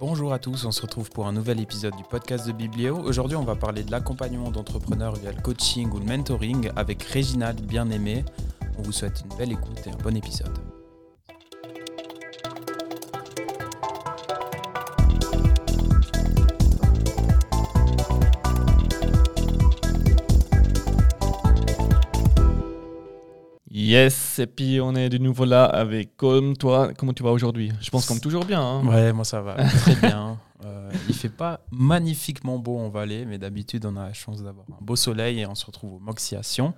Bonjour 0.00 0.32
à 0.32 0.38
tous, 0.38 0.64
on 0.64 0.72
se 0.72 0.80
retrouve 0.80 1.10
pour 1.10 1.26
un 1.26 1.32
nouvel 1.32 1.60
épisode 1.60 1.94
du 1.94 2.04
podcast 2.04 2.46
de 2.46 2.52
Biblio. 2.52 2.96
Aujourd'hui, 2.96 3.36
on 3.36 3.44
va 3.44 3.54
parler 3.54 3.82
de 3.82 3.90
l'accompagnement 3.90 4.50
d'entrepreneurs 4.50 5.14
via 5.16 5.30
le 5.30 5.42
coaching 5.42 5.90
ou 5.90 5.98
le 5.98 6.06
mentoring 6.06 6.70
avec 6.74 7.02
Réginald 7.02 7.60
Bien-Aimé. 7.60 8.24
On 8.78 8.82
vous 8.82 8.92
souhaite 8.92 9.20
une 9.20 9.36
belle 9.36 9.52
écoute 9.52 9.86
et 9.86 9.90
un 9.90 9.96
bon 10.02 10.16
épisode. 10.16 10.56
Yes, 23.70 24.29
et 24.40 24.46
puis 24.46 24.80
on 24.80 24.94
est 24.94 25.08
de 25.08 25.18
nouveau 25.18 25.44
là 25.44 25.64
avec 25.64 26.16
comme 26.16 26.56
toi. 26.56 26.92
Comment 26.96 27.12
tu 27.12 27.22
vas 27.22 27.30
aujourd'hui? 27.30 27.72
Je 27.80 27.90
pense 27.90 28.06
comme 28.06 28.20
toujours 28.20 28.44
bien. 28.44 28.60
hein. 28.60 28.86
Ouais, 28.86 29.12
moi 29.12 29.24
ça 29.24 29.40
va 29.42 29.54
très 29.64 29.94
bien. 29.96 30.38
Euh, 30.64 30.90
il 31.08 31.14
fait 31.14 31.28
pas 31.30 31.60
magnifiquement 31.70 32.58
beau 32.58 32.78
en 32.78 32.88
Valais, 32.90 33.24
mais 33.24 33.38
d'habitude 33.38 33.86
on 33.86 33.96
a 33.96 34.06
la 34.08 34.12
chance 34.12 34.42
d'avoir 34.42 34.66
un 34.70 34.82
beau 34.84 34.96
soleil 34.96 35.40
et 35.40 35.46
on 35.46 35.54
se 35.54 35.64
retrouve 35.66 35.94
au 35.94 35.98
Moxiation. 35.98 36.74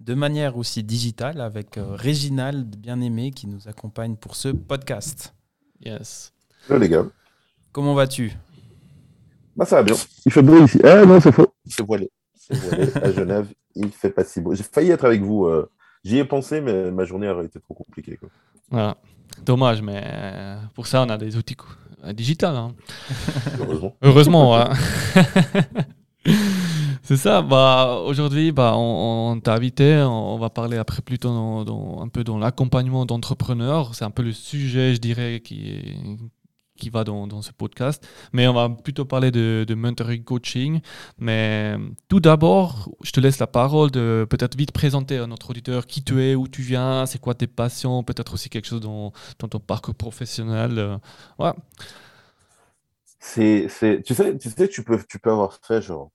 De 0.00 0.14
manière 0.14 0.56
aussi 0.56 0.82
digitale 0.82 1.40
avec 1.40 1.78
euh, 1.78 1.94
Réginald 1.94 2.76
Bien-Aimé 2.76 3.30
qui 3.30 3.46
nous 3.46 3.68
accompagne 3.68 4.16
pour 4.16 4.34
ce 4.36 4.48
podcast. 4.48 5.34
Yes. 5.84 6.32
Hello 6.68 6.78
les 6.80 6.88
gars. 6.88 7.06
Comment 7.72 7.94
vas-tu? 7.94 8.32
Bah 9.56 9.64
ça 9.64 9.76
va 9.76 9.82
bien. 9.84 9.94
Il 10.26 10.32
fait 10.32 10.42
beau 10.42 10.64
ici. 10.64 10.80
Ah 10.84 11.04
non, 11.06 11.20
c'est 11.20 11.32
faux. 11.32 11.46
C'est 11.66 11.84
voilé. 11.86 12.10
C'est 12.34 12.56
voilé. 12.58 12.88
à 13.02 13.12
Genève, 13.12 13.46
il 13.76 13.88
fait 13.90 14.10
pas 14.10 14.24
si 14.24 14.40
beau. 14.40 14.54
J'ai 14.54 14.64
failli 14.64 14.90
être 14.90 15.04
avec 15.04 15.22
vous. 15.22 15.46
euh, 15.46 15.70
J'y 16.04 16.18
ai 16.18 16.24
pensé, 16.24 16.60
mais 16.60 16.90
ma 16.90 17.04
journée 17.04 17.28
aurait 17.28 17.46
été 17.46 17.58
trop 17.60 17.74
compliquée. 17.74 18.16
Quoi. 18.16 18.28
Voilà. 18.70 18.96
Dommage, 19.44 19.80
mais 19.82 20.02
euh, 20.04 20.56
pour 20.74 20.86
ça, 20.86 21.02
on 21.02 21.08
a 21.08 21.16
des 21.16 21.36
outils 21.36 21.56
euh, 22.04 22.12
digitales. 22.12 22.56
hein. 22.56 22.74
Heureusement. 23.58 23.96
Heureusement. 24.02 24.56
hein. 24.56 24.70
C'est 27.02 27.16
ça. 27.18 27.42
Bah, 27.42 28.00
aujourd'hui, 28.06 28.52
bah, 28.52 28.72
on, 28.76 29.32
on 29.32 29.40
t'a 29.40 29.54
invité. 29.54 29.96
On, 30.06 30.34
on 30.34 30.38
va 30.38 30.48
parler 30.50 30.76
après 30.78 31.02
plutôt 31.02 31.28
dans, 31.28 31.64
dans- 31.64 32.00
un 32.00 32.08
peu 32.08 32.24
dans 32.24 32.38
l'accompagnement 32.38 33.04
d'entrepreneurs. 33.04 33.94
C'est 33.94 34.04
un 34.04 34.10
peu 34.10 34.22
le 34.22 34.32
sujet, 34.32 34.94
je 34.94 35.00
dirais, 35.00 35.40
qui, 35.44 35.70
est- 35.70 35.96
qui 36.76 36.90
va 36.90 37.04
dans, 37.04 37.26
dans 37.26 37.42
ce 37.42 37.52
podcast. 37.52 38.06
Mais 38.32 38.46
on 38.48 38.54
va 38.54 38.68
plutôt 38.68 39.04
parler 39.04 39.30
de, 39.30 39.64
de 39.66 39.74
mentoring 39.74 40.24
coaching. 40.24 40.80
Mais 41.18 41.76
tout 42.08 42.20
d'abord, 42.20 42.90
je 43.02 43.12
te 43.12 43.20
laisse 43.20 43.38
la 43.38 43.46
parole 43.46 43.90
de 43.90 44.26
peut-être 44.28 44.56
vite 44.56 44.72
présenter 44.72 45.18
à 45.18 45.26
notre 45.26 45.50
auditeur 45.50 45.86
qui 45.86 46.02
tu 46.02 46.22
es, 46.22 46.34
où 46.34 46.48
tu 46.48 46.62
viens, 46.62 47.06
c'est 47.06 47.20
quoi 47.20 47.34
tes 47.34 47.46
passions, 47.46 48.02
peut-être 48.02 48.34
aussi 48.34 48.48
quelque 48.48 48.66
chose 48.66 48.80
dans, 48.80 49.12
dans 49.38 49.48
ton 49.48 49.60
parcours 49.60 49.94
professionnel. 49.94 50.78
euh, 50.78 50.98
voilà. 51.38 51.56
C'est, 53.18 53.68
c'est, 53.68 54.02
tu 54.02 54.14
sais, 54.14 54.36
tu 54.36 54.50
sais, 54.50 54.68
tu 54.68 54.82
peux, 54.84 54.98
tu 55.08 55.18
peux 55.18 55.30
avoir 55.30 55.58
fait 55.62 55.80
genre 55.80 56.10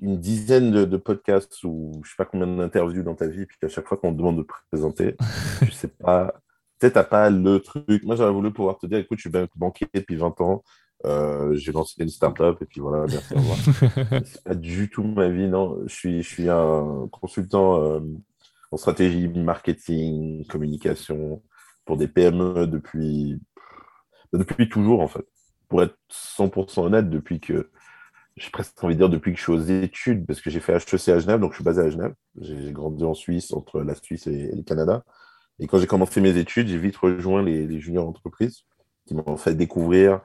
une 0.00 0.18
dizaine 0.18 0.70
de, 0.70 0.96
podcasts 0.96 1.62
ou 1.64 2.00
je 2.04 2.10
sais 2.10 2.16
pas 2.16 2.24
combien 2.24 2.46
d'interviews 2.46 3.02
dans 3.02 3.14
ta 3.14 3.26
vie, 3.26 3.46
puis 3.46 3.58
à 3.62 3.68
chaque 3.68 3.86
fois 3.86 3.96
qu'on 3.96 4.12
te 4.12 4.18
demande 4.18 4.38
de 4.38 4.42
te 4.42 4.52
présenter, 4.70 5.16
tu 5.60 5.72
sais 5.72 5.88
pas, 5.88 6.40
tu 6.80 6.86
sais, 6.86 6.92
t'as 6.92 7.04
pas 7.04 7.30
le 7.30 7.60
truc. 7.60 8.04
Moi, 8.04 8.16
j'aurais 8.16 8.32
voulu 8.32 8.52
pouvoir 8.52 8.78
te 8.78 8.86
dire, 8.86 8.98
écoute, 8.98 9.18
je 9.18 9.22
suis 9.22 9.30
ban- 9.30 9.46
banquier 9.56 9.86
depuis 9.92 10.16
20 10.16 10.40
ans, 10.40 10.62
euh, 11.04 11.54
j'ai 11.54 11.72
lancé 11.72 12.02
une 12.02 12.08
startup 12.08 12.60
et 12.60 12.66
puis 12.66 12.80
voilà, 12.80 13.06
merci, 13.06 13.34
au 13.34 13.36
revoir. 13.36 13.58
C'est 14.24 14.42
pas 14.44 14.54
du 14.54 14.90
tout 14.90 15.04
ma 15.04 15.28
vie, 15.28 15.48
non. 15.48 15.78
Je 15.86 15.94
suis, 15.94 16.22
je 16.22 16.28
suis 16.28 16.48
un 16.48 17.08
consultant 17.12 17.82
euh, 17.82 18.00
en 18.70 18.76
stratégie, 18.76 19.28
marketing, 19.28 20.46
communication 20.46 21.42
pour 21.84 21.96
des 21.96 22.08
PME 22.08 22.66
depuis, 22.66 23.40
depuis 24.32 24.68
toujours, 24.68 25.00
en 25.00 25.08
fait. 25.08 25.24
Pour 25.68 25.82
être 25.82 25.96
100% 26.10 26.84
honnête, 26.84 27.10
depuis 27.10 27.40
que, 27.40 27.70
j'ai 28.36 28.50
presque 28.50 28.82
envie 28.84 28.94
de 28.94 29.00
dire 29.00 29.08
depuis 29.08 29.32
que 29.32 29.38
je 29.38 29.42
suis 29.42 29.52
aux 29.52 29.60
études, 29.60 30.26
parce 30.26 30.40
que 30.40 30.50
j'ai 30.50 30.60
fait 30.60 30.74
HEC 30.74 31.08
à 31.08 31.18
Genève, 31.18 31.40
donc 31.40 31.52
je 31.52 31.56
suis 31.56 31.64
basé 31.64 31.82
à 31.82 31.90
Genève. 31.90 32.14
J'ai 32.40 32.72
grandi 32.72 33.04
en 33.04 33.14
Suisse, 33.14 33.52
entre 33.52 33.82
la 33.82 33.94
Suisse 33.94 34.26
et 34.26 34.54
le 34.54 34.62
Canada. 34.62 35.04
Et 35.58 35.66
quand 35.66 35.78
j'ai 35.78 35.86
commencé 35.86 36.20
mes 36.20 36.36
études, 36.36 36.68
j'ai 36.68 36.78
vite 36.78 36.96
rejoint 36.96 37.42
les, 37.42 37.80
juniors 37.80 38.08
entreprises 38.08 38.64
qui 39.06 39.14
m'ont 39.14 39.36
fait 39.36 39.54
découvrir, 39.54 40.20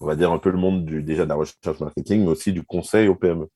on 0.00 0.06
va 0.06 0.16
dire, 0.16 0.32
un 0.32 0.38
peu 0.38 0.50
le 0.50 0.58
monde 0.58 0.84
du, 0.84 1.02
déjà 1.02 1.24
de 1.24 1.28
la 1.28 1.36
recherche 1.36 1.80
marketing, 1.80 2.22
mais 2.22 2.30
aussi 2.30 2.52
du 2.52 2.62
conseil 2.62 3.08
aux 3.08 3.14
PME. 3.14 3.48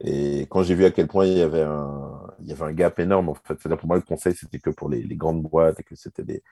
Et 0.00 0.42
quand 0.50 0.62
j'ai 0.62 0.74
vu 0.74 0.84
à 0.84 0.90
quel 0.90 1.06
point 1.06 1.26
il 1.26 1.38
y 1.38 1.42
avait 1.42 1.62
un, 1.62 2.20
il 2.40 2.48
y 2.48 2.52
avait 2.52 2.64
un 2.64 2.72
gap 2.72 2.98
énorme, 2.98 3.28
en 3.28 3.34
fait, 3.34 3.54
c'est-à-dire 3.58 3.78
pour 3.78 3.86
moi, 3.88 3.96
le 3.96 4.02
conseil, 4.02 4.34
c'était 4.34 4.58
que 4.58 4.70
pour 4.70 4.88
les, 4.88 5.04
grandes 5.16 5.42
boîtes 5.42 5.80
et 5.80 5.82
que 5.82 5.94
c'était 5.94 6.24
des, 6.24 6.42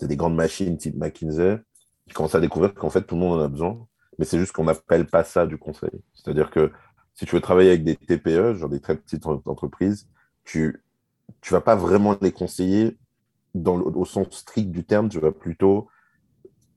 des 0.00 0.16
grandes 0.16 0.34
machines 0.34 0.76
type 0.76 0.96
McKinsey, 0.96 1.58
j'ai 2.06 2.14
commencé 2.14 2.36
à 2.36 2.40
découvrir 2.40 2.74
qu'en 2.74 2.90
fait, 2.90 3.02
tout 3.02 3.14
le 3.14 3.20
monde 3.20 3.40
en 3.40 3.44
a 3.44 3.48
besoin, 3.48 3.86
mais 4.18 4.24
c'est 4.24 4.38
juste 4.38 4.52
qu'on 4.52 4.64
n'appelle 4.64 5.06
pas 5.06 5.24
ça 5.24 5.46
du 5.46 5.58
conseil. 5.58 5.90
C'est-à-dire 6.14 6.50
que 6.50 6.72
si 7.14 7.26
tu 7.26 7.34
veux 7.34 7.40
travailler 7.40 7.70
avec 7.70 7.84
des 7.84 7.96
TPE, 7.96 8.54
genre 8.54 8.68
des 8.68 8.80
très 8.80 8.96
petites 8.96 9.26
en- 9.26 9.42
entreprises, 9.46 10.08
tu 10.44 10.82
tu 11.40 11.52
vas 11.52 11.60
pas 11.60 11.74
vraiment 11.74 12.16
les 12.20 12.32
conseiller 12.32 12.96
dans 13.62 13.76
le- 13.76 13.84
au 13.84 14.04
sens 14.04 14.28
strict 14.30 14.70
du 14.70 14.84
terme, 14.84 15.08
tu 15.08 15.18
vas 15.20 15.32
plutôt 15.32 15.88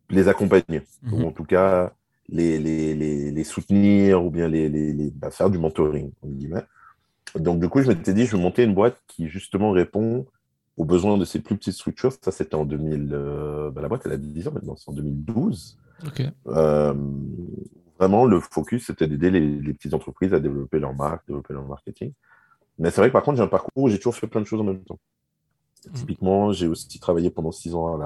les 0.10 0.28
accompagner, 0.28 0.82
Mhm. 1.04 1.14
ou 1.14 1.28
en 1.28 1.32
tout 1.32 1.44
cas 1.46 1.94
les, 2.30 2.60
les, 2.60 2.96
les, 2.96 3.32
les 3.32 3.44
soutenir, 3.44 4.24
ou 4.24 4.30
bien 4.30 4.48
les, 4.48 5.12
bah, 5.16 5.32
faire 5.32 5.50
du 5.50 5.58
mentoring, 5.58 6.12
entre 6.22 6.34
guillemets. 6.34 6.64
Donc, 7.36 7.60
du 7.60 7.70
coup, 7.70 7.82
je 7.82 7.88
m'étais 7.88 8.14
dit, 8.14 8.26
je 8.26 8.36
vais 8.36 8.42
monter 8.42 8.64
une 8.64 8.74
boîte 8.74 9.00
qui 9.08 9.28
justement 9.28 9.72
répond 9.72 10.26
aux 10.78 10.86
besoins 10.86 11.18
de 11.18 11.26
ces 11.26 11.40
plus 11.40 11.58
petites 11.58 11.74
structures. 11.74 12.12
Ça, 12.24 12.32
c'était 12.32 12.56
en 12.56 12.66
2000. 12.66 13.10
euh, 13.14 13.70
bah, 13.72 13.82
la 13.82 13.88
boîte, 13.88 14.04
elle 14.06 14.14
a 14.14 14.18
10 14.18 14.48
ans 14.48 14.52
maintenant, 14.52 14.76
c'est 14.76 14.90
en 14.90 14.94
2012. 14.94 15.78
Ok. 16.08 16.22
Euh, 16.48 16.94
vraiment, 18.00 18.26
le 18.26 18.40
focus, 18.40 18.88
c'était 18.88 19.08
d'aider 19.08 19.30
les, 19.30 19.42
les 19.60 19.74
petites 19.74 19.94
entreprises 19.94 20.34
à 20.34 20.40
développer 20.40 20.80
leur 20.80 20.94
marque, 20.96 21.28
développer 21.28 21.54
leur 21.54 21.66
marketing. 21.68 22.14
Mais 22.78 22.90
c'est 22.92 23.02
vrai 23.02 23.10
que 23.10 23.14
par 23.14 23.24
contre, 23.24 23.38
j'ai 23.38 23.44
un 23.44 23.48
parcours 23.48 23.72
où 23.76 23.90
j'ai 23.90 23.98
toujours 23.98 24.16
fait 24.16 24.28
plein 24.28 24.42
de 24.42 24.46
choses 24.46 24.62
en 24.62 24.64
même 24.64 24.84
temps. 24.84 25.00
Mhm. 25.88 25.94
Typiquement, 25.94 26.52
j'ai 26.52 26.68
aussi 26.68 27.00
travaillé 27.00 27.30
pendant 27.30 27.52
six 27.52 27.74
ans 27.76 27.96
à 27.96 27.98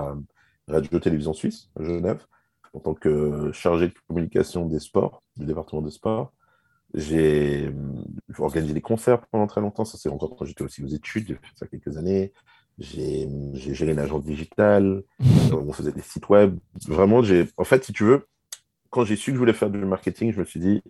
la 0.68 0.76
radio-télévision 0.76 1.34
suisse, 1.34 1.70
à 1.80 1.84
Genève, 1.84 2.26
en 2.74 2.80
tant 2.80 2.94
que 2.94 3.52
chargé 3.52 3.88
de 3.88 3.94
communication 4.08 4.66
des 4.68 4.80
sports, 4.80 5.22
du 5.38 5.46
département 5.46 5.82
des 5.82 5.92
sports. 5.92 6.32
J'ai 6.94 7.66
euh, 7.68 7.72
organisé 8.38 8.74
des 8.74 8.82
concerts 8.82 9.26
pendant 9.32 9.48
très 9.48 9.62
longtemps, 9.62 9.84
ça 9.86 9.98
c'est 9.98 10.10
encore 10.10 10.36
quand 10.36 10.46
j'étais 10.46 10.64
aussi 10.64 10.84
aux 10.84 10.88
études, 10.88 11.28
j'ai 11.28 11.34
fait 11.36 11.42
ça 11.56 11.66
quelques 11.68 11.98
années. 11.98 12.32
J'ai 12.80 13.28
j'ai 13.54 13.74
géré 13.76 13.92
une 13.92 14.00
agence 14.00 14.24
digitale, 14.24 15.04
euh, 15.22 15.56
on 15.56 15.72
faisait 15.74 15.92
des 15.92 16.02
sites 16.02 16.30
web. 16.30 16.58
Vraiment, 16.88 17.22
j'ai. 17.22 17.48
En 17.58 17.64
fait, 17.64 17.84
si 17.84 17.94
tu 17.94 18.04
veux, 18.04 18.28
quand 18.90 19.06
j'ai 19.06 19.16
su 19.16 19.32
que 19.32 19.36
je 19.36 19.40
voulais 19.40 19.54
faire 19.54 19.70
du 19.70 19.78
marketing, 19.80 20.32
je 20.32 20.40
me 20.40 20.46
suis 20.46 20.60
dit, 20.60 20.82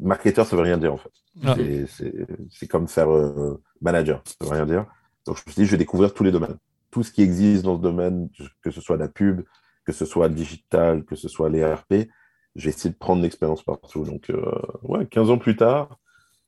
marketeur, 0.00 0.46
ça 0.46 0.54
veut 0.56 0.62
rien 0.62 0.78
dire 0.78 0.92
en 0.94 0.98
fait. 0.98 1.10
Ah. 1.44 1.56
C'est- 1.88 2.66
comme 2.68 2.86
faire 2.88 3.10
euh, 3.10 3.60
manager, 3.80 4.22
ça 4.26 4.44
veut 4.44 4.50
rien 4.52 4.66
dire. 4.66 4.86
Donc 5.26 5.36
je 5.36 5.42
me 5.46 5.52
suis 5.52 5.62
dit, 5.62 5.66
je 5.66 5.72
vais 5.72 5.78
découvrir 5.78 6.14
tous 6.14 6.24
les 6.24 6.32
domaines. 6.32 6.56
Tout 6.90 7.02
ce 7.02 7.12
qui 7.12 7.22
existe 7.22 7.62
dans 7.62 7.76
ce 7.76 7.82
domaine, 7.82 8.28
que 8.62 8.70
ce 8.70 8.80
soit 8.80 8.96
la 8.96 9.08
pub, 9.08 9.42
que 9.84 9.92
ce 9.92 10.04
soit 10.04 10.28
le 10.28 10.34
digital, 10.34 11.04
que 11.04 11.16
ce 11.16 11.28
soit 11.28 11.48
les 11.48 11.64
RP, 11.64 12.08
je 12.54 12.64
vais 12.64 12.70
essayer 12.70 12.90
de 12.90 12.98
prendre 12.98 13.22
l'expérience 13.22 13.62
partout. 13.62 14.04
Donc, 14.04 14.30
euh, 14.30 14.42
ouais, 14.82 15.06
15 15.06 15.30
ans 15.30 15.38
plus 15.38 15.56
tard, 15.56 15.98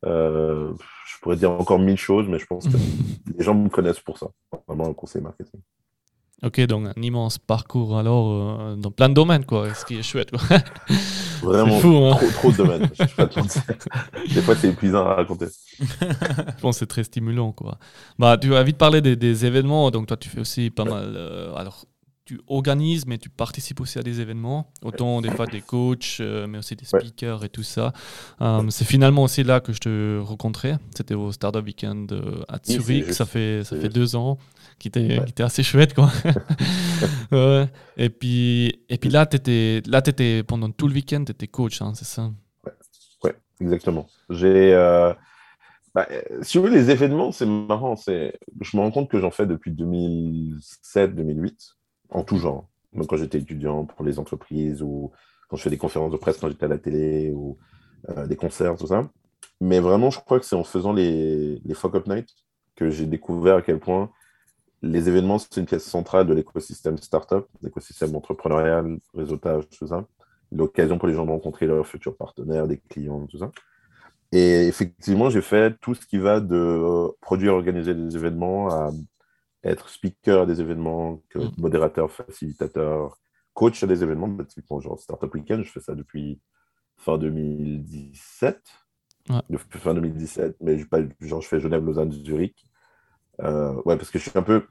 euh, 0.04 0.72
je 1.06 1.18
pourrais 1.20 1.36
dire 1.36 1.50
encore 1.50 1.78
mille 1.78 1.96
choses, 1.96 2.28
mais 2.28 2.38
je 2.38 2.46
pense 2.46 2.68
que 2.68 2.76
les 3.36 3.44
gens 3.44 3.54
me 3.54 3.68
connaissent 3.68 4.00
pour 4.00 4.18
ça. 4.18 4.28
Vraiment 4.68 4.88
un 4.88 4.94
conseil 4.94 5.22
marketing. 5.22 5.60
Ok, 6.44 6.60
donc 6.66 6.88
un 6.96 7.02
immense 7.02 7.38
parcours 7.38 7.96
alors 7.96 8.30
euh, 8.60 8.76
dans 8.76 8.90
plein 8.90 9.08
de 9.08 9.14
domaines, 9.14 9.44
quoi, 9.44 9.72
ce 9.74 9.84
qui 9.84 9.96
est 9.96 10.02
chouette. 10.02 10.30
Quoi. 10.30 10.40
Vraiment 11.42 11.78
fou, 11.78 11.88
hein. 11.96 12.16
trop, 12.16 12.30
trop 12.30 12.52
de 12.52 12.56
domaines. 12.56 12.90
Je 12.98 13.14
pas. 13.14 13.26
Des 14.34 14.42
fois, 14.42 14.54
c'est 14.56 14.68
épuisant 14.68 15.06
à 15.06 15.14
raconter. 15.14 15.46
Je 15.80 16.60
pense 16.60 16.76
que 16.76 16.78
c'est 16.80 16.86
très 16.86 17.04
stimulant, 17.04 17.52
quoi. 17.52 17.78
Bah, 18.18 18.36
tu 18.38 18.54
as 18.54 18.62
vite 18.62 18.78
parlé 18.78 19.00
des, 19.00 19.16
des 19.16 19.44
événements, 19.46 19.90
donc 19.90 20.06
toi 20.06 20.16
tu 20.16 20.28
fais 20.28 20.40
aussi 20.40 20.70
pas 20.70 20.84
mal. 20.84 21.14
euh, 21.16 21.54
alors, 21.54 21.84
tu 22.26 22.40
organises, 22.46 23.04
mais 23.06 23.18
tu 23.18 23.28
participes 23.28 23.80
aussi 23.82 23.98
à 23.98 24.02
des 24.02 24.22
événements, 24.22 24.72
autant 24.82 25.20
des 25.20 25.30
fois 25.30 25.46
des 25.46 25.60
coachs, 25.60 26.16
euh, 26.20 26.46
mais 26.46 26.56
aussi 26.56 26.74
des 26.74 26.86
Ouais. 26.94 27.00
speakers 27.00 27.44
et 27.44 27.50
tout 27.50 27.62
ça. 27.62 27.92
Euh, 28.40 28.62
c'est 28.70 28.86
finalement 28.86 29.24
aussi 29.24 29.44
là 29.44 29.60
que 29.60 29.74
je 29.74 29.78
te 29.80 30.20
rencontrais. 30.20 30.76
C'était 30.96 31.12
au 31.14 31.32
Startup 31.32 31.62
Weekend 31.62 32.10
à 32.48 32.58
Zurich, 32.66 33.12
ça 33.12 33.26
fait, 33.26 33.62
ça 33.64 33.76
fait 33.76 33.90
deux 33.90 34.16
ans, 34.16 34.38
qui 34.78 34.88
était, 34.88 35.18
Ouais. 35.18 35.24
qui 35.24 35.30
était 35.30 35.42
assez 35.42 35.62
chouette, 35.62 35.94
quoi. 35.94 36.10
Ouais. 37.32 37.68
Et 37.96 38.10
puis, 38.10 38.84
et 38.88 38.98
puis 38.98 39.10
là, 39.10 39.26
étais, 39.30 39.82
là 39.86 40.02
t'étais, 40.02 40.42
pendant 40.42 40.70
tout 40.70 40.88
le 40.88 40.94
week-end, 40.94 41.24
tu 41.24 41.32
étais 41.32 41.48
coach, 41.48 41.80
hein, 41.82 41.92
c'est 41.94 42.04
ça? 42.04 42.30
Ouais, 43.22 43.34
exactement. 43.60 44.06
J'ai, 44.30 44.72
euh, 44.74 45.12
bah, 45.94 46.06
euh, 46.10 46.22
si 46.42 46.58
vous 46.58 46.64
voulez, 46.64 46.76
les 46.76 46.90
événements, 46.90 47.32
c'est 47.32 47.46
marrant. 47.46 47.96
C'est, 47.96 48.38
je 48.60 48.76
me 48.76 48.82
rends 48.82 48.90
compte 48.90 49.10
que 49.10 49.20
j'en 49.20 49.30
fais 49.30 49.46
depuis 49.46 49.72
2007-2008, 49.72 51.74
en 52.10 52.22
tout 52.24 52.38
genre. 52.38 52.66
Donc, 52.92 53.08
quand 53.08 53.16
j'étais 53.16 53.38
étudiant 53.38 53.84
pour 53.84 54.04
les 54.04 54.18
entreprises 54.18 54.82
ou 54.82 55.10
quand 55.48 55.56
je 55.56 55.62
fais 55.62 55.70
des 55.70 55.78
conférences 55.78 56.12
de 56.12 56.16
presse 56.16 56.38
quand 56.38 56.48
j'étais 56.48 56.64
à 56.64 56.68
la 56.68 56.78
télé 56.78 57.32
ou 57.34 57.58
euh, 58.10 58.26
des 58.26 58.36
concerts, 58.36 58.76
tout 58.76 58.86
ça. 58.86 59.10
Mais 59.60 59.80
vraiment, 59.80 60.10
je 60.10 60.20
crois 60.20 60.38
que 60.40 60.46
c'est 60.46 60.56
en 60.56 60.64
faisant 60.64 60.92
les, 60.92 61.60
les 61.64 61.74
Fuck 61.74 61.94
Up 61.96 62.06
Night 62.06 62.28
que 62.76 62.90
j'ai 62.90 63.06
découvert 63.06 63.56
à 63.56 63.62
quel 63.62 63.78
point 63.78 64.10
les 64.84 65.08
événements, 65.08 65.38
c'est 65.38 65.56
une 65.56 65.66
pièce 65.66 65.84
centrale 65.84 66.26
de 66.26 66.34
l'écosystème 66.34 66.98
startup, 66.98 67.46
l'écosystème 67.62 68.14
entrepreneurial, 68.14 68.98
réseautage, 69.14 69.68
tout 69.70 69.86
ça. 69.86 70.06
L'occasion 70.52 70.98
pour 70.98 71.08
les 71.08 71.14
gens 71.14 71.24
de 71.24 71.30
rencontrer 71.30 71.66
leurs 71.66 71.86
futurs 71.86 72.16
partenaires, 72.16 72.68
des 72.68 72.78
clients, 72.78 73.26
tout 73.26 73.38
ça. 73.38 73.50
Et 74.32 74.66
effectivement, 74.66 75.30
j'ai 75.30 75.42
fait 75.42 75.78
tout 75.80 75.94
ce 75.94 76.06
qui 76.06 76.18
va 76.18 76.40
de 76.40 77.08
produire, 77.20 77.54
organiser 77.54 77.94
des 77.94 78.16
événements, 78.16 78.68
à 78.68 78.90
être 79.64 79.88
speaker 79.88 80.42
à 80.42 80.46
des 80.46 80.60
événements, 80.60 81.22
mm. 81.34 81.48
modérateur, 81.56 82.10
facilitateur, 82.10 83.18
coach 83.54 83.82
à 83.82 83.86
des 83.86 84.02
événements, 84.02 84.28
bah, 84.28 84.44
typiquement 84.44 84.80
genre 84.80 84.98
Startup 84.98 85.32
Weekend, 85.32 85.64
je 85.64 85.70
fais 85.70 85.80
ça 85.80 85.94
depuis 85.94 86.40
fin 86.96 87.16
2017. 87.18 88.60
Depuis 89.48 89.78
fin 89.78 89.94
2017, 89.94 90.56
mais 90.60 90.78
je, 90.78 90.86
pas, 90.86 90.98
genre, 91.20 91.40
je 91.40 91.48
fais 91.48 91.58
Genève, 91.58 91.82
Lausanne, 91.82 92.12
Zurich. 92.12 92.66
Euh, 93.40 93.72
ouais, 93.84 93.96
parce 93.96 94.10
que 94.10 94.18
je 94.18 94.28
suis 94.28 94.38
un 94.38 94.42
peu. 94.42 94.66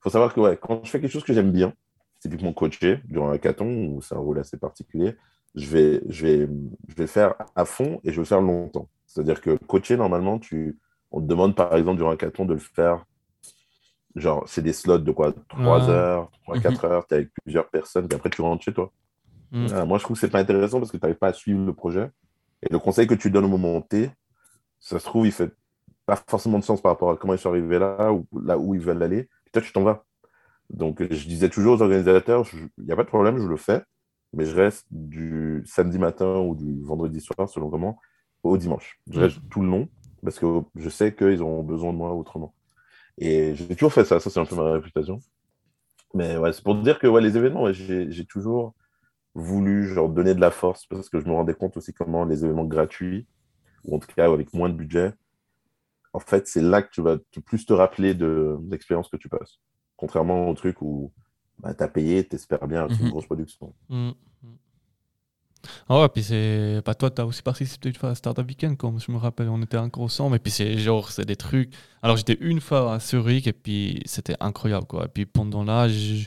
Il 0.00 0.04
faut 0.04 0.10
savoir 0.10 0.32
que 0.32 0.40
ouais, 0.40 0.58
quand 0.60 0.84
je 0.84 0.90
fais 0.90 1.00
quelque 1.00 1.12
chose 1.12 1.24
que 1.24 1.32
j'aime 1.32 1.52
bien, 1.52 1.72
typiquement 2.20 2.52
coacher 2.52 3.00
durant 3.04 3.30
un 3.30 3.34
hackathon, 3.34 3.86
où 3.86 4.00
c'est 4.00 4.14
un 4.14 4.18
rôle 4.18 4.38
assez 4.38 4.56
particulier, 4.56 5.16
je 5.54 5.66
vais, 5.68 6.02
je, 6.08 6.26
vais, 6.26 6.48
je 6.88 6.94
vais 6.94 7.02
le 7.02 7.06
faire 7.06 7.34
à 7.56 7.64
fond 7.64 8.00
et 8.04 8.10
je 8.10 8.16
vais 8.16 8.22
le 8.22 8.24
faire 8.24 8.40
longtemps. 8.40 8.88
C'est-à-dire 9.06 9.40
que 9.40 9.56
coacher, 9.66 9.96
normalement, 9.96 10.38
tu, 10.38 10.78
on 11.10 11.20
te 11.20 11.26
demande 11.26 11.54
par 11.54 11.74
exemple 11.76 11.98
durant 11.98 12.10
un 12.10 12.14
hackathon 12.14 12.44
de 12.44 12.54
le 12.54 12.60
faire 12.60 13.04
Genre, 14.16 14.42
c'est 14.48 14.62
des 14.62 14.72
slots 14.72 14.98
de 14.98 15.12
quoi 15.12 15.32
3 15.48 15.88
heures, 15.88 16.30
3, 16.42 16.58
4 16.58 16.84
mhm. 16.84 16.90
heures, 16.90 17.06
tu 17.06 17.14
es 17.14 17.18
avec 17.18 17.30
plusieurs 17.44 17.68
personnes, 17.68 18.08
et 18.10 18.14
après 18.14 18.30
tu 18.30 18.42
rentres 18.42 18.64
chez 18.64 18.72
toi. 18.72 18.92
Mhm. 19.52 19.68
Ah, 19.72 19.84
moi, 19.84 19.98
je 19.98 20.04
trouve 20.04 20.16
que 20.16 20.20
c'est 20.20 20.30
pas 20.30 20.40
intéressant 20.40 20.78
parce 20.80 20.90
que 20.90 20.96
tu 20.96 21.02
n'arrives 21.02 21.18
pas 21.18 21.28
à 21.28 21.32
suivre 21.32 21.64
le 21.64 21.72
projet. 21.72 22.10
Et 22.62 22.72
le 22.72 22.78
conseil 22.78 23.06
que 23.06 23.14
tu 23.14 23.30
donnes 23.30 23.44
au 23.44 23.48
moment 23.48 23.80
T, 23.80 24.10
ça 24.80 24.98
se 24.98 25.04
trouve, 25.04 25.26
il 25.26 25.32
fait 25.32 25.52
pas 26.06 26.16
forcément 26.28 26.58
de 26.58 26.64
sens 26.64 26.80
par 26.80 26.92
rapport 26.92 27.10
à 27.10 27.16
comment 27.16 27.34
ils 27.34 27.38
sont 27.38 27.50
arrivés 27.50 27.78
là, 27.78 28.12
ou 28.12 28.26
là 28.44 28.58
où 28.58 28.74
ils 28.74 28.80
veulent 28.80 29.02
aller. 29.02 29.28
Toi, 29.52 29.62
tu 29.62 29.72
t'en 29.72 29.82
vas. 29.82 30.04
Donc, 30.70 31.02
je 31.02 31.26
disais 31.26 31.48
toujours 31.48 31.74
aux 31.74 31.82
organisateurs, 31.82 32.46
il 32.78 32.84
n'y 32.84 32.92
a 32.92 32.96
pas 32.96 33.02
de 33.02 33.08
problème, 33.08 33.38
je 33.38 33.48
le 33.48 33.56
fais, 33.56 33.82
mais 34.32 34.44
je 34.44 34.54
reste 34.54 34.86
du 34.90 35.62
samedi 35.66 35.98
matin 35.98 36.38
ou 36.38 36.54
du 36.54 36.82
vendredi 36.82 37.20
soir, 37.20 37.48
selon 37.48 37.70
comment, 37.70 37.98
au 38.42 38.56
dimanche. 38.56 39.00
Je 39.10 39.20
reste 39.20 39.40
tout 39.50 39.60
le 39.60 39.68
long 39.68 39.88
parce 40.22 40.38
que 40.38 40.60
je 40.76 40.88
sais 40.88 41.14
qu'ils 41.14 41.42
auront 41.42 41.62
besoin 41.62 41.92
de 41.92 41.98
moi 41.98 42.12
autrement. 42.12 42.54
Et 43.18 43.54
j'ai 43.54 43.74
toujours 43.74 43.92
fait 43.92 44.04
ça, 44.04 44.20
ça 44.20 44.30
c'est 44.30 44.40
un 44.40 44.44
peu 44.44 44.54
ma 44.54 44.72
réputation. 44.72 45.18
Mais 46.14 46.36
ouais, 46.36 46.52
c'est 46.52 46.62
pour 46.62 46.74
dire 46.76 46.98
que 46.98 47.06
ouais, 47.06 47.20
les 47.20 47.36
événements, 47.36 47.72
j'ai 47.72 48.24
toujours 48.26 48.74
voulu 49.34 49.86
genre, 49.86 50.08
donner 50.08 50.34
de 50.34 50.40
la 50.40 50.50
force 50.50 50.86
parce 50.86 51.08
que 51.08 51.20
je 51.20 51.26
me 51.26 51.32
rendais 51.32 51.54
compte 51.54 51.76
aussi 51.76 51.92
comment 51.92 52.24
les 52.24 52.44
événements 52.44 52.64
gratuits, 52.64 53.26
ou 53.84 53.96
en 53.96 53.98
tout 53.98 54.08
cas 54.14 54.32
avec 54.32 54.52
moins 54.54 54.68
de 54.68 54.74
budget, 54.74 55.12
en 56.12 56.20
fait, 56.20 56.46
c'est 56.46 56.62
là 56.62 56.82
que 56.82 56.90
tu 56.90 57.02
vas 57.02 57.16
plus 57.44 57.66
te 57.66 57.72
rappeler 57.72 58.14
de 58.14 58.58
l'expérience 58.70 59.08
que 59.08 59.16
tu 59.16 59.28
passes. 59.28 59.58
Contrairement 59.96 60.48
au 60.48 60.54
truc 60.54 60.80
où 60.82 61.12
bah, 61.58 61.74
tu 61.74 61.82
as 61.82 61.88
payé, 61.88 62.26
tu 62.26 62.36
espères 62.36 62.66
bien, 62.66 62.88
c'est 62.88 62.96
une 62.96 63.06
mhm. 63.06 63.10
grosse 63.10 63.26
production. 63.26 63.74
Mhm. 63.88 64.14
Ah 65.88 66.00
ouais, 66.00 66.08
puis 66.08 66.22
c'est. 66.22 66.80
Pas 66.84 66.94
toi, 66.94 67.10
t'as 67.10 67.24
aussi 67.24 67.42
participé 67.42 67.92
à 68.02 68.14
Startup 68.14 68.46
Weekend, 68.46 68.76
comme 68.78 68.98
je 68.98 69.12
me 69.12 69.18
rappelle, 69.18 69.48
on 69.48 69.60
était 69.60 69.76
ensemble. 69.76 70.36
Et 70.36 70.38
puis 70.38 70.50
c'est 70.50 70.78
genre, 70.78 71.10
c'est 71.10 71.26
des 71.26 71.36
trucs. 71.36 71.72
Alors 72.02 72.16
j'étais 72.16 72.38
une 72.40 72.60
fois 72.60 72.94
à 72.94 72.98
Zurich 72.98 73.46
et 73.46 73.52
puis 73.52 74.00
c'était 74.06 74.36
incroyable, 74.40 74.86
quoi. 74.86 75.04
Et 75.04 75.08
puis 75.08 75.26
pendant 75.26 75.62
là, 75.62 75.88
je, 75.88 76.24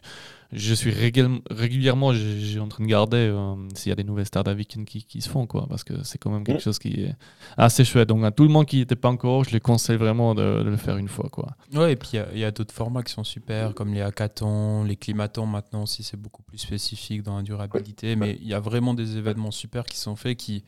je 0.53 0.73
suis 0.73 0.91
régulièrement 0.91 2.13
j'ai 2.13 2.59
en 2.59 2.67
train 2.67 2.83
de 2.83 2.89
garder 2.89 3.17
euh, 3.17 3.55
s'il 3.75 3.89
y 3.89 3.93
a 3.93 3.95
des 3.95 4.03
nouvelles 4.03 4.25
startups 4.25 4.51
weekend 4.51 4.85
qui, 4.85 5.03
qui, 5.03 5.21
se 5.21 5.29
font 5.29 5.47
quoi 5.47 5.65
parce 5.67 5.83
que 5.83 6.03
c'est 6.03 6.17
quand 6.17 6.29
même 6.29 6.43
quelque 6.43 6.61
chose 6.61 6.79
qui 6.79 7.01
est 7.01 7.15
assez 7.57 7.83
chouette. 7.83 8.09
Donc 8.09 8.23
à 8.23 8.31
tout 8.31 8.43
le 8.43 8.49
monde 8.49 8.65
qui 8.65 8.77
n'était 8.77 8.95
pas 8.95 9.09
encore 9.09 9.43
je 9.43 9.51
les 9.51 9.59
conseille 9.59 9.97
vraiment 9.97 10.35
de, 10.35 10.63
le 10.63 10.77
faire 10.77 10.97
une 10.97 11.07
fois 11.07 11.29
quoi. 11.31 11.49
Ouais 11.73 11.93
et 11.93 11.95
puis 11.95 12.11
il 12.33 12.39
y 12.39 12.43
a, 12.45 12.51
d'autres 12.51 12.73
formats 12.73 13.03
qui 13.03 13.13
sont 13.13 13.23
super 13.23 13.73
comme 13.73 13.93
les 13.93 14.01
hackathons 14.01 14.83
les 14.83 14.95
climatons 14.95 15.45
maintenant 15.45 15.83
aussi 15.83 16.03
c'est 16.03 16.17
beaucoup 16.17 16.43
plus 16.43 16.57
spécifique 16.57 17.23
dans 17.23 17.37
la 17.37 17.43
durabilité 17.43 18.15
mais 18.15 18.37
il 18.41 18.47
y 18.47 18.53
a 18.53 18.59
vraiment 18.59 18.93
des 18.93 19.17
événements 19.17 19.51
super 19.51 19.85
qui 19.85 19.97
sont 19.97 20.15
faits 20.15 20.37
qui 20.37 20.63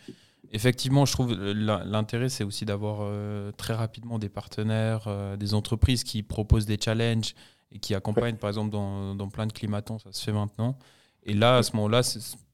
Effectivement, 0.51 1.05
je 1.05 1.11
trouve 1.11 1.33
l'intérêt, 1.33 2.29
c'est 2.29 2.43
aussi 2.43 2.65
d'avoir 2.65 2.99
euh, 3.01 3.51
très 3.57 3.73
rapidement 3.73 4.19
des 4.19 4.29
partenaires, 4.29 5.05
euh, 5.07 5.35
des 5.35 5.53
entreprises 5.53 6.03
qui 6.03 6.23
proposent 6.23 6.65
des 6.65 6.77
challenges, 6.81 7.33
et 7.75 7.79
qui 7.79 7.93
accompagne, 7.93 8.37
par 8.37 8.49
exemple, 8.49 8.71
dans, 8.71 9.15
dans, 9.15 9.27
plein 9.27 9.45
de 9.45 9.51
climatons, 9.51 9.99
ça 9.99 10.11
se 10.13 10.23
fait 10.23 10.31
maintenant. 10.31 10.77
Et 11.23 11.33
là, 11.33 11.57
à 11.57 11.63
ce 11.63 11.75
moment-là, 11.75 12.01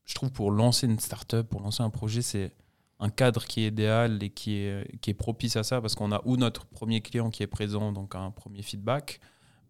je 0.03 0.15
trouve 0.15 0.31
pour 0.31 0.49
lancer 0.49 0.87
une 0.87 0.99
startup, 0.99 1.47
pour 1.47 1.61
lancer 1.61 1.83
un 1.83 1.91
projet, 1.91 2.23
c'est 2.23 2.51
un 2.99 3.09
cadre 3.09 3.45
qui 3.45 3.63
est 3.63 3.67
idéal 3.67 4.23
et 4.23 4.31
qui 4.31 4.57
est, 4.57 4.99
qui 4.99 5.11
est 5.11 5.13
propice 5.13 5.55
à 5.57 5.63
ça 5.63 5.79
parce 5.79 5.93
qu'on 5.93 6.11
a 6.11 6.21
ou 6.25 6.37
notre 6.37 6.65
premier 6.65 7.01
client 7.01 7.29
qui 7.29 7.43
est 7.43 7.47
présent, 7.47 7.91
donc 7.91 8.15
un 8.15 8.31
premier 8.31 8.63
feedback, 8.63 9.19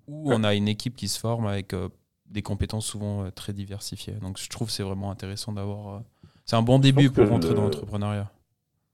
ou 0.08 0.32
on 0.32 0.44
a 0.46 0.56
une 0.56 0.70
équipe 0.70 0.96
qui 0.96 1.10
se 1.10 1.20
forme 1.20 1.48
avec 1.48 1.74
euh, 1.74 1.90
des 2.28 2.42
compétences 2.42 2.86
souvent 2.86 3.26
euh, 3.26 3.30
très 3.30 3.52
diversifiées. 3.52 4.14
Donc 4.22 4.38
je 4.40 4.50
trouve 4.50 4.68
que 4.68 4.74
c'est 4.74 4.84
vraiment 4.84 5.12
intéressant 5.12 5.52
d'avoir. 5.52 5.96
Euh, 5.96 6.00
c'est 6.46 6.56
un 6.56 6.62
bon 6.62 6.80
début 6.80 7.10
pour 7.10 7.28
rentrer 7.28 7.54
dans 7.54 7.64
l'entrepreneuriat. 7.64 8.32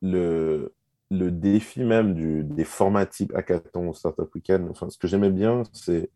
Le, 0.02 0.74
le 1.12 1.32
défi 1.32 1.84
même 1.84 2.16
du, 2.16 2.44
des 2.44 2.64
formats 2.64 3.06
type 3.06 3.34
hackathon 3.36 3.90
ou 3.90 3.94
startup 3.94 4.34
weekend, 4.34 4.68
enfin, 4.70 4.90
ce 4.90 4.98
que 4.98 5.08
j'aimais 5.08 5.32
bien, 5.32 5.64
c'est 5.72 6.10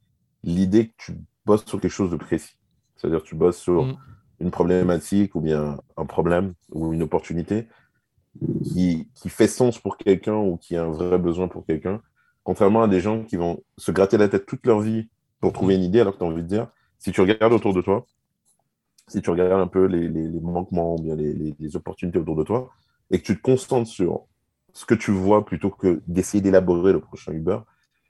l'idée 0.44 0.90
que 0.90 0.94
tu 0.98 1.14
bosses 1.46 1.66
sur 1.66 1.80
quelque 1.80 1.92
chose 1.92 2.12
de 2.12 2.18
précis. 2.18 2.58
C'est-à-dire 2.96 3.24
tu 3.24 3.36
bosses 3.36 3.58
sur 3.58 3.86
mm. 3.86 3.98
une 4.40 4.52
problématique 4.52 5.36
ou 5.36 5.42
bien 5.42 5.80
un 5.98 6.06
problème 6.06 6.54
ou 6.72 6.94
une 6.94 7.04
opportunité 7.04 7.68
qui, 8.64 9.10
qui 9.16 9.30
fait 9.30 9.48
sens 9.48 9.80
pour 9.80 9.98
quelqu'un 9.98 10.36
ou 10.36 10.58
qui 10.58 10.78
a 10.78 10.84
un 10.84 10.92
vrai 10.92 11.18
besoin 11.18 11.48
pour 11.48 11.66
quelqu'un, 11.66 12.02
contrairement 12.44 12.84
à 12.84 12.88
des 12.88 13.02
gens 13.02 13.24
qui 13.24 13.36
vont 13.36 13.62
se 13.78 13.92
gratter 13.92 14.18
la 14.18 14.30
tête 14.30 14.46
toute 14.46 14.66
leur 14.66 14.80
vie 14.80 15.10
pour 15.40 15.54
trouver 15.54 15.76
une 15.76 15.84
idée 15.84 16.00
alors 16.00 16.14
que 16.14 16.20
tu 16.20 16.24
as 16.24 16.28
envie 16.28 16.44
de 16.44 16.48
dire, 16.48 16.68
si 17.00 17.12
tu 17.12 17.22
regardes 17.22 17.54
autour 17.54 17.74
de 17.74 17.82
toi, 17.82 18.06
si 19.08 19.22
tu 19.22 19.30
regardes 19.30 19.60
un 19.60 19.68
peu 19.68 19.86
les, 19.86 20.08
les, 20.08 20.40
manquements 20.40 20.96
ou 20.96 21.02
bien 21.02 21.16
les, 21.16 21.34
les, 21.60 21.76
opportunités 21.76 22.20
autour 22.20 22.36
de 22.36 22.44
toi, 22.44 22.70
et 23.10 23.20
que 23.20 23.26
tu 23.26 23.36
te 23.36 23.42
concentres 23.42 23.90
sur 23.90 24.26
ce 24.74 24.86
que 24.86 24.94
tu 24.94 25.12
vois 25.12 25.44
plutôt 25.44 25.70
que 25.70 26.02
d'essayer 26.08 26.42
d'élaborer 26.42 26.94
le 26.94 27.02
prochain 27.02 27.34
Uber, 27.34 27.60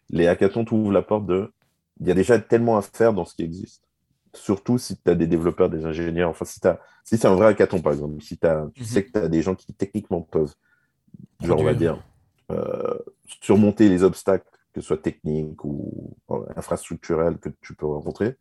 les 0.09 0.27
hackathons 0.27 0.65
t'ouvrent 0.65 0.91
la 0.91 1.01
porte 1.01 1.25
de 1.25 1.51
il 1.99 2.07
y 2.07 2.11
a 2.11 2.13
déjà 2.13 2.39
tellement 2.39 2.77
à 2.77 2.81
faire 2.81 3.13
dans 3.13 3.25
ce 3.25 3.35
qui 3.35 3.43
existe. 3.43 3.83
Surtout 4.33 4.77
si 4.77 4.97
tu 4.97 5.09
as 5.09 5.15
des 5.15 5.27
développeurs, 5.27 5.69
des 5.69 5.85
ingénieurs. 5.85 6.29
Enfin, 6.29 6.45
si, 6.45 6.59
si 7.03 7.17
c'est 7.17 7.27
un 7.27 7.35
vrai 7.35 7.47
hackathon, 7.47 7.81
par 7.81 7.93
exemple, 7.93 8.21
si 8.21 8.39
as, 8.43 8.67
tu 8.73 8.81
mhm. 8.81 8.87
sais 8.87 9.03
que 9.03 9.11
tu 9.11 9.19
as 9.19 9.27
des 9.27 9.41
gens 9.41 9.55
qui 9.55 9.73
techniquement 9.73 10.21
peuvent, 10.21 10.53
genre, 11.41 11.59
on 11.59 11.63
va 11.63 11.73
dire, 11.73 12.01
euh, 12.51 12.97
surmonter 13.41 13.89
les 13.89 14.03
obstacles, 14.03 14.47
que 14.73 14.81
ce 14.81 14.87
soit 14.87 15.01
techniques 15.01 15.63
ou 15.65 16.15
infrastructurels 16.55 17.37
que 17.37 17.49
tu 17.61 17.75
peux 17.75 17.85
rencontrer, 17.85 18.37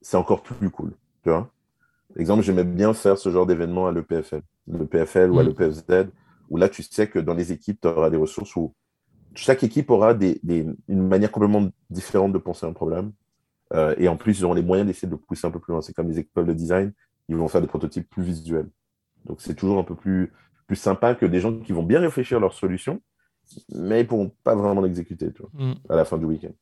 c'est 0.00 0.16
encore 0.16 0.42
plus 0.42 0.70
cool. 0.70 0.92
Tu 1.22 1.30
vois 1.30 1.50
Exemple, 2.16 2.42
j'aimais 2.42 2.64
bien 2.64 2.92
faire 2.92 3.16
ce 3.16 3.30
genre 3.30 3.46
d'événement 3.46 3.86
à 3.86 3.92
l'EPFL, 3.92 4.42
l'EPFL 4.66 5.30
ou 5.30 5.38
à 5.38 5.44
mhm. 5.44 5.50
l'EPFZ, 5.50 6.08
où 6.50 6.56
là, 6.58 6.68
tu 6.68 6.82
sais 6.82 7.08
que 7.08 7.18
dans 7.18 7.34
les 7.34 7.52
équipes, 7.52 7.80
tu 7.80 7.88
auras 7.88 8.10
des 8.10 8.16
ressources 8.16 8.54
où 8.56 8.74
chaque 9.34 9.62
équipe 9.62 9.90
aura 9.90 10.14
des, 10.14 10.40
une 10.88 11.08
manière 11.08 11.30
complètement 11.30 11.68
différente 11.90 12.32
de 12.32 12.38
penser 12.38 12.66
un 12.66 12.72
problème. 12.72 13.12
Euh, 13.72 13.94
et 13.98 14.08
en 14.08 14.16
plus, 14.16 14.38
ils 14.38 14.44
auront 14.44 14.54
les 14.54 14.62
moyens 14.62 14.86
d'essayer 14.86 15.08
de 15.08 15.12
le 15.12 15.18
pousser 15.18 15.46
un 15.46 15.50
peu 15.50 15.58
plus 15.58 15.72
loin. 15.72 15.80
C'est 15.80 15.94
comme 15.94 16.08
les 16.08 16.18
écoles 16.18 16.46
de 16.46 16.52
design, 16.52 16.92
ils 17.28 17.36
vont 17.36 17.48
faire 17.48 17.60
des 17.60 17.66
prototypes 17.66 18.08
plus 18.08 18.22
visuels. 18.22 18.68
Donc, 19.24 19.40
c'est 19.40 19.54
toujours 19.54 19.78
un 19.78 19.84
peu 19.84 19.94
plus, 19.94 20.32
plus 20.66 20.76
sympa 20.76 21.14
que 21.14 21.24
des 21.24 21.40
gens 21.40 21.58
qui 21.58 21.72
vont 21.72 21.82
bien 21.82 22.00
réfléchir 22.00 22.36
à 22.36 22.40
leur 22.40 22.52
solution, 22.52 23.00
mais 23.74 24.00
ils 24.00 24.02
ne 24.02 24.08
pourront 24.08 24.32
pas 24.44 24.54
vraiment 24.54 24.82
l'exécuter 24.82 25.32
mm. 25.54 25.72
à 25.88 25.96
la 25.96 26.04
fin 26.04 26.18
du 26.18 26.26
week-end. 26.26 26.52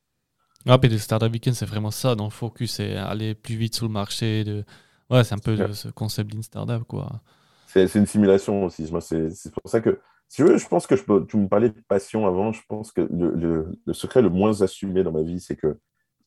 Ah, 0.67 0.77
puis 0.77 0.89
le 0.89 0.97
Startup 0.97 1.31
Weekend, 1.31 1.55
c'est 1.55 1.65
vraiment 1.65 1.91
ça. 1.91 2.15
Dans 2.15 2.25
le 2.25 2.29
focus, 2.29 2.73
c'est 2.75 2.95
aller 2.95 3.33
plus 3.33 3.55
vite 3.55 3.75
sur 3.75 3.87
le 3.87 3.91
marché. 3.91 4.43
De... 4.43 4.63
Ouais, 5.09 5.23
c'est 5.23 5.33
un 5.33 5.39
peu 5.39 5.73
ce 5.73 5.89
concept 5.89 6.31
d'une 6.31 6.43
startup, 6.43 6.83
quoi. 6.87 7.21
C'est 7.67 7.95
une 7.95 8.05
simulation 8.05 8.65
aussi. 8.65 8.87
C'est 9.01 9.51
pour 9.51 9.69
ça 9.71 9.81
que 9.81 9.99
si 10.31 10.37
tu 10.37 10.43
veux, 10.45 10.57
je 10.57 10.65
pense 10.65 10.87
que 10.87 10.95
je 10.95 11.03
peux, 11.03 11.25
tu 11.25 11.35
me 11.35 11.49
parlais 11.49 11.67
de 11.67 11.81
passion 11.89 12.25
avant, 12.25 12.53
je 12.53 12.61
pense 12.69 12.93
que 12.93 13.01
le, 13.01 13.67
le, 13.85 13.93
secret 13.93 14.21
le 14.21 14.29
moins 14.29 14.61
assumé 14.61 15.03
dans 15.03 15.11
ma 15.11 15.23
vie, 15.23 15.41
c'est 15.41 15.57
que 15.57 15.77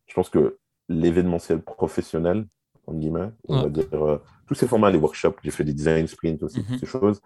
je 0.06 0.12
pense 0.12 0.28
que 0.28 0.58
l'événementiel 0.90 1.62
professionnel, 1.62 2.46
en 2.86 2.92
guillemets, 2.92 3.30
on 3.48 3.62
va 3.62 3.68
dire, 3.70 3.86
euh, 3.94 4.18
tous 4.46 4.54
ces 4.54 4.68
formats, 4.68 4.90
les 4.90 4.98
workshops, 4.98 5.36
j'ai 5.42 5.50
fait 5.50 5.64
des 5.64 5.72
design 5.72 6.06
sprints 6.06 6.42
aussi, 6.42 6.62
toutes 6.62 6.72
mhm. 6.72 6.78
ces 6.80 6.86
choses, 6.86 7.22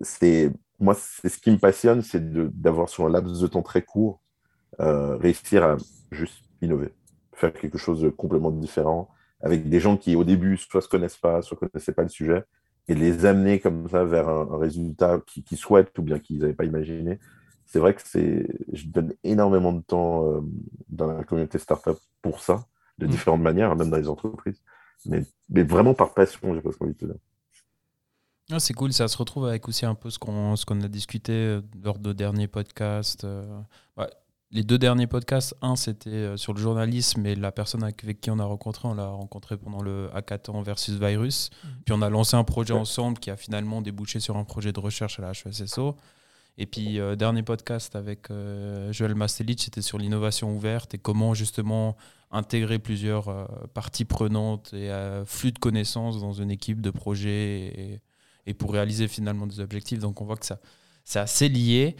c'est, 0.00 0.50
moi, 0.80 0.96
c'est 0.98 1.28
ce 1.28 1.38
qui 1.38 1.52
me 1.52 1.58
passionne, 1.58 2.02
c'est 2.02 2.32
d'avoir 2.60 2.88
sur 2.88 3.06
un 3.06 3.10
laps 3.10 3.40
de 3.40 3.46
temps 3.46 3.62
très 3.62 3.82
court, 3.82 4.20
euh, 4.80 5.16
réussir 5.18 5.62
à 5.62 5.76
juste 6.10 6.42
innover, 6.60 6.92
faire 7.32 7.52
quelque 7.52 7.78
chose 7.78 8.00
de 8.00 8.08
complètement 8.08 8.50
différent, 8.50 9.08
avec 9.40 9.68
des 9.68 9.78
gens 9.78 9.96
qui, 9.96 10.16
au 10.16 10.24
début, 10.24 10.56
soit 10.56 10.80
se 10.80 10.88
connaissent 10.88 11.16
pas, 11.16 11.42
soit 11.42 11.56
connaissaient 11.56 11.92
pas 11.92 12.02
le 12.02 12.08
sujet, 12.08 12.42
et 12.88 12.94
les 12.94 13.26
amener 13.26 13.60
comme 13.60 13.88
ça 13.88 14.04
vers 14.04 14.28
un, 14.28 14.58
résultat 14.58 15.20
qu'ils 15.26 15.58
souhaitent 15.58 15.96
ou 15.98 16.02
bien 16.02 16.18
qu'ils 16.18 16.38
n'avaient 16.38 16.54
pas 16.54 16.64
imaginé. 16.64 17.18
C'est 17.66 17.78
vrai 17.78 17.94
que 17.94 18.00
c'est, 18.02 18.48
je 18.72 18.86
donne 18.86 19.12
énormément 19.24 19.74
de 19.74 19.82
temps 19.82 20.32
euh, 20.32 20.40
dans 20.88 21.06
la 21.06 21.22
communauté 21.22 21.58
startup 21.58 21.98
pour 22.22 22.40
ça, 22.40 22.66
de 22.96 23.06
mm. 23.06 23.10
différentes 23.10 23.42
manières, 23.42 23.76
même 23.76 23.90
dans 23.90 23.98
les 23.98 24.08
entreprises. 24.08 24.62
Mais, 25.04 25.22
mais 25.50 25.62
vraiment 25.62 25.92
par 25.92 26.14
passion, 26.14 26.54
j'ai 26.54 26.62
presque 26.62 26.80
envie 26.80 26.94
de 26.94 26.98
te 26.98 27.04
dire. 27.04 27.14
Ah, 28.50 28.58
c'est 28.58 28.72
cool, 28.72 28.94
ça 28.94 29.08
se 29.08 29.18
retrouve 29.18 29.46
avec 29.46 29.68
aussi 29.68 29.84
un 29.84 29.94
peu 29.94 30.08
ce 30.08 30.18
qu'on 30.18 30.54
qu'on 30.66 30.80
a 30.80 30.88
discuté 30.88 31.32
euh, 31.32 31.60
lors 31.84 31.98
de 31.98 32.14
derniers 32.14 32.48
podcasts. 32.48 33.24
Euh, 33.24 33.60
les 34.50 34.62
deux 34.62 34.78
derniers 34.78 35.06
podcasts, 35.06 35.54
un 35.60 35.76
c'était 35.76 36.10
euh, 36.10 36.36
sur 36.38 36.54
le 36.54 36.60
journalisme 36.60 37.24
et 37.26 37.34
la 37.34 37.52
personne 37.52 37.82
avec 37.82 38.20
qui 38.20 38.30
on 38.30 38.38
a 38.38 38.44
rencontré, 38.44 38.88
on 38.88 38.94
l'a 38.94 39.08
rencontré 39.08 39.58
pendant 39.58 39.82
le 39.82 40.08
hackathon 40.14 40.62
versus 40.62 40.94
virus. 40.98 41.50
Mmh. 41.50 41.68
Puis 41.84 41.94
on 41.94 42.00
a 42.00 42.08
lancé 42.08 42.34
un 42.34 42.44
projet 42.44 42.72
ensemble 42.72 43.18
qui 43.18 43.30
a 43.30 43.36
finalement 43.36 43.82
débouché 43.82 44.20
sur 44.20 44.36
un 44.36 44.44
projet 44.44 44.72
de 44.72 44.80
recherche 44.80 45.18
à 45.18 45.22
la 45.22 45.32
HESSO. 45.32 45.96
Et 46.56 46.66
puis, 46.66 46.98
euh, 46.98 47.14
dernier 47.14 47.42
podcast 47.42 47.94
avec 47.94 48.30
euh, 48.30 48.90
Joël 48.90 49.14
Mastelic, 49.14 49.60
c'était 49.60 49.82
sur 49.82 49.98
l'innovation 49.98 50.56
ouverte 50.56 50.94
et 50.94 50.98
comment 50.98 51.34
justement 51.34 51.96
intégrer 52.30 52.78
plusieurs 52.78 53.48
parties 53.72 54.04
prenantes 54.04 54.74
et 54.74 54.90
flux 55.24 55.50
de 55.50 55.58
connaissances 55.58 56.20
dans 56.20 56.34
une 56.34 56.50
équipe 56.50 56.82
de 56.82 56.90
projet 56.90 57.30
et, 57.30 58.00
et, 58.44 58.52
pour 58.52 58.74
réaliser 58.74 59.08
finalement 59.08 59.46
des 59.46 59.60
objectifs. 59.60 59.98
Donc, 59.98 60.20
on 60.20 60.26
voit 60.26 60.36
que 60.36 60.44
ça, 60.44 60.58
c'est 61.04 61.20
assez 61.20 61.48
lié. 61.48 61.96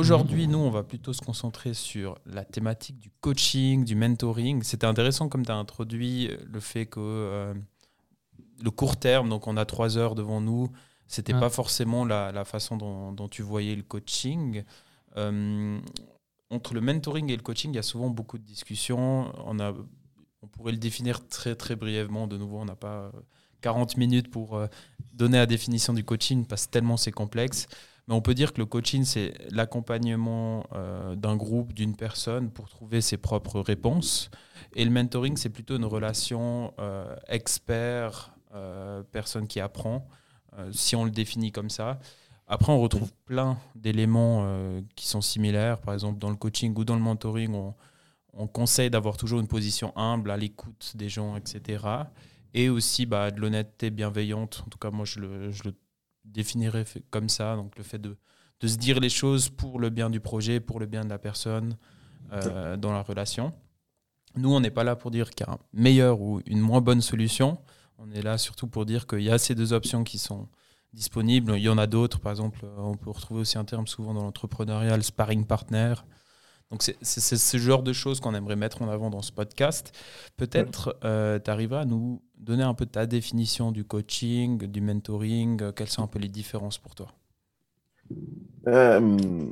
Aujourd'hui, 0.00 0.48
nous, 0.48 0.56
on 0.56 0.70
va 0.70 0.82
plutôt 0.82 1.12
se 1.12 1.20
concentrer 1.20 1.74
sur 1.74 2.16
la 2.24 2.42
thématique 2.42 2.98
du 2.98 3.10
coaching, 3.20 3.84
du 3.84 3.94
mentoring. 3.94 4.62
C'était 4.62 4.86
intéressant 4.86 5.28
comme 5.28 5.44
tu 5.44 5.52
as 5.52 5.56
introduit 5.56 6.30
le 6.50 6.58
fait 6.58 6.86
que 6.86 7.00
euh, 7.00 7.52
le 8.62 8.70
court 8.70 8.96
terme, 8.96 9.28
donc 9.28 9.46
on 9.46 9.58
a 9.58 9.66
trois 9.66 9.98
heures 9.98 10.14
devant 10.14 10.40
nous, 10.40 10.70
c'était 11.06 11.34
n'était 11.34 11.40
pas 11.40 11.50
forcément 11.50 12.06
la, 12.06 12.44
façon 12.46 12.78
dont, 12.78 13.28
tu 13.28 13.42
voyais 13.42 13.76
le 13.76 13.82
coaching. 13.82 14.64
Euh, 15.18 15.78
entre 16.48 16.72
le 16.72 16.80
mentoring 16.80 17.30
et 17.30 17.36
le 17.36 17.42
coaching, 17.42 17.70
il 17.70 17.76
y 17.76 17.78
a 17.78 17.82
souvent 17.82 18.08
beaucoup 18.08 18.38
de 18.38 18.44
discussions. 18.44 19.30
On, 19.44 19.60
a, 19.60 19.74
on 20.40 20.46
pourrait 20.46 20.72
le 20.72 20.78
définir 20.78 21.28
très 21.28 21.54
très 21.54 21.76
brièvement. 21.76 22.26
De 22.26 22.38
nouveau, 22.38 22.58
on 22.58 22.64
n'a 22.64 22.74
pas 22.74 23.12
40 23.60 23.98
minutes 23.98 24.30
pour 24.30 24.56
euh, 24.56 24.66
donner 25.12 25.36
la 25.36 25.46
définition 25.46 25.92
du 25.92 26.04
coaching 26.04 26.46
parce 26.46 26.64
que 26.66 26.70
tellement 26.70 26.96
c'est 26.96 27.12
complexe 27.12 27.68
on 28.08 28.20
peut 28.20 28.34
dire 28.34 28.52
que 28.52 28.58
le 28.58 28.66
coaching, 28.66 29.04
c'est 29.04 29.34
l'accompagnement 29.50 30.66
euh, 30.72 31.14
d'un 31.14 31.36
groupe, 31.36 31.72
d'une 31.72 31.96
personne 31.96 32.50
pour 32.50 32.68
trouver 32.68 33.00
ses 33.00 33.16
propres 33.16 33.60
réponses. 33.60 34.30
Et 34.74 34.84
le 34.84 34.90
mentoring, 34.90 35.36
c'est 35.36 35.50
plutôt 35.50 35.76
une 35.76 35.84
relation 35.84 36.72
euh, 36.78 37.14
expert, 37.28 38.32
euh, 38.54 39.02
personne 39.12 39.46
qui 39.46 39.60
apprend, 39.60 40.06
si 40.72 40.96
on 40.96 41.04
le 41.04 41.10
définit 41.10 41.52
comme 41.52 41.70
ça. 41.70 42.00
Après, 42.48 42.72
on 42.72 42.80
retrouve 42.80 43.12
plein 43.24 43.56
d'éléments 43.76 44.44
qui 44.96 45.06
sont 45.06 45.20
similaires. 45.20 45.80
Par 45.80 45.94
exemple, 45.94 46.18
dans 46.18 46.28
le 46.28 46.34
coaching 46.36 46.76
ou 46.76 46.84
dans 46.84 46.96
le 46.96 47.00
mentoring, 47.00 47.54
on, 48.32 48.46
conseille 48.48 48.90
d'avoir 48.90 49.16
toujours 49.16 49.38
une 49.38 49.46
position 49.46 49.96
humble, 49.96 50.32
à 50.32 50.36
l'écoute 50.36 50.92
des 50.96 51.08
gens, 51.08 51.36
etc. 51.36 51.84
Et 52.52 52.68
aussi 52.68 53.06
bah, 53.06 53.30
de 53.30 53.40
l'honnêteté 53.40 53.90
bienveillante. 53.90 54.64
En 54.66 54.68
tout 54.68 54.78
cas, 54.78 54.90
moi, 54.90 55.04
je 55.04 55.20
le 55.20 55.72
définirais 56.24 56.84
comme 57.10 57.28
ça. 57.28 57.56
Donc 57.56 57.76
le 57.76 57.82
fait 57.82 57.98
de, 57.98 58.16
de, 58.60 58.68
se 58.68 58.76
dire 58.76 59.00
les 59.00 59.08
choses 59.08 59.48
pour 59.48 59.80
le 59.80 59.90
bien 59.90 60.10
du 60.10 60.20
projet, 60.20 60.60
pour 60.60 60.80
le 60.80 60.86
bien 60.86 61.04
de 61.04 61.08
la 61.08 61.18
personne 61.18 61.76
euh, 62.32 62.76
dans 62.76 62.92
la 62.92 63.02
relation. 63.02 63.52
Nous, 64.36 64.52
on 64.52 64.60
n'est 64.60 64.70
pas 64.70 64.84
là 64.84 64.94
pour 64.94 65.10
dire 65.10 65.30
qu'il 65.30 65.46
y 65.46 65.50
a 65.50 65.54
un 65.54 65.58
meilleur 65.72 66.20
ou 66.20 66.40
une 66.46 66.60
moins 66.60 66.80
bonne 66.80 67.00
solution. 67.00 67.58
On 67.98 68.10
est 68.12 68.22
là 68.22 68.38
surtout 68.38 68.68
pour 68.68 68.86
dire 68.86 69.06
qu'il 69.06 69.22
y 69.22 69.30
a 69.30 69.38
ces 69.38 69.54
deux 69.54 69.72
options 69.72 70.04
qui 70.04 70.18
sont 70.18 70.48
disponibles. 70.92 71.54
Il 71.56 71.62
y 71.62 71.68
en 71.68 71.78
a 71.78 71.86
d'autres. 71.86 72.20
Par 72.20 72.32
exemple, 72.32 72.64
on 72.78 72.94
peut 72.94 73.10
retrouver 73.10 73.40
aussi 73.40 73.58
un 73.58 73.64
terme 73.64 73.86
souvent 73.86 74.14
dans 74.14 74.22
l'entrepreneuriat, 74.22 74.96
le 74.96 75.02
sparring 75.02 75.44
partner. 75.44 75.94
Donc 76.70 76.82
c'est 76.82 77.36
ce 77.36 77.56
genre 77.56 77.82
de 77.82 77.92
choses 77.92 78.20
qu'on 78.20 78.34
aimerait 78.34 78.54
mettre 78.54 78.82
en 78.82 78.88
avant 78.88 79.10
dans 79.10 79.22
ce 79.22 79.32
podcast. 79.32 79.92
Peut-être 80.36 80.96
euh, 81.04 81.40
tu 81.40 81.50
arriveras 81.50 81.80
à 81.80 81.84
nous 81.84 82.22
donner 82.38 82.62
un 82.62 82.74
peu 82.74 82.86
ta 82.86 83.06
définition 83.06 83.72
du 83.72 83.84
coaching, 83.84 84.66
du 84.66 84.80
mentoring. 84.80 85.62
Euh, 85.62 85.72
quelles 85.72 85.88
sont 85.88 86.04
un 86.04 86.06
peu 86.06 86.20
les 86.20 86.28
différences 86.28 86.78
pour 86.78 86.94
toi? 86.94 87.08
Euh, 88.68 89.50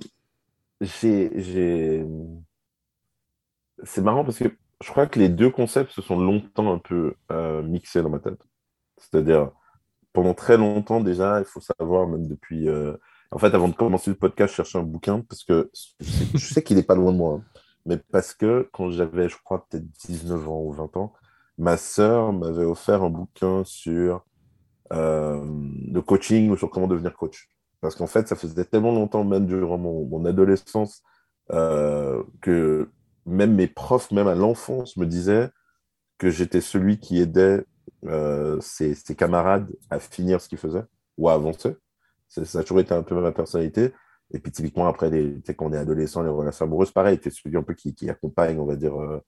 C'est 3.85 4.03
marrant 4.03 4.25
parce 4.25 4.39
que 4.39 4.57
je 4.81 4.91
crois 4.91 5.07
que 5.09 5.19
les 5.19 5.29
deux 5.29 5.51
concepts 5.51 5.91
se 5.91 6.03
sont 6.03 6.19
longtemps 6.21 6.73
un 6.73 6.79
peu 6.79 7.15
mixés 7.65 8.03
dans 8.03 8.11
ma 8.11 8.21
tête. 8.21 8.41
C'est-à-dire, 8.97 9.51
pendant 10.13 10.35
très 10.35 10.57
longtemps 10.57 11.01
déjà, 11.01 11.41
il 11.41 11.45
faut 11.45 11.61
savoir, 11.61 12.07
même 12.07 12.29
depuis 12.29 12.69
en 13.31 13.39
fait, 13.39 13.55
avant 13.55 13.69
de 13.69 13.75
commencer 13.75 14.11
le 14.11 14.17
podcast, 14.17 14.53
je 14.53 14.57
cherchais 14.57 14.79
un 14.79 14.83
bouquin 14.83 15.21
parce 15.21 15.45
que 15.45 15.71
je 16.01 16.39
sais, 16.39 16.63
qu'il 16.63 16.77
n'est 16.77 16.83
pas 16.83 16.95
loin 16.95 17.13
de 17.13 17.19
moi. 17.19 17.35
Hein. 17.35 17.61
mais 17.87 17.99
parce 18.11 18.35
que 18.35 18.69
quand 18.73 18.91
j'avais, 18.91 19.29
je 19.29 19.37
crois, 19.43 19.67
peut-être 19.69 19.87
19 20.07 20.49
ans 20.49 20.63
ou 20.63 20.73
20 20.73 20.97
ans, 20.97 21.13
ma 21.59 21.77
sœur 21.77 22.33
m'avait 22.33 22.65
offert 22.65 23.03
un 23.03 23.11
bouquin 23.11 23.65
sur 23.65 24.25
euh, 24.93 25.45
le 25.93 26.01
coaching 26.01 26.51
ou 26.51 26.57
sur 26.57 26.71
comment 26.71 26.87
devenir 26.87 27.15
coach. 27.17 27.51
Parce 27.81 27.95
qu'en 27.95 28.07
fait, 28.07 28.27
ça 28.29 28.37
faisait 28.37 28.65
tellement 28.65 28.93
longtemps, 28.93 29.25
même 29.25 29.47
durant 29.47 29.79
mon, 29.79 30.25
adolescence, 30.25 31.03
euh, 31.53 32.23
que 32.41 32.91
même 33.27 33.55
mes 33.55 33.69
profs, 33.69 34.11
même 34.11 34.27
à 34.27 34.35
l'enfance, 34.35 34.97
me 34.97 35.07
disaient 35.07 35.51
que 36.17 36.31
j'étais 36.31 36.61
celui 36.61 36.99
qui 36.99 37.21
aidait 37.21 37.65
euh, 38.05 38.59
ses, 38.61 38.95
ses, 38.95 39.15
camarades 39.15 39.69
à 39.91 39.99
finir 40.01 40.41
ce 40.41 40.49
qu'ils 40.49 40.59
faisaient 40.59 40.85
ou 41.19 41.29
à 41.29 41.35
avancer. 41.35 41.77
Ça 42.29 42.59
a 42.59 42.63
toujours 42.63 42.81
été 42.81 42.95
un 42.95 43.03
peu 43.03 43.21
ma 43.21 43.33
personnalité. 43.33 43.93
Et 44.33 44.39
puis, 44.39 44.53
typiquement, 44.53 44.87
après, 44.87 45.11
quand 45.57 45.67
on 45.67 45.73
est 45.73 45.79
adolescent, 45.79 46.23
les 46.23 46.29
relations 46.29 46.67
amoureuses, 46.67 46.91
pareil, 46.91 47.19
tu 47.19 47.29
es 47.29 47.31
celui 47.31 47.57
un 47.57 47.63
peu 47.63 47.75
qui, 47.75 48.11
accompagne, 48.11 48.59
on 48.59 48.67
va 48.67 48.77
dire, 48.77 49.01
euh, 49.01 49.23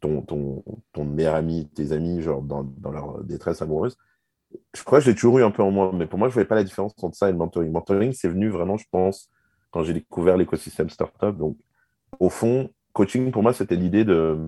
ton, 0.00 0.20
ton, 0.22 0.62
ton, 0.92 1.04
meilleur 1.04 1.34
ami, 1.34 1.68
tes 1.74 1.92
amis, 1.92 2.20
genre, 2.20 2.42
dans, 2.42 2.64
dans 2.64 2.90
leur 2.90 3.24
détresse 3.24 3.62
amoureuse. 3.62 3.96
Je 4.74 4.82
crois 4.84 4.98
que 4.98 5.06
j'ai 5.06 5.14
toujours 5.14 5.38
eu 5.38 5.42
un 5.42 5.50
peu 5.50 5.62
en 5.62 5.70
moi, 5.70 5.90
mais 5.94 6.06
pour 6.06 6.18
moi, 6.18 6.28
je 6.28 6.32
ne 6.32 6.34
voyais 6.34 6.48
pas 6.48 6.54
la 6.54 6.64
différence 6.64 6.94
entre 7.02 7.16
ça 7.16 7.28
et 7.28 7.32
le 7.32 7.38
mentoring. 7.38 7.72
Mentoring, 7.72 8.12
c'est 8.12 8.28
venu 8.28 8.48
vraiment, 8.48 8.76
je 8.76 8.86
pense, 8.90 9.30
quand 9.70 9.82
j'ai 9.82 9.94
découvert 9.94 10.36
l'écosystème 10.36 10.90
startup. 10.90 11.36
Donc, 11.36 11.56
au 12.20 12.28
fond, 12.28 12.70
coaching, 12.92 13.30
pour 13.30 13.42
moi, 13.42 13.52
c'était 13.52 13.76
l'idée 13.76 14.04
de. 14.04 14.38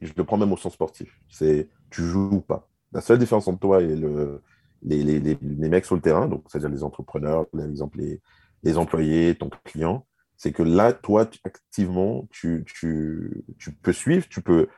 Je 0.00 0.12
le 0.16 0.24
prends 0.24 0.36
même 0.36 0.52
au 0.52 0.56
sens 0.56 0.74
sportif. 0.74 1.18
C'est 1.28 1.68
tu 1.90 2.02
joues 2.02 2.30
ou 2.32 2.40
pas. 2.40 2.68
La 2.92 3.00
seule 3.00 3.18
différence 3.18 3.48
entre 3.48 3.60
toi 3.60 3.80
et 3.80 3.94
le, 3.94 4.42
les, 4.82 5.02
les, 5.02 5.20
les, 5.20 5.68
mecs 5.68 5.84
sur 5.84 5.96
le 5.96 6.00
terrain, 6.00 6.28
donc 6.28 6.44
c'est-à-dire 6.48 6.70
les 6.70 6.84
entrepreneurs, 6.84 7.46
les, 7.52 8.20
les 8.62 8.78
employés, 8.78 9.34
ton 9.34 9.50
client, 9.64 10.06
c'est 10.38 10.52
que 10.52 10.62
là, 10.62 10.92
toi, 10.92 11.28
activement, 11.44 12.26
tu, 12.30 12.64
tu, 12.66 13.44
tu, 13.58 13.72
peux 13.72 13.92
suivre, 13.92 14.26
tu 14.28 14.40
peux 14.40 14.68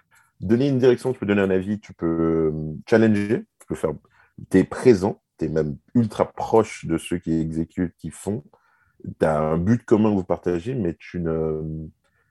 donner 0.40 0.68
une 0.68 0.78
direction, 0.78 1.12
tu 1.12 1.18
peux 1.18 1.26
donner 1.26 1.42
un 1.42 1.50
avis, 1.50 1.78
tu 1.78 1.92
peux 1.92 2.06
euh, 2.06 2.74
challenger, 2.88 3.44
tu 3.60 3.66
peux 3.68 3.74
faire. 3.74 3.92
Tu 4.50 4.58
es 4.58 4.64
présent, 4.64 5.20
tu 5.38 5.44
es 5.44 5.48
même 5.48 5.76
ultra 5.94 6.32
proche 6.32 6.86
de 6.86 6.96
ceux 6.96 7.18
qui 7.18 7.38
exécutent, 7.38 7.94
qui 7.96 8.10
font. 8.10 8.42
Tu 9.04 9.26
as 9.26 9.38
un 9.38 9.58
but 9.58 9.84
commun 9.84 10.10
que 10.10 10.14
vous 10.14 10.24
partagez, 10.24 10.74
mais 10.74 10.94
tu 10.98 11.20
ne. 11.20 11.60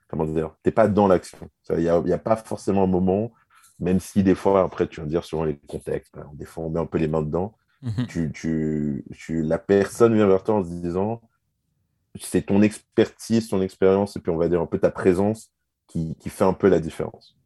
Comment 0.08 0.24
dire 0.24 0.56
Tu 0.64 0.68
n'es 0.68 0.72
pas 0.72 0.88
dans 0.88 1.06
l'action. 1.06 1.48
Il 1.70 1.76
n'y 1.76 1.88
a, 1.88 1.98
a, 1.98 2.18
pas 2.18 2.34
forcément 2.34 2.82
un 2.82 2.88
moment, 2.88 3.32
même 3.78 4.00
si 4.00 4.24
des 4.24 4.34
fois, 4.34 4.62
après, 4.62 4.88
tu 4.88 5.00
vas 5.00 5.06
dire 5.06 5.24
selon 5.24 5.44
les 5.44 5.56
contextes, 5.56 6.16
des 6.34 6.44
fois, 6.44 6.64
on 6.64 6.70
met 6.70 6.80
un 6.80 6.86
peu 6.86 6.98
les 6.98 7.06
mains 7.06 7.22
dedans. 7.22 7.54
Mhm. 7.82 8.06
Tu, 8.06 8.32
tu, 8.32 9.04
tu, 9.16 9.42
la 9.42 9.58
personne 9.58 10.14
vient 10.14 10.26
vers 10.26 10.42
toi 10.44 10.56
en 10.56 10.64
se 10.64 10.68
disant 10.70 11.20
c'est 12.20 12.42
ton 12.42 12.62
expertise, 12.62 13.48
ton 13.48 13.62
expérience, 13.62 14.16
et 14.16 14.20
puis 14.20 14.30
on 14.30 14.36
va 14.36 14.48
dire 14.48 14.60
un 14.60 14.66
peu 14.66 14.78
ta 14.78 14.90
présence 14.90 15.52
qui, 15.86 16.16
qui 16.16 16.28
fait 16.28 16.44
un 16.44 16.52
peu 16.52 16.68
la 16.68 16.80
différence. 16.80 17.36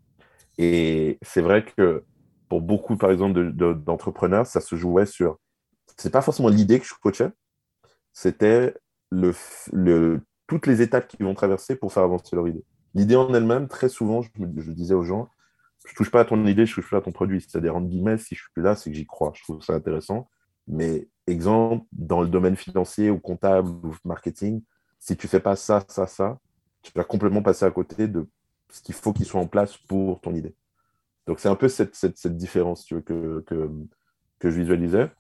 Et 0.59 1.19
c'est 1.23 1.43
vrai 1.43 1.65
que 1.65 2.05
pour 2.49 2.63
beaucoup, 2.63 2.97
par 2.97 3.11
exemple, 3.11 3.53
d'entrepreneurs, 3.53 4.47
ça 4.47 4.61
se 4.61 4.77
jouait 4.77 5.07
sur. 5.07 5.39
C'est 5.97 6.11
pas 6.11 6.23
forcément 6.23 6.49
l'idée 6.49 6.81
que 6.81 6.87
je 6.87 6.95
coachais, 7.01 7.31
c'était 8.13 8.75
le, 9.11 9.35
le, 9.73 10.23
toutes 10.47 10.67
les 10.67 10.83
étapes 10.83 11.09
qu'ils 11.09 11.25
vont 11.27 11.35
traverser 11.35 11.77
pour 11.77 11.93
faire 11.93 12.05
avancer 12.05 12.37
leur 12.37 12.49
idée. 12.49 12.65
L'idée 12.95 13.17
en 13.17 13.33
elle-même, 13.35 13.69
très 13.69 13.89
souvent, 13.89 14.23
je, 14.23 14.31
je 14.59 14.73
disais 14.73 14.95
aux 14.95 15.05
gens, 15.05 15.29
je 15.85 15.95
touche 15.95 16.11
pas 16.11 16.21
à 16.21 16.25
ton 16.25 16.45
idée, 16.47 16.67
je 16.67 16.75
touche 16.75 16.91
pas 16.91 16.99
à 16.99 17.01
ton 17.01 17.13
produit. 17.13 17.41
C'est-à-dire, 17.41 17.77
entre 17.77 17.89
guillemets, 17.89 18.19
si 18.19 18.35
je 18.35 18.43
suis 18.43 18.63
là, 18.63 18.75
c'est 18.75 18.91
que 18.91 18.97
j'y 18.97 19.07
crois. 19.07 19.33
Je 19.35 19.43
trouve 19.43 19.63
ça 19.63 19.75
intéressant. 19.75 20.29
Mais 20.67 21.09
exemple, 21.27 21.85
dans 21.93 22.23
le 22.23 22.29
domaine 22.29 22.57
financier 22.57 23.11
ou 23.11 23.19
comptable 23.19 23.69
ou 23.69 23.95
marketing, 24.05 24.63
si 24.99 25.17
tu 25.17 25.29
fais 25.29 25.41
pas 25.41 25.57
ça, 25.57 25.85
ça, 25.89 26.07
ça, 26.07 26.39
tu 26.83 26.91
vas 26.95 27.05
complètement 27.05 27.43
passer 27.43 27.67
à 27.67 27.71
côté 27.71 28.09
de 28.09 28.27
ce 28.71 28.81
qu'il 28.83 28.95
faut 28.95 29.13
qu'il 29.13 29.27
soit 29.27 29.41
en 29.41 29.47
place 29.47 29.77
pour 29.77 30.21
ton 30.21 30.35
idée. 30.35 30.55
Donc, 31.27 31.41
c'est 31.41 31.49
un 31.49 31.57
peu 31.57 31.69
cette, 31.69 32.27
différence 32.37 32.87
que, 32.87 33.45
que, 33.47 33.71
je 34.43 34.49
visualisais. 34.49 35.11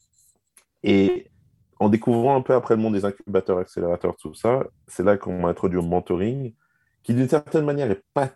Et 0.82 1.30
en 1.78 1.88
découvrant 1.88 2.36
un 2.36 2.42
peu 2.42 2.54
après 2.54 2.76
le 2.76 2.82
monde 2.82 2.94
des 2.94 3.04
incubateurs, 3.04 3.58
accélérateurs, 3.58 4.16
tout 4.16 4.34
ça, 4.34 4.64
c'est 4.86 5.02
là 5.02 5.16
qu'on 5.16 5.40
m'a 5.40 5.48
introduit 5.48 5.78
au 5.78 5.82
mentoring, 5.82 6.54
qui 7.02 7.14
d'une 7.14 7.28
certaine 7.28 7.64
manière 7.64 7.90
est 7.90 8.02
pas 8.12 8.30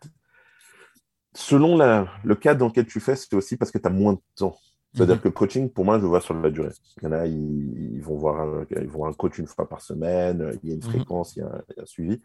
selon 1.34 1.76
le 1.76 2.34
cadre 2.34 2.60
dans 2.60 2.68
lequel 2.68 2.86
tu 2.86 3.00
fais, 3.00 3.16
c'est 3.16 3.34
aussi 3.34 3.56
parce 3.56 3.70
que 3.70 3.78
tu 3.78 3.86
as 3.86 3.90
moins 3.90 4.14
de 4.14 4.20
temps. 4.36 4.56
C'est-à-dire 4.94 5.16
mhm. 5.16 5.20
que 5.20 5.28
le 5.28 5.32
coaching, 5.32 5.70
pour 5.70 5.84
moi, 5.84 5.98
je 5.98 6.06
vois 6.06 6.20
sur 6.20 6.34
la 6.34 6.50
durée. 6.50 6.72
Il 6.96 7.04
y 7.04 7.06
en 7.06 7.12
a, 7.12 7.26
ils, 7.26 8.00
vont 8.00 8.16
voir 8.16 8.40
un, 8.40 8.66
ils 8.70 8.88
vont 8.88 9.06
un 9.06 9.12
coach 9.12 9.38
une 9.38 9.46
fois 9.46 9.68
par 9.68 9.80
semaine, 9.80 10.58
il 10.62 10.68
y 10.68 10.72
a 10.72 10.74
une 10.74 10.84
mhm. 10.84 10.90
fréquence, 10.90 11.36
il, 11.36 11.40
y 11.40 11.42
a, 11.42 11.62
un 11.78 11.86
suivi. 11.86 12.20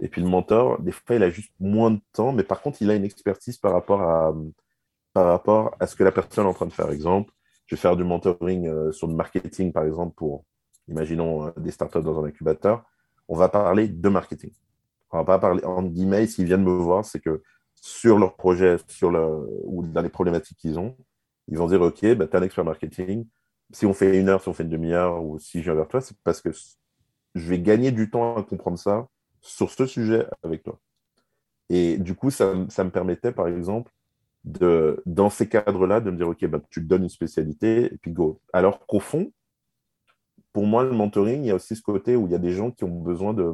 Et 0.00 0.08
puis 0.08 0.22
le 0.22 0.28
mentor, 0.28 0.80
des 0.80 0.92
fois, 0.92 1.16
il 1.16 1.22
a 1.22 1.30
juste 1.30 1.52
moins 1.60 1.90
de 1.90 2.00
temps, 2.12 2.32
mais 2.32 2.42
par 2.42 2.60
contre, 2.62 2.82
il 2.82 2.90
a 2.90 2.94
une 2.94 3.04
expertise 3.04 3.58
par 3.58 3.72
rapport 3.72 4.02
à, 4.02 4.34
par 5.12 5.26
rapport 5.26 5.74
à 5.80 5.86
ce 5.86 5.96
que 5.96 6.04
la 6.04 6.12
personne 6.12 6.46
est 6.46 6.48
en 6.48 6.54
train 6.54 6.66
de 6.66 6.72
faire. 6.72 6.90
Exemple, 6.90 7.32
je 7.66 7.74
vais 7.74 7.80
faire 7.80 7.96
du 7.96 8.04
mentoring 8.04 8.66
euh, 8.66 8.92
sur 8.92 9.06
le 9.06 9.14
marketing, 9.14 9.72
par 9.72 9.84
exemple, 9.84 10.14
pour, 10.14 10.44
imaginons, 10.88 11.46
euh, 11.46 11.50
des 11.56 11.70
startups 11.70 12.02
dans 12.02 12.22
un 12.22 12.28
incubateur. 12.28 12.84
On 13.28 13.36
va 13.36 13.48
parler 13.48 13.88
de 13.88 14.08
marketing. 14.08 14.52
on 15.10 15.18
va 15.18 15.24
pas 15.24 15.38
parler 15.38 15.64
en 15.64 15.82
guillemets, 15.82 16.26
s'ils 16.26 16.46
viennent 16.46 16.64
me 16.64 16.70
voir, 16.70 17.04
c'est 17.04 17.20
que 17.20 17.42
sur 17.80 18.18
leur 18.18 18.36
projet, 18.36 18.76
sur 18.88 19.10
ou 19.64 19.86
dans 19.86 20.02
les 20.02 20.08
problématiques 20.08 20.58
qu'ils 20.58 20.78
ont, 20.78 20.96
ils 21.48 21.58
vont 21.58 21.66
dire 21.68 21.80
Ok, 21.80 22.04
bah, 22.14 22.26
tu 22.26 22.32
es 22.32 22.36
un 22.36 22.42
expert 22.42 22.64
marketing. 22.64 23.26
Si 23.72 23.86
on 23.86 23.94
fait 23.94 24.18
une 24.18 24.28
heure, 24.28 24.42
si 24.42 24.48
on 24.48 24.54
fait 24.54 24.64
une 24.64 24.70
demi-heure, 24.70 25.22
ou 25.24 25.38
si 25.38 25.58
je 25.58 25.64
viens 25.64 25.74
vers 25.74 25.88
toi, 25.88 26.00
c'est 26.00 26.16
parce 26.24 26.40
que 26.40 26.50
je 27.34 27.48
vais 27.48 27.60
gagner 27.60 27.92
du 27.92 28.10
temps 28.10 28.36
à 28.36 28.42
comprendre 28.42 28.78
ça 28.78 29.08
sur 29.40 29.70
ce 29.70 29.86
sujet 29.86 30.26
avec 30.42 30.62
toi. 30.62 30.78
Et 31.68 31.98
du 31.98 32.14
coup, 32.14 32.30
ça, 32.30 32.54
ça 32.68 32.84
me 32.84 32.90
permettait, 32.90 33.32
par 33.32 33.48
exemple, 33.48 33.92
de, 34.44 35.02
dans 35.06 35.30
ces 35.30 35.48
cadres-là, 35.48 36.00
de 36.00 36.10
me 36.10 36.16
dire, 36.16 36.28
OK, 36.28 36.44
bah, 36.46 36.60
tu 36.70 36.80
te 36.82 36.86
donnes 36.86 37.04
une 37.04 37.08
spécialité, 37.08 37.92
et 37.92 37.98
puis 37.98 38.12
go. 38.12 38.40
Alors 38.52 38.86
qu'au 38.86 39.00
fond, 39.00 39.32
pour 40.52 40.66
moi, 40.66 40.84
le 40.84 40.92
mentoring, 40.92 41.42
il 41.42 41.48
y 41.48 41.50
a 41.50 41.54
aussi 41.56 41.76
ce 41.76 41.82
côté 41.82 42.16
où 42.16 42.26
il 42.26 42.32
y 42.32 42.36
a 42.36 42.38
des 42.38 42.52
gens 42.52 42.70
qui 42.70 42.84
ont 42.84 43.00
besoin 43.00 43.34
de... 43.34 43.52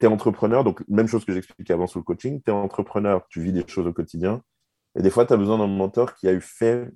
Tu 0.00 0.06
es 0.06 0.08
entrepreneur, 0.08 0.64
donc 0.64 0.82
même 0.88 1.06
chose 1.06 1.24
que 1.24 1.32
j'expliquais 1.32 1.72
avant 1.72 1.86
sur 1.86 2.00
le 2.00 2.04
coaching, 2.04 2.42
tu 2.42 2.50
es 2.50 2.54
entrepreneur, 2.54 3.26
tu 3.28 3.40
vis 3.40 3.52
des 3.52 3.66
choses 3.66 3.86
au 3.86 3.92
quotidien, 3.92 4.42
et 4.96 5.02
des 5.02 5.10
fois, 5.10 5.26
tu 5.26 5.32
as 5.32 5.36
besoin 5.36 5.58
d'un 5.58 5.66
mentor 5.66 6.14
qui 6.14 6.28
a 6.28 6.32
eu 6.32 6.40
fait, 6.40 6.90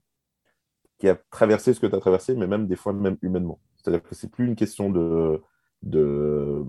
qui 0.99 1.09
a 1.09 1.17
traversé 1.31 1.75
ce 1.75 1.81
que 1.81 1.87
tu 1.87 1.95
as 1.95 2.00
traversé, 2.00 2.35
mais 2.35 2.47
même 2.47 2.67
des 2.67 2.76
fois, 2.76 2.93
même 2.93 3.17
humainement. 3.23 3.61
C'est-à-dire 3.76 4.02
que 4.02 4.14
c'est 4.14 4.31
plus 4.31 4.47
une 4.47 4.57
question 4.57 4.90
de, 4.90 5.43
de, 5.83 6.64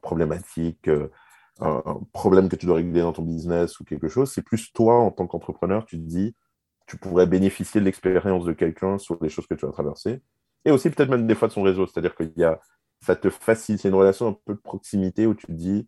problématique, 0.00 0.88
euh, 0.88 1.08
un, 1.60 2.00
problème 2.12 2.48
que 2.48 2.56
tu 2.56 2.66
dois 2.66 2.76
régler 2.76 3.00
dans 3.00 3.12
ton 3.12 3.22
business 3.22 3.80
ou 3.80 3.84
quelque 3.84 4.08
chose. 4.08 4.32
C'est 4.32 4.42
plus 4.42 4.72
toi, 4.72 4.98
en 5.00 5.10
tant 5.10 5.26
qu'entrepreneur, 5.26 5.84
tu 5.86 5.96
te 5.96 6.02
dis, 6.02 6.34
tu 6.86 6.98
pourrais 6.98 7.26
bénéficier 7.26 7.80
de 7.80 7.86
l'expérience 7.86 8.44
de 8.44 8.52
quelqu'un 8.52 8.98
sur 8.98 9.18
les 9.22 9.28
choses 9.28 9.46
que 9.46 9.54
tu 9.54 9.64
as 9.66 9.70
traversées. 9.70 10.20
Et 10.64 10.70
aussi 10.70 10.90
peut-être 10.90 11.10
même 11.10 11.26
des 11.26 11.34
fois 11.34 11.48
de 11.48 11.52
son 11.52 11.62
réseau. 11.62 11.86
C'est-à-dire 11.86 12.14
qu'il 12.14 12.32
y 12.36 12.44
a, 12.44 12.60
ça 13.04 13.16
te 13.16 13.28
facilite, 13.28 13.82
c'est 13.82 13.88
une 13.88 13.94
relation 13.94 14.28
un 14.28 14.36
peu 14.44 14.54
de 14.54 14.60
proximité 14.60 15.26
où 15.26 15.34
tu 15.34 15.46
te 15.46 15.52
dis, 15.52 15.86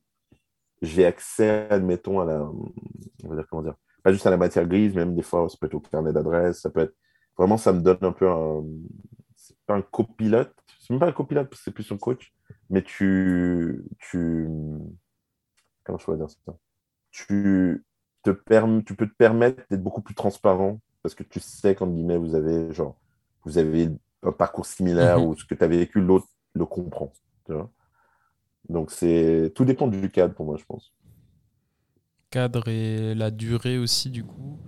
j'ai 0.82 1.06
accès, 1.06 1.66
admettons, 1.70 2.20
à 2.20 2.26
la, 2.26 2.42
on 2.42 3.28
va 3.28 3.36
dire 3.36 3.46
comment 3.48 3.62
dire, 3.62 3.74
pas 4.02 4.12
juste 4.12 4.26
à 4.26 4.30
la 4.30 4.36
matière 4.36 4.66
grise, 4.66 4.94
même 4.94 5.14
des 5.14 5.22
fois, 5.22 5.48
ça 5.48 5.56
peut 5.58 5.66
être 5.66 5.74
au 5.74 5.80
carnet 5.80 6.12
d'adresse, 6.12 6.60
ça 6.60 6.70
peut 6.70 6.80
être, 6.80 6.94
vraiment, 7.38 7.56
ça 7.56 7.72
me 7.72 7.80
donne 7.80 7.98
un 8.02 8.12
peu 8.12 8.28
un, 8.28 8.62
c'est 9.34 9.56
pas 9.66 9.74
un 9.74 9.82
copilote, 9.82 10.54
c'est 10.78 10.90
même 10.90 11.00
pas 11.00 11.08
un 11.08 11.12
copilote, 11.12 11.52
c'est 11.54 11.70
plus 11.70 11.90
un 11.90 11.96
coach, 11.96 12.34
mais 12.68 12.82
tu, 12.82 13.84
tu, 13.98 14.48
comment 15.84 15.98
je 15.98 16.04
pourrais 16.04 16.18
dire 16.18 16.30
ça? 16.30 16.56
Tu, 17.10 17.84
te 18.22 18.30
tu 18.30 18.94
peux 18.94 19.08
te 19.08 19.14
permettre 19.14 19.62
d'être 19.70 19.82
beaucoup 19.82 20.02
plus 20.02 20.14
transparent 20.14 20.80
parce 21.02 21.14
que 21.14 21.22
tu 21.22 21.40
sais 21.40 21.74
qu'en 21.74 21.86
guillemets, 21.86 22.18
vous 22.18 22.34
avez, 22.34 22.72
genre, 22.74 22.98
vous 23.44 23.56
avez 23.56 23.88
un 24.22 24.32
parcours 24.32 24.66
similaire 24.66 25.18
mhm. 25.18 25.26
ou 25.26 25.36
ce 25.36 25.44
que 25.44 25.54
tu 25.54 25.64
as 25.64 25.68
vécu, 25.68 26.00
l'autre 26.00 26.26
le 26.56 26.66
comprend. 26.66 27.12
Donc, 28.68 28.90
c'est 28.90 29.52
tout 29.54 29.64
dépend 29.64 29.86
du 29.86 30.10
cadre 30.10 30.34
pour 30.34 30.46
moi, 30.46 30.56
je 30.58 30.64
pense. 30.64 30.92
Cadre 32.30 32.66
et 32.68 33.14
la 33.14 33.30
durée 33.30 33.78
aussi, 33.78 34.10
du 34.10 34.24
coup. 34.24 34.58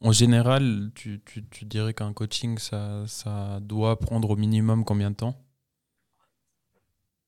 En 0.00 0.12
général, 0.12 0.90
tu, 0.94 1.20
tu, 1.24 1.44
tu 1.48 1.64
dirais 1.64 1.94
qu'un 1.94 2.12
coaching, 2.12 2.58
ça, 2.58 3.04
ça 3.06 3.58
doit 3.60 3.98
prendre 3.98 4.30
au 4.30 4.36
minimum 4.36 4.84
combien 4.84 5.10
de 5.10 5.16
temps? 5.16 5.34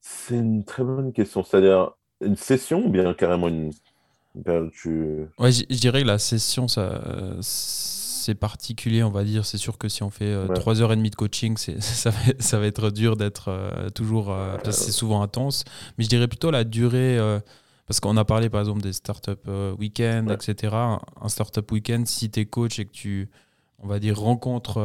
C'est 0.01 0.37
une 0.37 0.65
très 0.65 0.85
bonne 0.85 1.13
question. 1.13 1.43
C'est-à-dire, 1.43 1.93
une 2.21 2.37
session 2.37 2.87
ou 2.87 2.91
bien 2.91 3.15
carrément 3.15 3.49
une. 3.49 3.73
Tu... 4.73 5.27
Ouais, 5.39 5.51
je 5.51 5.81
dirais 5.81 6.03
que 6.03 6.07
la 6.07 6.19
session, 6.19 6.69
ça, 6.69 7.03
particulier, 8.35 9.03
on 9.03 9.11
va 9.11 9.25
dire. 9.25 9.45
C'est 9.45 9.59
sûr 9.59 9.79
que 9.79 9.89
si 9.89 10.03
on 10.03 10.11
fait 10.11 10.35
3h30 10.35 11.11
de 11.11 11.15
coaching, 11.15 11.57
ça 11.81 12.11
va, 12.11 12.19
ça 12.39 12.59
va 12.59 12.67
être 12.67 12.91
dur 12.91 13.17
d'être 13.17 13.49
euh, 13.49 13.91
toujours. 13.91 14.31
Euh, 14.31 14.57
c'est 14.65 14.93
souvent 14.93 15.23
intense. 15.23 15.65
Mais 15.97 16.05
je 16.05 16.09
dirais 16.09 16.29
plutôt 16.29 16.51
la 16.51 16.65
durée. 16.65 17.19
Euh, 17.19 17.41
parce 17.87 18.01
qu'on 18.01 18.19
a 18.19 18.25
parlé 18.27 18.51
par 18.51 18.61
exemple 18.61 18.83
des 18.83 18.93
startup 18.93 19.49
week-end, 19.79 20.27
etc. 20.29 20.77
Un 20.77 21.29
startup 21.29 21.73
week-end, 21.73 22.03
si 22.05 22.31
tu 22.31 22.41
es 22.41 22.45
coach 22.45 22.79
et 22.79 22.85
que 22.85 22.93
tu, 22.93 23.31
on 23.79 23.87
va 23.87 23.99
dire, 23.99 24.21
rencontres 24.21 24.79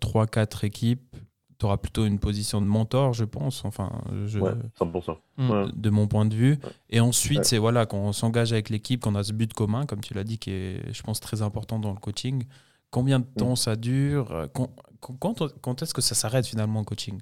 3-4 0.00 0.64
équipes, 0.64 1.14
tu 1.58 1.66
auras 1.66 1.76
plutôt 1.76 2.06
une 2.06 2.18
position 2.18 2.60
de 2.60 2.66
mentor, 2.66 3.12
je 3.12 3.24
pense, 3.24 3.64
enfin, 3.64 3.90
je, 4.26 4.38
100%. 4.38 5.16
Mm. 5.36 5.72
de 5.74 5.90
mon 5.90 6.06
point 6.06 6.24
de 6.24 6.34
vue. 6.34 6.58
Et 6.88 7.00
ensuite, 7.00 7.44
c'est 7.44 7.58
voilà, 7.58 7.84
qu'on 7.84 8.12
s'engage 8.12 8.52
avec 8.52 8.70
l'équipe, 8.70 9.00
qu'on 9.00 9.16
a 9.16 9.24
ce 9.24 9.32
but 9.32 9.52
commun, 9.52 9.84
comme 9.84 10.00
tu 10.00 10.14
l'as 10.14 10.24
dit, 10.24 10.38
qui 10.38 10.50
est, 10.52 10.92
je 10.92 11.02
pense, 11.02 11.18
très 11.20 11.42
important 11.42 11.78
dans 11.80 11.90
le 11.90 11.98
coaching. 11.98 12.44
Combien 12.90 13.20
de 13.20 13.24
mm. 13.24 13.34
temps 13.34 13.56
ça 13.56 13.76
dure 13.76 14.48
Quand, 14.54 14.70
quand, 15.60 15.82
est-ce 15.82 15.94
que 15.94 16.00
ça 16.00 16.14
s'arrête 16.14 16.46
finalement, 16.46 16.80
le 16.80 16.84
coaching? 16.84 17.20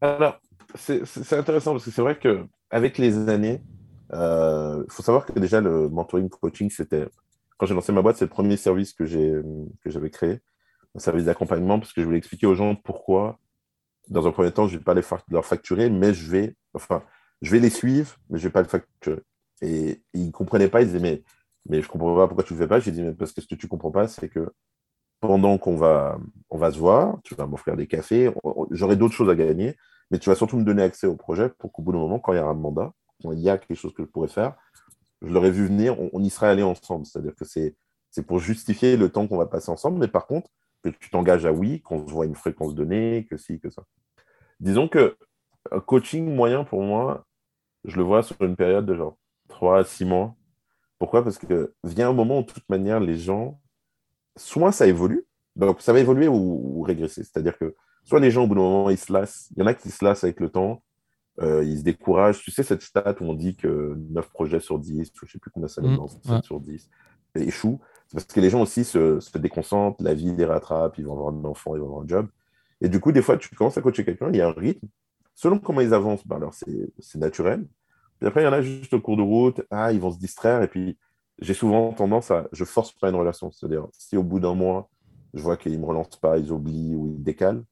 Alors, 0.00 0.40
c'est 0.74 1.32
intéressant 1.32 1.72
parce 1.72 1.84
que 1.84 1.90
c'est 1.90 2.02
vrai 2.02 2.18
qu'avec 2.18 2.98
les 2.98 3.28
années, 3.28 3.62
il 4.10 4.16
euh, 4.16 4.84
faut 4.88 5.02
savoir 5.02 5.24
que 5.24 5.38
déjà, 5.38 5.60
le 5.60 5.88
mentoring 5.88 6.28
coaching, 6.28 6.70
c'était. 6.70 7.06
Quand 7.56 7.66
j'ai 7.66 7.74
lancé 7.74 7.92
ma 7.92 8.02
boîte, 8.02 8.16
c'est 8.16 8.24
le 8.24 8.30
premier 8.30 8.56
service 8.56 8.92
que 8.92 9.04
j'avais 9.06 10.10
créé 10.10 10.40
un 10.94 11.00
service 11.00 11.24
d'accompagnement 11.24 11.78
parce 11.78 11.92
que 11.92 12.00
je 12.00 12.06
voulais 12.06 12.18
expliquer 12.18 12.46
aux 12.46 12.54
gens 12.54 12.74
pourquoi, 12.74 13.38
dans 14.08 14.26
un 14.26 14.32
premier 14.32 14.52
temps, 14.52 14.66
je 14.66 14.74
ne 14.74 14.78
vais 14.78 14.84
pas 14.84 14.94
les 14.94 15.02
leur 15.28 15.44
facturer, 15.44 15.90
mais 15.90 16.14
je 16.14 16.30
vais, 16.30 16.56
enfin, 16.72 17.02
je 17.42 17.50
vais 17.50 17.58
les 17.58 17.70
suivre, 17.70 18.16
mais 18.30 18.38
je 18.38 18.44
ne 18.44 18.48
vais 18.48 18.52
pas 18.52 18.62
le 18.62 18.68
facturer. 18.68 19.22
Et 19.62 20.02
ils 20.12 20.26
ne 20.26 20.30
comprenaient 20.30 20.68
pas, 20.68 20.82
ils 20.82 20.86
disaient, 20.86 21.00
mais, 21.00 21.22
mais 21.68 21.82
je 21.82 21.88
comprends 21.88 22.14
pas 22.14 22.26
pourquoi 22.26 22.44
tu 22.44 22.54
le 22.54 22.58
fais 22.58 22.68
pas. 22.68 22.80
J'ai 22.80 22.92
dit, 22.92 23.02
mais 23.02 23.12
parce 23.12 23.32
que 23.32 23.40
ce 23.40 23.46
que 23.46 23.54
tu 23.54 23.68
comprends 23.68 23.90
pas, 23.90 24.08
c'est 24.08 24.28
que 24.28 24.52
pendant 25.20 25.56
qu'on 25.58 25.76
va, 25.76 26.18
on 26.50 26.58
va 26.58 26.70
se 26.70 26.78
voir, 26.78 27.18
tu 27.24 27.34
vas 27.34 27.46
m'offrir 27.46 27.76
des 27.76 27.86
cafés, 27.86 28.32
j'aurai 28.70 28.96
d'autres 28.96 29.14
choses 29.14 29.30
à 29.30 29.34
gagner, 29.34 29.76
mais 30.10 30.18
tu 30.18 30.28
vas 30.28 30.34
surtout 30.34 30.58
me 30.58 30.64
donner 30.64 30.82
accès 30.82 31.06
au 31.06 31.16
projet 31.16 31.48
pour 31.48 31.72
qu'au 31.72 31.82
bout 31.82 31.92
d'un 31.92 31.98
moment, 31.98 32.18
quand 32.18 32.32
il 32.32 32.36
y 32.36 32.40
aura 32.40 32.50
un 32.50 32.54
mandat, 32.54 32.92
quand 33.22 33.32
il 33.32 33.40
y 33.40 33.48
a 33.48 33.56
quelque 33.56 33.76
chose 33.76 33.94
que 33.94 34.02
je 34.02 34.08
pourrais 34.08 34.28
faire, 34.28 34.54
je 35.22 35.32
l'aurais 35.32 35.50
vu 35.50 35.66
venir, 35.66 35.96
on, 36.12 36.22
y 36.22 36.28
serait 36.30 36.48
allé 36.48 36.62
ensemble. 36.62 37.06
C'est-à-dire 37.06 37.34
que 37.34 37.44
c'est 37.44 37.74
pour 38.26 38.38
justifier 38.38 38.96
le 38.96 39.08
temps 39.08 39.26
qu'on 39.26 39.38
va 39.38 39.46
passer 39.46 39.70
ensemble, 39.70 39.98
mais 39.98 40.08
par 40.08 40.26
contre, 40.26 40.50
que 40.82 40.90
tu 40.90 41.08
t'engages 41.08 41.46
à 41.46 41.52
oui, 41.52 41.80
qu'on 41.80 42.06
se 42.06 42.12
voit 42.12 42.26
une 42.26 42.34
fréquence 42.34 42.74
donnée, 42.74 43.26
que 43.28 43.38
si, 43.38 43.58
que 43.58 43.70
ça. 43.70 43.84
Disons 44.60 44.88
que 44.88 45.16
un 45.72 45.80
coaching 45.80 46.34
moyen 46.34 46.64
pour 46.64 46.82
moi, 46.82 47.24
je 47.84 47.96
le 47.96 48.02
vois 48.02 48.22
sur 48.22 48.40
une 48.42 48.56
période 48.56 48.84
de 48.84 48.94
genre 48.94 49.16
3 49.48 49.78
à 49.78 49.84
6 49.84 50.04
mois. 50.04 50.34
Pourquoi? 50.98 51.22
Parce 51.22 51.38
que 51.38 51.74
vient 51.84 52.10
un 52.10 52.12
moment 52.12 52.38
où, 52.38 52.42
de 52.42 52.52
toute 52.52 52.68
manière, 52.68 53.00
les 53.00 53.16
gens, 53.16 53.60
soit 54.36 54.72
ça 54.72 54.86
évolue, 54.86 55.26
donc 55.56 55.80
ça 55.80 55.92
va 55.92 56.00
évoluer 56.00 56.28
ou, 56.28 56.82
régresser. 56.82 57.22
C'est-à-dire 57.22 57.58
que 57.58 57.74
soit 58.04 58.20
les 58.20 58.30
gens, 58.30 58.44
au 58.44 58.46
bout 58.46 58.54
d'un 58.54 58.60
moment, 58.60 58.90
ils 58.90 58.98
se 58.98 59.12
lassent. 59.12 59.50
Il 59.56 59.60
y 59.60 59.62
en 59.62 59.66
a 59.66 59.74
qui 59.74 59.90
se 59.90 60.04
lassent 60.04 60.24
avec 60.24 60.40
le 60.40 60.48
temps, 60.48 60.82
euh, 61.40 61.64
ils 61.64 61.78
se 61.78 61.84
découragent. 61.84 62.40
Tu 62.40 62.50
sais, 62.50 62.62
cette 62.62 62.82
stat 62.82 63.14
où 63.20 63.24
on 63.24 63.34
dit 63.34 63.56
que 63.56 63.96
9 64.10 64.28
projets 64.30 64.60
sur 64.60 64.78
10, 64.78 65.12
je 65.14 65.24
ne 65.24 65.28
sais 65.28 65.38
plus 65.38 65.50
combien 65.50 65.68
ça 65.68 65.82
mmh, 65.82 65.98
7 66.24 66.44
sur 66.44 66.60
10, 66.60 66.88
échouent 67.36 67.80
parce 68.14 68.26
que 68.26 68.40
les 68.40 68.48
gens 68.48 68.62
aussi 68.62 68.84
se, 68.84 69.18
se, 69.18 69.38
déconcentrent, 69.38 70.02
la 70.02 70.14
vie 70.14 70.34
les 70.34 70.44
rattrape, 70.44 70.98
ils 70.98 71.04
vont 71.04 71.14
avoir 71.14 71.34
un 71.34 71.44
enfant, 71.44 71.74
ils 71.74 71.80
vont 71.80 71.86
avoir 71.86 72.04
un 72.04 72.08
job. 72.08 72.28
Et 72.80 72.88
du 72.88 73.00
coup, 73.00 73.10
des 73.10 73.22
fois, 73.22 73.36
tu 73.36 73.52
commences 73.54 73.76
à 73.76 73.82
coacher 73.82 74.04
quelqu'un, 74.04 74.28
il 74.30 74.36
y 74.36 74.40
a 74.40 74.48
un 74.48 74.52
rythme. 74.52 74.86
Selon 75.34 75.58
comment 75.58 75.80
ils 75.80 75.92
avancent, 75.92 76.24
ben 76.26 76.36
alors 76.36 76.54
c'est 76.54 77.18
naturel. 77.18 77.66
Puis 78.18 78.28
après, 78.28 78.42
il 78.42 78.44
y 78.44 78.48
en 78.48 78.52
a 78.52 78.62
juste 78.62 78.94
au 78.94 79.00
cours 79.00 79.16
de 79.16 79.22
route, 79.22 79.62
ah, 79.70 79.92
ils 79.92 80.00
vont 80.00 80.10
se 80.10 80.18
distraire. 80.18 80.62
Et 80.62 80.68
puis, 80.68 80.98
j'ai 81.40 81.54
souvent 81.54 81.92
tendance 81.92 82.30
à, 82.30 82.48
je 82.52 82.64
force 82.64 82.92
pas 82.92 83.08
une 83.10 83.16
relation. 83.16 83.50
C'est-à-dire, 83.50 83.86
si 83.92 84.16
au 84.16 84.22
bout 84.22 84.40
d'un 84.40 84.54
mois, 84.54 84.90
je 85.34 85.42
vois 85.42 85.56
qu'ils 85.56 85.72
ne 85.72 85.78
me 85.78 85.86
relancent 85.86 86.16
pas, 86.16 86.38
ils 86.38 86.52
oublient 86.52 86.94
ou 86.94 87.08
ils 87.08 87.22
décalent, 87.22 87.64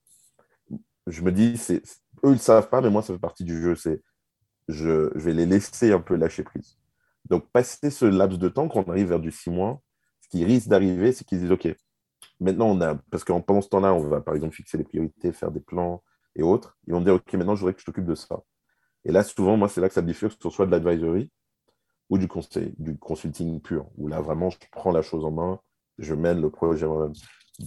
je 1.06 1.22
me 1.22 1.32
dis, 1.32 1.56
c'est, 1.56 1.82
eux, 2.24 2.30
ils 2.30 2.32
ne 2.32 2.36
savent 2.36 2.68
pas, 2.68 2.80
mais 2.80 2.90
moi, 2.90 3.02
ça 3.02 3.12
fait 3.12 3.18
partie 3.18 3.44
du 3.44 3.60
jeu. 3.60 3.74
C'est, 3.76 4.02
je, 4.68 5.16
vais 5.16 5.32
les 5.32 5.46
laisser 5.46 5.92
un 5.92 6.00
peu 6.00 6.16
lâcher 6.16 6.42
prise. 6.42 6.78
Donc, 7.28 7.50
passer 7.52 7.90
ce 7.90 8.04
laps 8.04 8.38
de 8.38 8.48
temps, 8.48 8.68
quand 8.68 8.84
on 8.86 8.90
arrive 8.90 9.08
vers 9.08 9.20
du 9.20 9.30
six 9.30 9.50
mois, 9.50 9.80
qui 10.32 10.44
risque 10.44 10.68
d'arriver, 10.68 11.12
c'est 11.12 11.24
qu'ils 11.24 11.40
disent 11.40 11.52
OK, 11.52 11.68
maintenant 12.40 12.66
on 12.66 12.80
a, 12.80 12.94
parce 13.10 13.22
qu'en 13.22 13.42
pendant 13.42 13.60
ce 13.60 13.68
temps-là, 13.68 13.92
on 13.92 14.00
va 14.00 14.22
par 14.22 14.34
exemple 14.34 14.54
fixer 14.54 14.78
les 14.78 14.84
priorités, 14.84 15.30
faire 15.30 15.50
des 15.50 15.60
plans 15.60 16.02
et 16.34 16.42
autres. 16.42 16.78
Ils 16.86 16.94
vont 16.94 17.02
dire 17.02 17.14
OK, 17.14 17.32
maintenant 17.34 17.54
je 17.54 17.60
voudrais 17.60 17.74
que 17.74 17.80
je 17.80 17.84
t'occupe 17.84 18.06
de 18.06 18.14
ça. 18.14 18.40
Et 19.04 19.12
là, 19.12 19.22
souvent, 19.24 19.56
moi, 19.56 19.68
c'est 19.68 19.80
là 19.80 19.88
que 19.88 19.94
ça 19.94 20.02
bifurque 20.02 20.40
sur 20.40 20.52
soit 20.52 20.66
de 20.66 20.70
l'advisory 20.70 21.30
ou 22.10 22.18
du 22.18 22.28
conseil, 22.28 22.74
du 22.78 22.96
consulting 22.98 23.60
pur, 23.60 23.88
où 23.96 24.08
là 24.08 24.20
vraiment 24.20 24.50
je 24.50 24.58
prends 24.70 24.92
la 24.92 25.02
chose 25.02 25.24
en 25.24 25.30
main, 25.30 25.60
je 25.98 26.14
mène 26.14 26.40
le 26.40 26.50
projet 26.50 26.86
moi-même. 26.86 27.14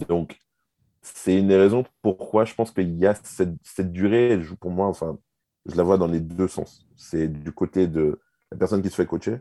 Donc, 0.08 0.38
c'est 1.02 1.38
une 1.38 1.48
des 1.48 1.56
raisons 1.56 1.84
pourquoi 2.02 2.44
je 2.44 2.54
pense 2.54 2.70
qu'il 2.70 2.96
y 2.98 3.06
a 3.06 3.14
cette, 3.14 3.54
cette 3.62 3.92
durée, 3.92 4.40
pour 4.60 4.70
moi, 4.70 4.86
enfin, 4.86 5.18
je 5.66 5.76
la 5.76 5.82
vois 5.82 5.98
dans 5.98 6.06
les 6.06 6.20
deux 6.20 6.48
sens. 6.48 6.86
C'est 6.96 7.28
du 7.28 7.52
côté 7.52 7.86
de 7.86 8.20
la 8.50 8.58
personne 8.58 8.82
qui 8.82 8.90
se 8.90 8.94
fait 8.94 9.06
coacher 9.06 9.38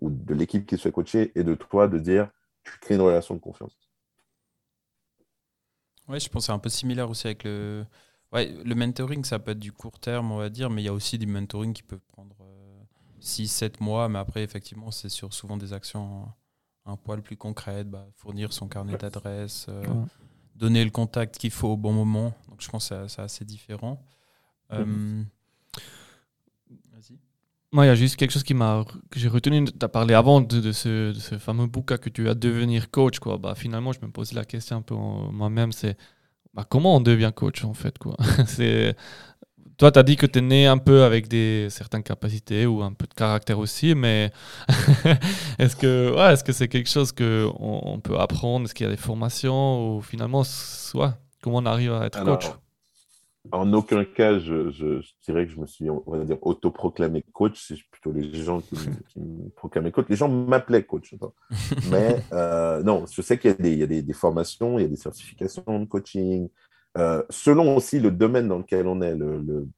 ou 0.00 0.10
de 0.10 0.34
l'équipe 0.34 0.66
qui 0.66 0.76
se 0.76 0.82
fait 0.82 0.92
coacher 0.92 1.32
et 1.34 1.44
de 1.44 1.54
toi 1.54 1.88
de 1.88 1.98
dire 1.98 2.30
tu 2.62 2.78
crées 2.80 2.94
une 2.94 3.00
relation 3.00 3.34
de 3.34 3.40
confiance. 3.40 3.76
Ouais, 6.08 6.20
je 6.20 6.28
pense 6.28 6.46
c'est 6.46 6.52
un 6.52 6.58
peu 6.58 6.68
similaire 6.68 7.08
aussi 7.10 7.26
avec 7.26 7.44
le. 7.44 7.84
Ouais, 8.34 8.52
le 8.64 8.74
mentoring, 8.74 9.24
ça 9.24 9.38
peut 9.38 9.52
être 9.52 9.60
du 9.60 9.70
court 9.70 10.00
terme, 10.00 10.32
on 10.32 10.38
va 10.38 10.50
dire, 10.50 10.68
mais 10.68 10.82
il 10.82 10.84
y 10.84 10.88
a 10.88 10.92
aussi 10.92 11.18
des 11.18 11.26
mentoring 11.26 11.72
qui 11.72 11.84
peuvent 11.84 12.04
prendre 12.08 12.34
6-7 13.20 13.64
euh, 13.64 13.68
mois, 13.80 14.08
mais 14.08 14.18
après, 14.18 14.42
effectivement, 14.42 14.90
c'est 14.90 15.08
sur 15.08 15.32
souvent 15.32 15.56
des 15.56 15.72
actions 15.72 16.26
un 16.84 16.96
poil 16.96 17.22
plus 17.22 17.36
concrètes, 17.36 17.88
bah, 17.88 18.08
fournir 18.16 18.52
son 18.52 18.66
carnet 18.66 18.96
d'adresse, 18.96 19.66
euh, 19.68 19.84
donner 20.56 20.84
le 20.84 20.90
contact 20.90 21.38
qu'il 21.38 21.52
faut 21.52 21.68
au 21.68 21.76
bon 21.76 21.92
moment. 21.92 22.34
Donc, 22.48 22.60
je 22.60 22.68
pense 22.68 22.88
que 22.88 23.06
c'est 23.06 23.22
assez 23.22 23.44
différent. 23.44 24.04
Euh, 24.72 25.22
vas-y. 26.92 27.16
Moi, 27.70 27.84
il 27.84 27.88
y 27.88 27.90
a 27.90 27.94
juste 27.94 28.16
quelque 28.16 28.32
chose 28.32 28.42
qui 28.42 28.54
m'a, 28.54 28.84
que 29.10 29.20
j'ai 29.20 29.28
retenu. 29.28 29.64
Tu 29.64 29.72
as 29.80 29.88
parlé 29.88 30.12
avant 30.12 30.40
de, 30.40 30.72
ce, 30.72 31.12
ce, 31.12 31.38
fameux 31.38 31.68
bouquin 31.68 31.98
que 31.98 32.10
tu 32.10 32.28
as 32.28 32.34
devenir 32.34 32.90
coach. 32.90 33.20
Quoi. 33.20 33.38
Bah, 33.38 33.54
finalement, 33.54 33.92
je 33.92 34.00
me 34.02 34.10
pose 34.10 34.32
la 34.32 34.44
question 34.44 34.78
un 34.78 34.82
peu 34.82 34.96
moi-même 34.96 35.70
c'est 35.70 35.96
bah, 36.54 36.64
comment 36.68 36.96
on 36.96 37.00
devient 37.00 37.32
coach 37.34 37.64
en 37.64 37.74
fait 37.74 37.98
quoi? 37.98 38.16
C'est 38.46 38.96
toi, 39.76 39.90
tu 39.90 39.98
as 39.98 40.02
dit 40.04 40.16
que 40.16 40.26
tu 40.26 40.38
es 40.38 40.42
né 40.42 40.66
un 40.66 40.78
peu 40.78 41.02
avec 41.02 41.26
des 41.26 41.68
certaines 41.68 42.02
capacités 42.04 42.64
ou 42.64 42.82
un 42.82 42.92
peu 42.92 43.06
de 43.06 43.14
caractère 43.14 43.58
aussi, 43.58 43.94
mais 43.94 44.30
est-ce 45.58 45.74
que 45.74 46.14
ouais, 46.16 46.32
est-ce 46.32 46.44
que 46.44 46.52
c'est 46.52 46.68
quelque 46.68 46.88
chose 46.88 47.10
que 47.10 47.48
on, 47.58 47.98
peut 47.98 48.18
apprendre? 48.18 48.66
Est-ce 48.66 48.74
qu'il 48.74 48.86
y 48.86 48.88
a 48.88 48.92
des 48.92 49.00
formations 49.00 49.96
ou 49.96 50.00
finalement, 50.00 50.44
soit 50.44 51.18
comment 51.42 51.58
on 51.58 51.66
arrive 51.66 51.92
à 51.92 52.06
être 52.06 52.22
coach? 52.22 52.46
En 53.52 53.72
aucun 53.72 54.04
cas, 54.04 54.38
je, 54.38 54.70
je, 54.70 55.00
dirais 55.24 55.46
que 55.46 55.52
je 55.52 55.60
me 55.60 55.66
suis, 55.66 55.90
on 55.90 56.02
va 56.06 56.24
dire, 56.24 56.38
autoproclamé 56.42 57.22
coach. 57.32 57.66
C'est 57.68 57.76
plutôt 57.90 58.12
les 58.12 58.32
gens 58.34 58.60
qui, 58.60 58.74
me 59.16 59.48
proclamaient 59.50 59.92
coach. 59.92 60.06
Les 60.08 60.16
gens 60.16 60.28
m'appelaient 60.28 60.84
coach. 60.84 61.14
Mais 61.90 62.16
euh, 62.32 62.82
non, 62.82 63.04
je 63.10 63.20
sais 63.22 63.38
qu'il 63.38 63.50
y 63.50 63.54
a, 63.54 63.56
des, 63.56 63.72
il 63.72 63.78
y 63.78 63.82
a 63.82 64.02
des, 64.02 64.12
formations, 64.12 64.78
il 64.78 64.82
y 64.82 64.84
a 64.86 64.88
des 64.88 64.96
certifications 64.96 65.80
de 65.80 65.84
coaching. 65.84 66.48
Euh, 66.96 67.22
selon 67.28 67.76
aussi 67.76 67.98
le 67.98 68.10
domaine 68.10 68.48
dans 68.48 68.58
lequel 68.58 68.86
on 68.86 69.00
est, 69.02 69.14
le, 69.14 69.40
le, 69.40 69.68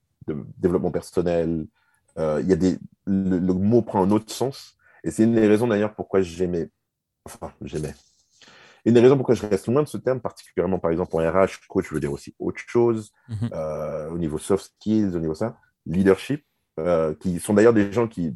développement 0.59 0.91
personnel, 0.91 1.67
euh, 2.19 2.41
il 2.43 2.49
y 2.49 2.53
a 2.53 2.57
des, 2.57 2.79
le, 3.07 3.39
le, 3.39 3.55
mot 3.55 3.83
prend 3.83 4.03
un 4.03 4.11
autre 4.11 4.33
sens. 4.33 4.77
Et 5.03 5.11
c'est 5.11 5.25
une 5.25 5.35
des 5.35 5.47
raisons 5.47 5.69
d'ailleurs 5.69 5.95
pourquoi 5.95 6.21
j'aimais, 6.21 6.69
enfin, 7.25 7.53
j'aimais, 7.63 7.95
une 8.87 8.95
des 8.95 9.01
raisons 9.01 9.17
pourquoi 9.17 9.35
je 9.35 9.45
reste 9.45 9.67
loin 9.67 9.83
de 9.83 9.89
ce 9.89 9.99
terme, 9.99 10.21
particulièrement 10.21 10.79
par 10.79 10.93
exemple 10.93 11.17
en 11.17 11.19
RH, 11.19 11.67
coach 11.69 11.93
veut 11.93 11.99
dire 11.99 12.13
aussi 12.13 12.35
autre 12.39 12.61
chose, 12.65 13.13
mhm. 13.29 13.51
euh, 13.53 14.09
au 14.11 14.19
niveau 14.19 14.39
soft 14.39 14.73
skills, 14.77 15.17
au 15.17 15.19
niveau 15.19 15.35
ça, 15.35 15.59
leadership, 15.87 16.45
euh, 16.79 17.13
qui 17.15 17.41
sont 17.41 17.53
d'ailleurs 17.53 17.75
des 17.75 17.91
gens 17.93 18.07
qui, 18.07 18.33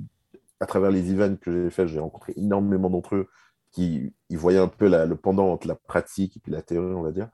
à 0.58 0.66
travers 0.66 0.90
les 0.90 1.12
events 1.12 1.36
que 1.36 1.52
j'ai 1.52 1.70
fait, 1.70 1.86
j'ai 1.86 2.00
rencontré 2.00 2.32
énormément 2.36 2.90
d'entre 2.90 3.14
eux 3.14 3.28
qui 3.70 4.12
ils 4.28 4.38
voyaient 4.38 4.58
un 4.58 4.66
peu 4.66 4.88
le 4.88 5.14
pendant 5.14 5.52
entre 5.52 5.68
la 5.68 5.76
pratique 5.76 6.36
et 6.36 6.40
puis 6.40 6.50
la 6.50 6.62
théorie, 6.62 6.94
on 6.94 7.02
va 7.02 7.12
dire. 7.12 7.28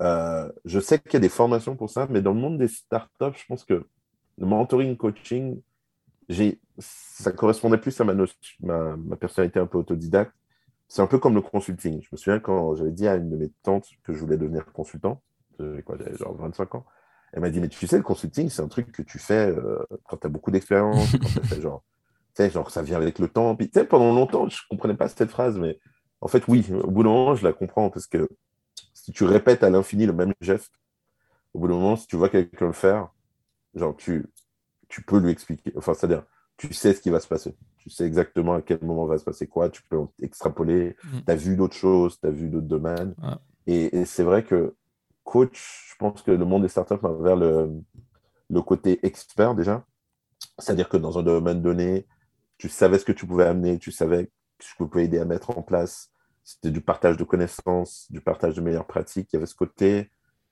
Euh, 0.00 0.50
je 0.64 0.80
sais 0.80 0.98
qu'il 0.98 1.12
y 1.12 1.16
a 1.16 1.20
des 1.20 1.28
formations 1.28 1.76
pour 1.76 1.90
ça, 1.90 2.06
mais 2.08 2.22
dans 2.22 2.32
le 2.32 2.40
monde 2.40 2.58
des 2.58 2.68
startups, 2.68 3.36
je 3.36 3.44
pense 3.46 3.64
que 3.64 3.86
le 4.38 4.46
mentoring 4.46 4.96
coaching, 4.96 5.60
ça 6.78 7.32
correspondait 7.32 7.78
plus 7.78 8.00
à 8.00 8.04
ma, 8.04 8.14
ma, 8.14 8.96
ma 8.96 9.16
personnalité 9.16 9.60
un 9.60 9.66
peu 9.66 9.76
autodidacte 9.76 10.32
c'est 10.88 11.02
un 11.02 11.06
peu 11.06 11.18
comme 11.18 11.34
le 11.34 11.40
consulting. 11.40 12.00
Je 12.02 12.08
me 12.12 12.16
souviens 12.16 12.38
quand 12.38 12.74
j'avais 12.74 12.92
dit 12.92 13.08
à 13.08 13.16
une 13.16 13.30
de 13.30 13.36
mes 13.36 13.50
tantes 13.62 13.88
que 14.04 14.12
je 14.12 14.18
voulais 14.18 14.36
devenir 14.36 14.64
consultant, 14.72 15.22
j'avais 15.58 15.82
quoi, 15.82 15.96
j'avais 15.98 16.16
genre 16.16 16.36
25 16.36 16.74
ans. 16.76 16.86
Elle 17.32 17.40
m'a 17.40 17.50
dit, 17.50 17.60
mais 17.60 17.68
tu 17.68 17.86
sais, 17.86 17.96
le 17.96 18.02
consulting, 18.02 18.48
c'est 18.48 18.62
un 18.62 18.68
truc 18.68 18.92
que 18.92 19.02
tu 19.02 19.18
fais 19.18 19.50
euh, 19.50 19.84
quand 20.04 20.16
tu 20.16 20.26
as 20.26 20.30
beaucoup 20.30 20.50
d'expérience, 20.50 21.12
quand 21.12 21.54
tu 21.54 21.60
genre, 21.60 21.82
tu 22.34 22.42
sais, 22.42 22.50
genre, 22.50 22.70
ça 22.70 22.82
vient 22.82 22.96
avec 22.96 23.18
le 23.18 23.28
temps. 23.28 23.54
Puis, 23.56 23.68
tu 23.68 23.78
sais, 23.78 23.84
pendant 23.84 24.12
longtemps, 24.14 24.48
je 24.48 24.56
ne 24.56 24.68
comprenais 24.76 24.94
pas 24.94 25.08
cette 25.08 25.30
phrase, 25.30 25.58
mais 25.58 25.78
en 26.20 26.28
fait, 26.28 26.46
oui, 26.48 26.66
au 26.72 26.90
bout 26.90 27.02
d'un 27.02 27.10
moment, 27.10 27.34
je 27.34 27.44
la 27.44 27.52
comprends 27.52 27.90
parce 27.90 28.06
que 28.06 28.28
si 28.94 29.12
tu 29.12 29.24
répètes 29.24 29.62
à 29.62 29.70
l'infini 29.70 30.06
le 30.06 30.12
même 30.12 30.32
geste, 30.40 30.72
au 31.52 31.58
bout 31.58 31.68
d'un 31.68 31.74
moment, 31.74 31.96
si 31.96 32.06
tu 32.06 32.16
vois 32.16 32.28
quelqu'un 32.28 32.66
le 32.66 32.72
faire, 32.72 33.08
genre, 33.74 33.96
tu, 33.96 34.26
tu 34.88 35.02
peux 35.02 35.18
lui 35.18 35.30
expliquer. 35.30 35.72
Enfin, 35.76 35.94
c'est-à-dire, 35.94 36.24
tu 36.56 36.72
sais 36.72 36.94
ce 36.94 37.00
qui 37.00 37.10
va 37.10 37.20
se 37.20 37.28
passer. 37.28 37.54
Tu 37.78 37.90
sais 37.90 38.04
exactement 38.04 38.54
à 38.54 38.62
quel 38.62 38.82
moment 38.82 39.06
va 39.06 39.18
se 39.18 39.24
passer 39.24 39.46
quoi. 39.46 39.68
Tu 39.68 39.82
peux 39.82 39.98
extrapoler. 40.22 40.96
Mm. 41.04 41.18
Tu 41.26 41.32
as 41.32 41.36
vu 41.36 41.56
d'autres 41.56 41.76
choses, 41.76 42.18
tu 42.20 42.26
as 42.26 42.30
vu 42.30 42.48
d'autres 42.48 42.66
domaines. 42.66 43.14
Et, 43.66 44.04
c'est 44.04 44.22
vrai 44.22 44.44
que 44.44 44.74
coach, 45.24 45.90
je 45.90 45.96
pense 45.96 46.22
que 46.22 46.30
le 46.30 46.44
monde 46.44 46.62
des 46.62 46.68
startups 46.68 46.94
va 47.02 47.12
vers 47.12 47.36
le, 47.36 47.70
le 48.48 48.62
côté 48.62 49.04
expert 49.04 49.54
déjà. 49.54 49.84
C'est-à-dire 50.58 50.88
que 50.88 50.96
dans 50.96 51.18
un 51.18 51.22
domaine 51.22 51.62
donné, 51.62 52.06
tu 52.58 52.68
savais 52.68 52.98
ce 52.98 53.04
que 53.04 53.12
tu 53.12 53.26
pouvais 53.26 53.44
amener, 53.44 53.78
tu 53.78 53.90
savais 53.90 54.30
ce 54.60 54.72
que 54.74 54.84
tu 54.84 54.88
pouvais 54.88 55.04
aider 55.04 55.18
à 55.18 55.24
mettre 55.24 55.56
en 55.56 55.62
place. 55.62 56.10
C'était 56.44 56.70
du 56.70 56.80
partage 56.80 57.16
de 57.16 57.24
connaissances, 57.24 58.06
du 58.10 58.20
partage 58.20 58.54
de 58.54 58.60
meilleures 58.60 58.86
pratiques. 58.86 59.28
Il 59.32 59.36
y 59.36 59.38
avait 59.38 59.46
ce 59.46 59.54
côté 59.54 60.10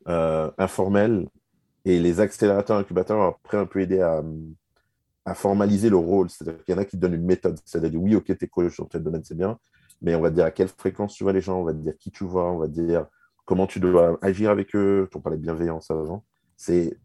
euh, 0.08 0.50
informel. 0.58 1.28
Et 1.84 2.00
les 2.00 2.20
accélérateurs, 2.20 2.78
incubateurs 2.78 3.18
ont 3.18 3.28
après 3.28 3.58
un 3.58 3.66
peu 3.66 3.80
aidé 3.80 4.00
à, 4.00 4.22
à 5.24 5.34
formaliser 5.34 5.90
le 5.90 5.96
rôle. 5.96 6.30
C'est-à-dire 6.30 6.62
qu'il 6.64 6.74
y 6.74 6.78
en 6.78 6.80
a 6.80 6.84
qui 6.84 6.96
donnent 6.96 7.14
une 7.14 7.24
méthode. 7.24 7.58
C'est-à-dire, 7.64 8.00
oui, 8.00 8.14
ok, 8.14 8.36
t'es 8.36 8.48
coach 8.48 8.76
dans 8.78 8.86
tel 8.86 9.02
domaine, 9.02 9.24
c'est 9.24 9.36
bien, 9.36 9.58
mais 10.02 10.14
on 10.14 10.20
va 10.20 10.30
dire 10.30 10.44
à 10.44 10.50
quelle 10.50 10.68
fréquence 10.68 11.14
tu 11.14 11.24
vois 11.24 11.32
les 11.32 11.40
gens, 11.40 11.60
on 11.60 11.64
va 11.64 11.72
dire 11.72 11.96
qui 11.98 12.10
tu 12.10 12.24
vois, 12.24 12.50
on 12.50 12.58
va 12.58 12.68
dire 12.68 13.06
comment 13.44 13.66
tu 13.66 13.80
dois 13.80 14.18
agir 14.22 14.50
avec 14.50 14.74
eux. 14.74 15.08
On 15.14 15.20
parlait 15.20 15.38
de 15.38 15.42
bienveillance 15.42 15.90
avant. 15.90 16.24
C'est 16.56 16.96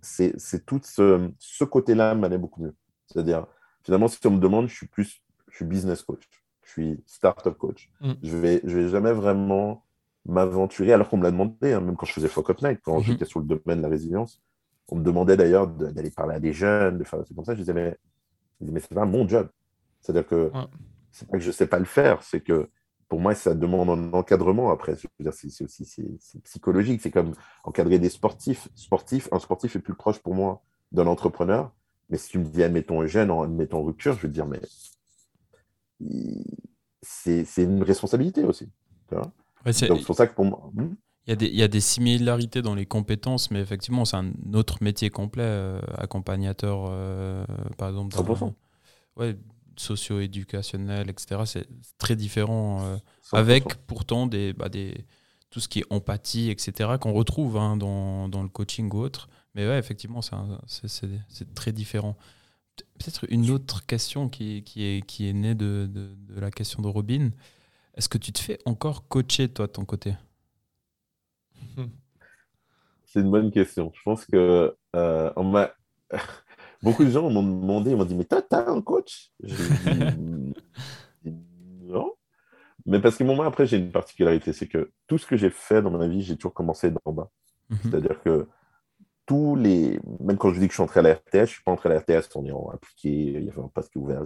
tout 0.66 0.80
ce, 0.84 1.30
ce 1.40 1.64
côté-là 1.64 2.16
m'allait 2.16 2.38
beaucoup 2.38 2.62
mieux. 2.62 2.76
C'est-à-dire, 3.08 3.48
finalement, 3.84 4.08
si 4.08 4.20
on 4.26 4.32
me 4.32 4.40
demande, 4.40 4.68
je 4.68 4.76
suis 4.76 4.88
plus 4.88 5.22
je 5.50 5.56
suis 5.58 5.66
business 5.66 6.04
coach, 6.04 6.30
je 6.64 6.72
suis 6.72 7.04
startup 7.06 7.58
coach. 7.58 7.90
Mm. 8.02 8.12
Je 8.24 8.36
ne 8.36 8.42
vais, 8.42 8.62
je 8.64 8.78
vais 8.78 8.90
jamais 8.90 9.12
vraiment 9.12 9.84
m'aventurer, 10.26 10.94
alors 10.94 11.10
qu'on 11.10 11.18
me 11.18 11.24
l'a 11.24 11.32
demandé, 11.32 11.74
hein, 11.74 11.82
même 11.82 11.96
quand 11.96 12.06
je 12.06 12.14
faisais 12.14 12.28
Fuck 12.28 12.52
Up 12.52 12.62
Night, 12.62 12.80
quand 12.84 13.00
mm-hmm. 13.00 13.04
j'étais 13.04 13.26
sur 13.26 13.40
le 13.40 13.46
domaine 13.46 13.80
de 13.80 13.84
la 13.84 13.90
résilience, 13.90 14.42
on 14.92 14.98
me 14.98 15.04
demandait 15.04 15.38
d'ailleurs 15.38 15.68
d'aller 15.68 16.12
parler 16.12 16.36
à 16.36 16.40
des 16.40 16.54
jeunes, 16.54 16.98
de 16.98 17.04
faire 17.04 17.20
des 17.24 17.36
comme 17.36 17.46
ça. 17.46 17.54
Je 17.54 17.60
disais, 17.60 17.74
mais 17.74 17.98
mais 18.62 18.80
c'est 18.80 18.94
pas 18.94 19.06
mon 19.06 19.28
job. 19.28 19.50
C'est-à-dire 20.02 20.28
que 20.28 20.52
c'est 21.12 21.28
pas 21.28 21.38
que 21.38 21.44
je 21.44 21.52
sais 21.52 21.68
pas 21.68 21.80
le 21.80 21.86
faire, 21.86 22.24
c'est 22.24 22.42
que 22.42 22.70
pour 23.08 23.20
moi, 23.20 23.34
ça 23.34 23.56
demande 23.56 23.90
un 23.90 24.14
encadrement 24.14 24.70
après. 24.70 24.96
C'est 24.96 25.64
aussi 25.64 26.20
psychologique. 26.44 27.02
C'est 27.02 27.10
comme 27.10 27.34
encadrer 27.64 27.98
des 27.98 28.10
sportifs. 28.10 28.70
sportifs. 28.76 29.28
Un 29.32 29.40
sportif 29.40 29.76
est 29.76 29.80
plus 29.80 29.96
proche 29.96 30.20
pour 30.20 30.36
moi 30.36 30.62
d'un 30.92 31.08
entrepreneur. 31.08 31.74
Mais 32.10 32.18
si 32.18 32.30
tu 32.30 32.38
me 32.38 32.46
dis, 32.46 32.62
admettons, 32.64 33.06
jeune, 33.08 33.32
admettons, 33.32 33.84
rupture, 33.84 34.14
je 34.14 34.22
vais 34.22 34.28
te 34.28 34.34
dire, 34.34 34.46
mais 34.46 34.62
c'est 37.02 37.46
une 37.58 37.82
responsabilité 37.82 38.44
aussi. 38.44 38.70
Donc, 39.12 39.32
c'est 39.72 40.06
pour 40.06 40.16
ça 40.16 40.28
que 40.28 40.36
pour 40.36 40.46
moi. 40.46 40.72
Il 41.30 41.34
y, 41.34 41.34
a 41.34 41.36
des, 41.36 41.46
il 41.46 41.56
y, 41.56 41.62
a 41.62 41.68
des, 41.68 41.80
similarités 41.80 42.64
dans 42.64 42.74
les 42.74 42.88
compétences, 42.88 43.52
mais 43.52 43.60
effectivement, 43.60 44.04
c'est 44.04 44.16
un 44.16 44.32
autre 44.56 44.80
métier 44.82 45.12
complet, 45.12 45.44
euh, 45.46 45.80
accompagnateur, 45.96 46.88
euh, 46.90 47.46
par 47.78 47.90
exemple. 47.90 48.16
100%. 48.16 48.56
Ouais, 49.16 49.38
socio-éducationnel, 49.78 51.08
etc. 51.08 51.42
C'est 51.46 51.68
très 52.00 52.16
différent, 52.16 52.82
euh, 52.82 52.98
avec 53.32 53.76
pourtant 53.86 54.26
des, 54.26 54.54
bah, 54.54 54.70
des, 54.70 55.06
tout 55.52 55.60
ce 55.60 55.68
qui 55.68 55.82
est 55.82 55.86
empathie, 55.92 56.50
etc., 56.50 56.96
qu'on 57.00 57.14
retrouve 57.14 57.58
hein, 57.58 57.78
dans, 57.78 58.28
dans, 58.28 58.42
le 58.42 58.50
coaching 58.50 58.92
ou 58.92 58.98
autre. 58.98 59.30
Mais 59.54 59.68
ouais, 59.68 59.78
effectivement, 59.78 60.22
c'est 60.66 61.54
très 61.54 61.74
différent. 61.74 62.18
Peut-être 62.98 63.28
une 63.30 63.52
autre 63.52 63.86
question 63.86 64.30
qui, 64.30 64.64
qui, 64.64 64.84
est, 64.84 65.06
qui 65.06 65.30
est 65.30 65.34
née 65.34 65.54
de, 65.54 65.88
de, 65.94 66.16
de 66.34 66.40
la 66.40 66.50
question 66.50 66.82
de 66.82 66.88
Robin. 66.88 67.30
Est-ce 67.94 68.10
que 68.10 68.18
tu 68.18 68.32
te 68.32 68.40
fais 68.40 68.58
encore 68.66 69.08
coacher, 69.08 69.48
toi, 69.48 69.68
de 69.68 69.74
ton 69.74 69.86
côté? 69.86 70.16
c'est 73.06 73.22
une 73.22 73.32
bonne 73.32 73.52
question. 73.52 73.92
Je 73.96 74.02
pense 74.04 74.26
que 74.26 74.76
euh, 74.96 75.34
on 75.36 75.44
m'a... 75.44 75.72
beaucoup 76.84 77.04
de 77.04 77.10
gens 77.10 77.30
m'ont 77.30 77.44
demandé, 77.44 77.92
ils 77.92 77.98
m'ont 77.98 78.06
dit, 78.06 78.16
mais 78.16 78.26
toi, 78.26 78.42
t'as 78.42 78.70
un 78.70 78.82
coach? 78.82 79.32
Non. 81.90 82.14
Mais 82.86 83.02
parce 83.02 83.18
que 83.18 83.24
moi, 83.24 83.46
après, 83.48 83.66
j'ai 83.66 83.78
une 83.78 83.92
particularité, 83.92 84.54
c'est 84.54 84.68
que 84.68 84.92
tout 85.08 85.18
ce 85.18 85.26
que 85.26 85.36
j'ai 85.36 85.50
fait 85.50 85.82
dans 85.82 85.90
ma 85.90 86.08
vie, 86.08 86.22
j'ai 86.22 86.36
toujours 86.36 86.54
commencé 86.54 86.92
d'en 86.92 87.12
bas. 87.12 87.32
Mhm. 87.70 87.78
C'est-à-dire 87.84 88.22
que 88.22 88.48
tous 89.26 89.56
les. 89.56 90.00
Même 90.20 90.38
quand 90.38 90.52
je 90.54 90.60
dis 90.60 90.68
que 90.68 90.72
je 90.72 90.76
suis 90.76 90.84
entré 90.84 91.02
à 91.02 91.04
la 91.04 91.14
RTS, 91.14 91.22
je 91.34 91.40
ne 91.40 91.46
suis 91.46 91.64
pas 91.64 91.72
entré 91.72 91.90
à 91.90 91.94
la 91.94 92.00
RTS 92.00 92.36
en 92.36 92.46
ayant 92.46 92.70
appliqué, 92.70 93.10
il 93.10 93.44
y 93.44 93.50
avait 93.50 93.60
un 93.60 93.68
passe 93.68 93.90
qui 93.90 94.00
est 94.00 94.02
ouvert, 94.02 94.24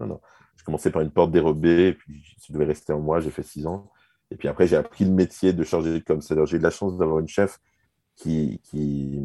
Non, 0.00 0.06
non. 0.06 0.20
Je 0.56 0.64
commençais 0.64 0.90
par 0.90 1.02
une 1.02 1.10
porte 1.10 1.30
dérobée, 1.30 1.92
puis 1.92 2.22
je 2.42 2.52
devais 2.52 2.64
rester 2.64 2.92
en 2.92 3.00
moi, 3.00 3.20
j'ai 3.20 3.30
fait 3.30 3.42
six 3.42 3.66
ans. 3.66 3.90
Et 4.30 4.36
puis 4.36 4.48
après, 4.48 4.66
j'ai 4.66 4.76
appris 4.76 5.04
le 5.04 5.12
métier 5.12 5.52
de 5.52 5.62
chargé 5.64 5.92
de 5.92 5.98
com. 5.98 6.20
C'est-à-dire, 6.20 6.46
j'ai 6.46 6.56
eu 6.56 6.60
la 6.60 6.70
chance 6.70 6.96
d'avoir 6.96 7.20
une 7.20 7.28
chef 7.28 7.58
qui, 8.16 8.60
qui, 8.64 9.20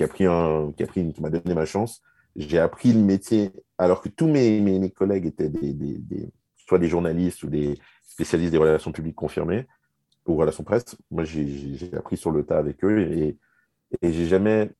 a 0.00 0.08
pris 0.08 0.26
un, 0.26 0.72
qui 0.76 0.82
a 0.82 0.86
pris, 0.86 1.12
qui 1.12 1.20
m'a 1.20 1.30
donné 1.30 1.54
ma 1.54 1.66
chance. 1.66 2.02
J'ai 2.36 2.58
appris 2.58 2.92
le 2.92 3.00
métier 3.00 3.52
alors 3.78 4.00
que 4.00 4.08
tous 4.08 4.26
mes, 4.26 4.60
mes, 4.60 4.90
collègues 4.90 5.26
étaient 5.26 5.48
des, 5.48 5.72
des, 5.72 6.32
soit 6.56 6.78
des 6.78 6.88
journalistes 6.88 7.42
ou 7.42 7.48
des 7.48 7.78
spécialistes 8.02 8.52
des 8.52 8.58
relations 8.58 8.92
publiques 8.92 9.16
confirmées 9.16 9.66
ou 10.26 10.36
relations 10.36 10.64
presse. 10.64 10.96
Moi, 11.10 11.24
j'ai 11.24 11.90
appris 11.94 12.16
sur 12.16 12.30
le 12.30 12.44
tas 12.44 12.58
avec 12.58 12.84
eux 12.84 13.00
et, 13.00 13.38
et 14.02 14.12
j'ai 14.12 14.26
jamais 14.26 14.70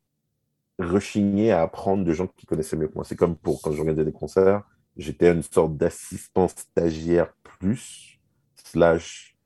rechigné 0.79 1.53
à 1.53 1.63
apprendre 1.63 2.05
de 2.05 2.13
gens 2.13 2.27
qui 2.27 2.47
connaissaient 2.47 2.77
mieux 2.77 2.89
que 2.89 2.95
moi. 2.95 3.05
C'est 3.05 3.17
comme 3.17 3.37
pour 3.37 3.61
quand 3.61 3.73
j'organisais 3.73 4.05
des 4.05 4.13
concerts, 4.13 4.63
j'étais 4.97 5.31
une 5.31 5.43
sorte 5.43 5.77
d'assistant 5.77 6.49
stagiaire 6.49 7.35
plus, 7.43 8.21
slash 8.65 9.37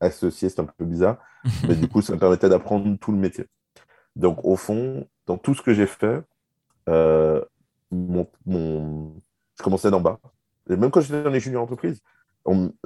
associé, 0.00 0.48
c'est 0.48 0.60
un 0.60 0.64
peu 0.64 0.84
bizarre. 0.84 1.18
mais 1.68 1.74
du 1.74 1.88
coup, 1.88 2.02
ça 2.02 2.14
me 2.14 2.18
permettait 2.18 2.48
d'apprendre 2.48 2.96
tout 2.98 3.12
le 3.12 3.18
métier. 3.18 3.46
Donc, 4.16 4.44
au 4.44 4.56
fond, 4.56 5.06
dans 5.26 5.38
tout 5.38 5.54
ce 5.54 5.62
que 5.62 5.72
j'ai 5.72 5.86
fait, 5.86 6.22
euh, 6.88 7.42
mon, 7.90 8.26
je 8.46 9.62
commençais 9.62 9.90
d'en 9.90 10.00
bas. 10.00 10.18
Et 10.68 10.76
même 10.76 10.90
quand 10.90 11.00
j'étais 11.00 11.22
dans 11.22 11.30
les 11.30 11.40
juniors 11.40 11.62
entreprises, 11.62 12.00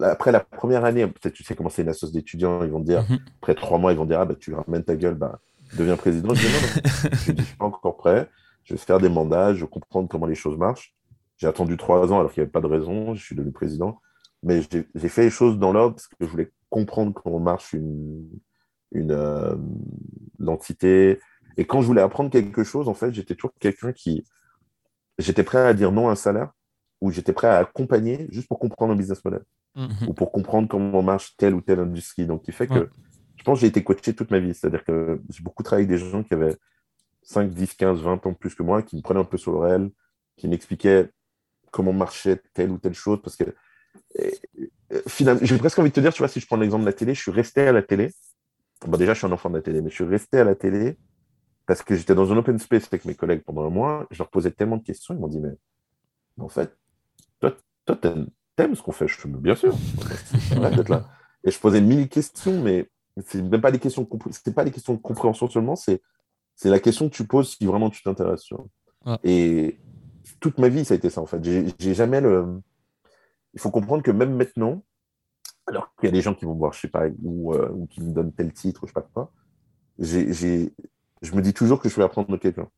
après 0.01 0.33
la 0.33 0.41
première 0.41 0.85
année, 0.85 1.07
peut-être 1.07 1.33
tu 1.33 1.45
sais 1.45 1.55
comment 1.55 1.69
c'est 1.69 1.83
une 1.83 1.89
association 1.89 2.19
d'étudiants, 2.19 2.65
ils 2.65 2.71
vont 2.71 2.81
te 2.81 2.87
dire, 2.87 3.03
mhm. 3.09 3.19
après 3.41 3.55
trois 3.55 3.79
mois, 3.79 3.93
ils 3.93 3.99
vont 3.99 4.05
dire, 4.05 4.21
ah, 4.21 4.25
bah, 4.25 4.35
tu 4.39 4.53
ramènes 4.53 4.85
ta 4.85 4.97
gueule, 4.97 5.15
bah, 5.15 5.41
deviens 5.77 5.97
président. 5.97 6.35
Je 6.35 6.47
dis, 6.47 6.53
non, 6.53 6.61
non, 6.61 7.11
je 7.25 7.33
ne 7.33 7.43
suis 7.43 7.57
pas 7.57 7.65
encore 7.65 7.97
prêt. 7.97 8.29
Je 8.65 8.75
vais 8.75 8.79
faire 8.79 8.99
des 8.99 9.09
mandats, 9.09 9.55
je 9.55 9.61
vais 9.61 9.71
comprendre 9.71 10.09
comment 10.09 10.27
les 10.27 10.35
choses 10.35 10.57
marchent. 10.57 10.95
J'ai 11.37 11.47
attendu 11.47 11.77
trois 11.77 12.13
ans 12.13 12.21
alors 12.21 12.33
qu'il 12.33 12.41
n'y 12.41 12.45
avait 12.45 12.53
pas 12.53 12.61
de 12.61 12.67
raison. 12.67 13.15
Je 13.15 13.23
suis 13.23 13.37
devenu 13.37 13.53
président. 13.53 14.01
Mais 14.43 14.61
j'ai 14.71 15.09
fait 15.09 15.23
les 15.23 15.31
choses 15.31 15.59
dans 15.59 15.73
l'ordre 15.73 15.97
parce 15.97 16.07
que 16.07 16.17
je 16.21 16.27
voulais 16.27 16.53
comprendre 16.75 17.13
comment 17.15 17.39
marche 17.39 17.73
une, 17.73 18.29
une 18.93 19.13
euh, 19.13 19.55
entité. 20.47 21.21
Et 21.57 21.65
quand 21.67 21.81
je 21.83 21.87
voulais 21.87 22.03
apprendre 22.03 22.31
quelque 22.31 22.65
chose, 22.65 22.89
en 22.89 22.95
fait, 22.95 23.13
j'étais 23.15 23.37
toujours 23.37 23.55
quelqu'un 23.61 23.93
qui. 23.93 24.25
J'étais 25.19 25.45
prêt 25.45 25.59
à 25.65 25.73
dire 25.75 25.93
non 25.93 26.09
à 26.09 26.13
un 26.13 26.17
salaire 26.17 26.51
ou 27.01 27.13
j'étais 27.13 27.33
prêt 27.33 27.47
à 27.47 27.59
accompagner 27.59 28.27
juste 28.31 28.49
pour 28.49 28.59
comprendre 28.59 28.93
un 28.93 28.97
business 28.97 29.25
model 29.25 29.43
Mhm. 29.77 30.09
ou 30.09 30.15
pour 30.15 30.31
comprendre 30.33 30.69
comment 30.69 31.03
marche 31.03 31.37
telle 31.37 31.55
ou 31.55 31.61
telle 31.61 31.81
industrie. 31.81 32.27
Donc, 32.27 32.43
qui 32.45 32.53
fait 32.53 32.67
que 32.69 32.75
Ouais. 32.81 32.89
je 33.37 33.43
pense 33.45 33.59
que 33.59 33.61
j'ai 33.63 33.67
été 33.69 33.83
coaché 33.85 34.15
toute 34.15 34.31
ma 34.33 34.39
vie. 34.41 34.55
C'est-à-dire 34.55 34.85
que 34.85 35.21
j'ai 35.31 35.43
beaucoup 35.43 35.63
travaillé 35.63 35.87
avec 35.89 35.99
des 35.99 36.05
gens 36.11 36.23
qui 36.25 36.35
avaient 36.35 36.57
5, 37.23 37.51
10, 37.53 37.75
15, 37.75 38.01
20 38.03 38.25
ans 38.27 38.33
de 38.33 38.37
plus 38.37 38.55
que 38.55 38.63
moi, 38.65 38.83
qui 38.83 38.97
me 38.97 39.03
prenaient 39.03 39.21
un 39.21 39.25
peu 39.33 39.37
sur 39.39 39.53
le 39.53 39.59
réel, 39.59 39.91
qui 40.37 40.47
m'expliquaient 40.49 41.11
comment 41.71 41.93
marchait 41.93 42.41
telle 42.53 42.71
ou 42.71 42.79
telle 42.79 42.95
chose. 42.95 43.21
Parce 43.23 43.37
que, 43.37 43.47
finalement, 45.07 45.41
j'ai 45.43 45.59
presque 45.59 45.79
envie 45.79 45.91
de 45.91 45.95
te 45.95 46.01
dire, 46.01 46.13
tu 46.13 46.19
vois, 46.19 46.29
si 46.29 46.41
je 46.41 46.47
prends 46.47 46.57
l'exemple 46.57 46.83
de 46.83 46.89
la 46.89 46.93
télé, 46.93 47.15
je 47.15 47.21
suis 47.21 47.31
resté 47.31 47.63
à 47.67 47.73
la 47.73 47.83
télé. 47.83 48.13
Bon, 48.87 48.97
déjà, 48.97 49.15
je 49.15 49.19
suis 49.19 49.27
un 49.27 49.33
enfant 49.33 49.51
de 49.51 49.57
la 49.57 49.63
télé, 49.63 49.81
mais 49.81 49.91
je 49.91 49.95
suis 49.95 50.05
resté 50.05 50.39
à 50.39 50.45
la 50.45 50.55
télé 50.55 50.99
parce 51.67 51.83
que 51.83 51.95
j'étais 51.95 52.15
dans 52.15 52.33
un 52.33 52.37
open 52.37 52.59
space 52.59 52.87
avec 52.89 53.05
mes 53.05 53.15
collègues 53.15 53.43
pendant 53.43 53.65
un 53.67 53.71
mois. 53.71 54.07
Je 54.11 54.19
leur 54.19 54.29
posais 54.29 54.51
tellement 54.51 54.77
de 54.77 54.83
questions, 54.83 55.15
ils 55.15 55.21
m'ont 55.21 55.29
dit, 55.29 55.41
mais 55.41 55.57
en 56.39 56.49
fait, 56.49 56.77
toi, 57.41 57.55
toi 57.87 57.97
t'aimes 57.97 58.75
ce 58.75 58.83
qu'on 58.83 58.93
fait 58.93 59.09
Je 59.09 59.17
Mais 59.27 59.39
bien 59.39 59.55
sûr, 59.55 59.75
d'être 60.51 60.89
là. 60.89 61.09
Et 61.45 61.51
je 61.51 61.59
posais 61.59 61.81
mille 61.81 62.09
questions, 62.09 62.63
mais 62.63 62.89
c'est 63.25 63.43
même 63.43 63.61
pas 63.61 63.71
des 63.71 63.79
questions 63.79 64.09
c'est 64.31 64.55
pas 64.55 64.65
des 64.65 64.71
questions 64.71 64.95
de 64.95 64.99
compréhension 64.99 65.49
seulement, 65.49 65.77
c'est 65.77 66.03
c'est 66.57 66.71
la 66.71 66.79
question 66.79 67.09
que 67.09 67.15
tu 67.15 67.25
poses 67.25 67.57
si 67.57 67.67
vraiment 67.67 67.91
tu 67.91 68.03
t'intéresses. 68.03 68.51
Ouais. 69.05 69.19
Et 69.25 69.79
toute 70.41 70.59
ma 70.59 70.69
vie, 70.69 70.85
ça 70.85 70.95
a 70.95 70.97
été 70.97 71.11
ça 71.11 71.21
en 71.21 71.27
fait. 71.27 71.43
J'ai 71.79 71.95
jamais 71.95 72.21
le. 72.21 72.61
Il 73.55 73.61
faut 73.61 73.71
comprendre 73.71 74.03
que 74.03 74.11
même 74.11 74.35
maintenant, 74.35 74.85
alors 75.67 75.95
qu'il 75.97 76.09
y 76.09 76.11
a 76.11 76.13
des 76.13 76.23
gens 76.23 76.35
qui 76.35 76.45
vont 76.45 76.55
voir, 76.55 76.73
je 76.73 76.81
sais 76.81 76.89
pas, 76.89 77.05
ou, 77.23 77.55
euh, 77.55 77.71
ou 77.71 77.87
qui 77.87 78.03
me 78.03 78.13
donnent 78.13 78.33
tel 78.33 78.53
titre, 78.53 78.83
je 78.85 78.89
sais 78.89 78.93
pas 78.95 79.03
quoi, 79.03 79.33
je 79.99 81.35
me 81.35 81.41
dis 81.41 81.55
toujours 81.55 81.81
que 81.81 81.89
je 81.89 81.97
vais 81.97 82.03
apprendre 82.03 82.31
de 82.31 82.37
quelqu'un. 82.37 82.69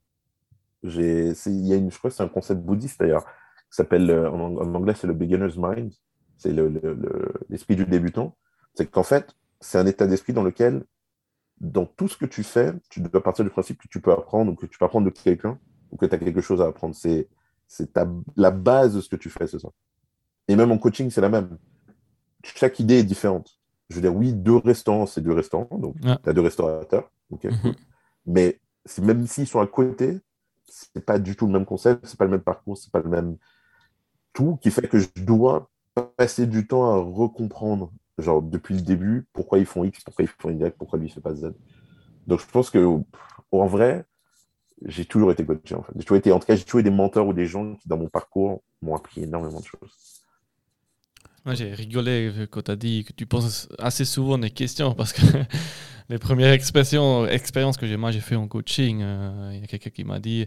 Il 0.82 1.66
y 1.66 1.72
a 1.72 1.76
une, 1.76 1.90
je 1.90 1.98
crois 1.98 2.10
que 2.10 2.16
c'est 2.16 2.22
un 2.22 2.28
concept 2.28 2.60
bouddhiste 2.62 3.00
d'ailleurs, 3.00 3.24
qui 3.24 3.76
s'appelle, 3.76 4.10
euh, 4.10 4.30
en, 4.30 4.38
ang- 4.40 4.58
en 4.58 4.74
anglais, 4.74 4.94
c'est 4.94 5.06
le 5.06 5.14
beginner's 5.14 5.56
mind, 5.56 5.92
c'est 6.36 6.52
le- 6.52 6.68
le- 6.68 6.94
le- 6.94 7.32
l'esprit 7.48 7.76
du 7.76 7.86
débutant. 7.86 8.36
C'est 8.74 8.86
qu'en 8.90 9.02
fait, 9.02 9.34
c'est 9.60 9.78
un 9.78 9.86
état 9.86 10.06
d'esprit 10.06 10.32
dans 10.32 10.42
lequel, 10.44 10.84
dans 11.60 11.86
tout 11.86 12.08
ce 12.08 12.16
que 12.16 12.26
tu 12.26 12.42
fais, 12.44 12.72
tu 12.90 13.00
dois 13.00 13.22
partir 13.22 13.44
du 13.44 13.50
principe 13.50 13.80
que 13.80 13.88
tu 13.88 14.00
peux 14.00 14.12
apprendre, 14.12 14.52
ou 14.52 14.54
que 14.56 14.66
tu 14.66 14.78
peux 14.78 14.84
apprendre 14.84 15.06
de 15.06 15.10
quelqu'un, 15.10 15.58
ou 15.90 15.96
que 15.96 16.06
tu 16.06 16.14
as 16.14 16.18
quelque 16.18 16.40
chose 16.42 16.60
à 16.62 16.66
apprendre. 16.66 16.94
C'est, 16.94 17.28
la 18.36 18.50
base 18.50 18.94
de 18.94 19.00
ce 19.00 19.08
que 19.08 19.16
tu 19.16 19.30
fais, 19.30 19.46
c'est 19.46 19.58
ça. 19.58 19.68
Et 20.48 20.56
même 20.56 20.70
en 20.72 20.78
coaching, 20.78 21.10
c'est 21.10 21.20
la 21.20 21.28
même. 21.28 21.58
Chaque 22.44 22.78
idée 22.80 22.98
est 22.98 23.04
différente. 23.04 23.58
Je 23.88 23.96
veux 23.96 24.00
dire, 24.02 24.14
oui, 24.14 24.32
deux 24.32 24.56
restaurants, 24.56 25.06
c'est 25.06 25.20
deux 25.20 25.32
restaurants, 25.32 25.78
donc 25.78 25.96
Ouais. 26.04 26.16
tu 26.22 26.28
as 26.28 26.32
deux 26.32 26.40
restaurateurs, 26.40 27.10
ok, 27.30 27.44
Mhm. 27.44 27.74
Mais 28.26 28.60
même 29.00 29.26
s'ils 29.26 29.46
sont 29.46 29.60
à 29.60 29.66
côté, 29.66 30.20
c'est 30.68 31.04
pas 31.04 31.18
du 31.18 31.36
tout 31.36 31.46
le 31.46 31.52
même 31.52 31.64
concept, 31.64 32.06
c'est 32.06 32.18
pas 32.18 32.24
le 32.24 32.30
même 32.32 32.40
parcours, 32.40 32.76
c'est 32.76 32.90
pas 32.90 33.00
le 33.00 33.08
même 33.08 33.36
tout, 34.32 34.56
qui 34.60 34.70
fait 34.70 34.88
que 34.88 34.98
je 34.98 35.08
dois 35.16 35.70
passer 36.16 36.46
du 36.46 36.66
temps 36.66 36.90
à 36.92 36.96
recomprendre, 36.98 37.92
genre 38.18 38.42
depuis 38.42 38.74
le 38.74 38.80
début, 38.82 39.26
pourquoi 39.32 39.58
ils 39.58 39.66
font 39.66 39.84
X, 39.84 40.02
pourquoi 40.04 40.24
ils 40.24 40.28
font 40.28 40.50
Y, 40.50 40.76
pourquoi 40.76 40.98
lui 40.98 41.06
il 41.06 41.10
fait 41.12 41.20
pas 41.20 41.34
Z. 41.34 41.54
Donc 42.26 42.40
je 42.40 42.46
pense 42.46 42.70
que 42.70 43.00
en 43.52 43.66
vrai, 43.66 44.04
j'ai 44.84 45.04
toujours 45.04 45.30
été 45.30 45.46
coaché 45.46 45.74
en 45.74 45.82
fait. 45.82 45.92
J'ai 45.96 46.04
toujours 46.04 46.18
été, 46.18 46.32
en 46.32 46.38
tout 46.40 46.46
cas, 46.46 46.56
j'ai 46.56 46.64
toujours 46.64 46.80
eu 46.80 46.84
des 46.84 46.90
mentors 46.90 47.26
ou 47.28 47.32
des 47.32 47.46
gens 47.46 47.76
qui 47.76 47.88
dans 47.88 47.96
mon 47.96 48.08
parcours 48.08 48.62
m'ont 48.82 48.94
appris 48.96 49.22
énormément 49.22 49.60
de 49.60 49.64
choses. 49.64 50.15
Moi, 51.46 51.54
j'ai 51.54 51.72
rigolé 51.72 52.32
quand 52.50 52.62
tu 52.62 52.70
as 52.72 52.76
dit 52.76 53.04
que 53.04 53.12
tu 53.12 53.24
penses 53.24 53.68
assez 53.78 54.04
souvent 54.04 54.36
des 54.36 54.50
questions 54.50 54.94
parce 54.94 55.12
que 55.12 55.22
les 56.08 56.18
premières 56.18 56.52
expériences 56.52 57.76
que 57.76 57.86
j'ai, 57.86 57.96
moi 57.96 58.10
j'ai 58.10 58.20
fait 58.20 58.34
en 58.34 58.48
coaching, 58.48 59.00
euh, 59.02 59.52
il 59.54 59.60
y 59.60 59.64
a 59.64 59.66
quelqu'un 59.68 59.90
qui 59.90 60.04
m'a 60.04 60.18
dit 60.18 60.46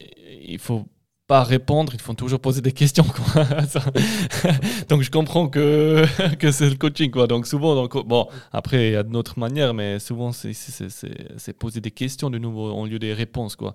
il 0.00 0.58
faut 0.58 0.86
pas 1.26 1.42
répondre, 1.42 1.92
il 1.94 2.00
faut 2.00 2.12
toujours 2.14 2.40
poser 2.40 2.60
des 2.60 2.72
questions. 2.72 3.04
quoi. 3.04 3.44
Donc 4.88 5.02
je 5.02 5.10
comprends 5.10 5.48
que, 5.48 6.04
que 6.38 6.50
c'est 6.50 6.68
le 6.68 6.76
coaching. 6.76 7.10
Quoi. 7.10 7.26
Donc 7.26 7.46
souvent, 7.46 7.74
donc, 7.74 7.96
bon, 8.06 8.28
après 8.52 8.88
il 8.88 8.92
y 8.92 8.96
a 8.96 9.02
d'autres 9.02 9.38
manières, 9.38 9.72
mais 9.74 9.98
souvent 9.98 10.32
c'est- 10.32 11.52
poser 11.58 11.80
des 11.80 11.90
questions 11.90 12.30
de 12.30 12.38
nouveau 12.38 12.72
en 12.72 12.84
lieu 12.86 12.98
des 12.98 13.14
réponses. 13.14 13.56
Quoi. 13.56 13.74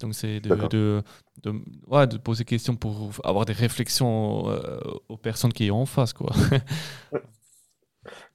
Donc 0.00 0.14
c'est 0.14 0.40
de, 0.40 0.54
de, 0.68 1.02
de, 1.42 1.52
ouais, 1.86 2.06
de 2.06 2.16
poser 2.16 2.44
des 2.44 2.48
questions 2.48 2.76
pour 2.76 3.10
avoir 3.24 3.44
des 3.44 3.52
réflexions 3.52 4.48
euh, 4.50 4.78
aux 5.08 5.16
personnes 5.16 5.52
qui 5.52 5.68
sont 5.68 5.74
en 5.74 5.86
face. 5.86 6.12
Quoi. 6.12 6.32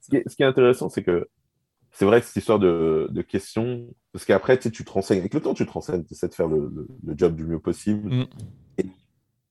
Ce 0.00 0.08
qui 0.10 0.16
est, 0.16 0.28
ce 0.28 0.36
qui 0.36 0.42
est 0.42 0.46
intéressant, 0.46 0.88
c'est 0.88 1.02
que 1.02 1.28
c'est 1.92 2.04
vrai 2.04 2.20
que 2.20 2.26
cette 2.26 2.36
histoire 2.36 2.58
de, 2.58 3.08
de 3.10 3.22
questions, 3.22 3.86
parce 4.12 4.24
qu'après, 4.24 4.58
tu 4.58 4.70
te 4.84 4.90
renseignes. 4.90 5.18
Avec 5.20 5.32
le 5.34 5.40
temps, 5.40 5.54
tu 5.54 5.64
te 5.66 5.70
renseignes, 5.72 6.04
tu 6.04 6.12
essaies 6.14 6.28
de 6.28 6.34
faire 6.34 6.48
le, 6.48 6.70
le- 6.74 6.86
le 7.04 7.14
job 7.16 7.34
du 7.34 7.44
mieux 7.44 7.58
possible. 7.60 8.08
Mm. 8.14 8.26
Et 8.78 8.86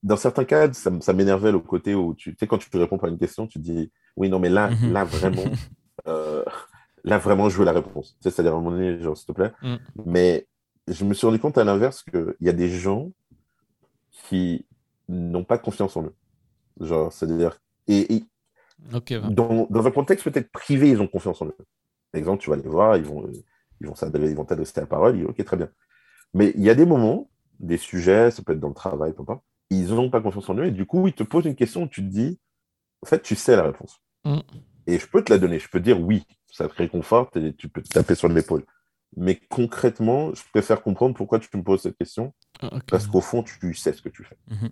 dans 0.04 0.18
certains 0.18 0.46
cas, 0.46 0.72
ça, 0.74 0.92
ça 1.02 1.14
m'énervait 1.14 1.52
le 1.52 1.60
côté 1.60 1.96
où, 1.96 2.14
tu 2.14 2.36
sais, 2.40 2.48
quand 2.48 2.58
tu 2.58 2.70
réponds 2.78 2.98
à 2.98 3.08
une 3.10 3.18
question, 3.18 3.48
tu 3.48 3.60
te 3.60 3.64
dis, 3.64 3.92
oui, 4.18 4.30
non, 4.30 4.40
mais 4.40 4.50
là, 4.50 4.70
Mhm. 4.72 4.94
là, 4.94 5.04
vraiment, 5.04 5.44
euh, 6.08 6.44
là, 7.04 7.18
vraiment, 7.18 7.50
je 7.50 7.58
veux 7.58 7.66
la 7.66 7.72
réponse. 7.74 8.18
C'est-à-dire 8.22 8.54
à 8.54 8.56
un 8.58 8.62
moment 8.62 8.72
donné, 8.78 9.00
genre, 9.02 9.18
s'il 9.18 9.28
te 9.28 9.32
plaît. 9.34 9.52
Mm. 9.64 9.76
Mais 10.06 10.48
je 10.88 11.06
me 11.06 11.14
suis 11.14 11.26
rendu 11.28 11.40
compte 11.40 11.58
à 11.58 11.64
l'inverse 11.64 12.04
qu'il 12.04 12.36
y 12.42 12.50
a 12.50 12.54
des 12.54 12.70
gens 12.70 13.12
qui 14.28 14.66
n'ont 15.10 15.44
pas 15.44 15.58
confiance 15.58 15.98
en 15.98 16.04
eux. 16.04 16.16
Genre, 16.80 17.12
c'est-à-dire, 17.12 17.60
et, 17.88 18.24
dans, 19.30 19.68
dans 19.70 19.86
un 19.88 19.92
contexte 19.92 20.24
peut-être 20.30 20.52
privé, 20.52 20.90
ils 20.90 21.02
ont 21.02 21.08
confiance 21.08 21.42
en 21.42 21.48
eux. 21.48 21.56
Par 22.12 22.20
exemple, 22.20 22.42
tu 22.44 22.50
vas 22.50 22.56
les 22.56 22.68
voir, 22.68 22.98
ils 22.98 23.04
vont, 23.04 23.26
euh, 23.28 23.32
ils 23.82 23.88
vont 23.88 24.36
vont 24.36 24.46
t'adresser 24.46 24.80
la 24.82 24.88
parole, 24.88 25.16
ils 25.16 25.20
disent, 25.22 25.30
ok, 25.30 25.44
très 25.46 25.58
bien. 25.58 25.70
Mais 26.34 26.52
il 26.56 26.62
y 26.62 26.70
a 26.70 26.76
des 26.76 26.86
moments, 26.86 27.30
des 27.60 27.78
sujets, 27.78 28.32
ça 28.32 28.42
peut 28.44 28.54
être 28.54 28.60
dans 28.60 28.70
le 28.70 28.74
travail, 28.74 29.14
peu 29.14 29.22
importe, 29.22 29.44
ils 29.70 29.88
n'ont 29.94 30.10
pas 30.10 30.22
confiance 30.22 30.50
en 30.50 30.56
eux, 30.58 30.66
et 30.66 30.72
du 30.72 30.86
coup, 30.86 31.08
ils 31.08 31.14
te 31.14 31.24
posent 31.24 31.46
une 31.46 31.56
question 31.56 31.84
où 31.84 31.88
tu 31.88 32.02
te 32.02 32.08
dis, 32.10 32.40
en 33.04 33.08
fait, 33.08 33.22
tu 33.22 33.36
sais 33.36 33.56
la 33.56 33.64
réponse. 33.64 34.00
Mm. 34.26 34.40
Et 34.88 35.00
je 35.00 35.08
peux 35.08 35.24
te 35.24 35.32
la 35.32 35.40
donner, 35.40 35.60
je 35.60 35.70
peux 35.70 35.80
te 35.80 35.84
dire 35.86 36.00
oui, 36.00 36.24
ça 36.52 36.68
te 36.68 36.74
réconforte 36.76 37.38
et 37.38 37.54
tu 37.54 37.70
peux 37.70 37.82
te 37.82 37.90
taper 37.90 38.16
sur 38.16 38.28
l'épaule. 38.30 38.66
Mais 39.18 39.40
concrètement, 39.50 40.34
je 40.34 40.42
préfère 40.52 40.82
comprendre 40.82 41.16
pourquoi 41.16 41.40
tu 41.40 41.50
me 41.56 41.64
poses 41.64 41.82
cette 41.82 41.98
question, 41.98 42.34
Ok. 42.62 42.84
parce 42.88 43.08
qu'au 43.08 43.22
fond, 43.22 43.44
tu 43.44 43.74
sais 43.74 43.94
ce 43.94 44.02
que 44.02 44.10
tu 44.10 44.24
fais. 44.24 44.38
Mhm. 44.50 44.70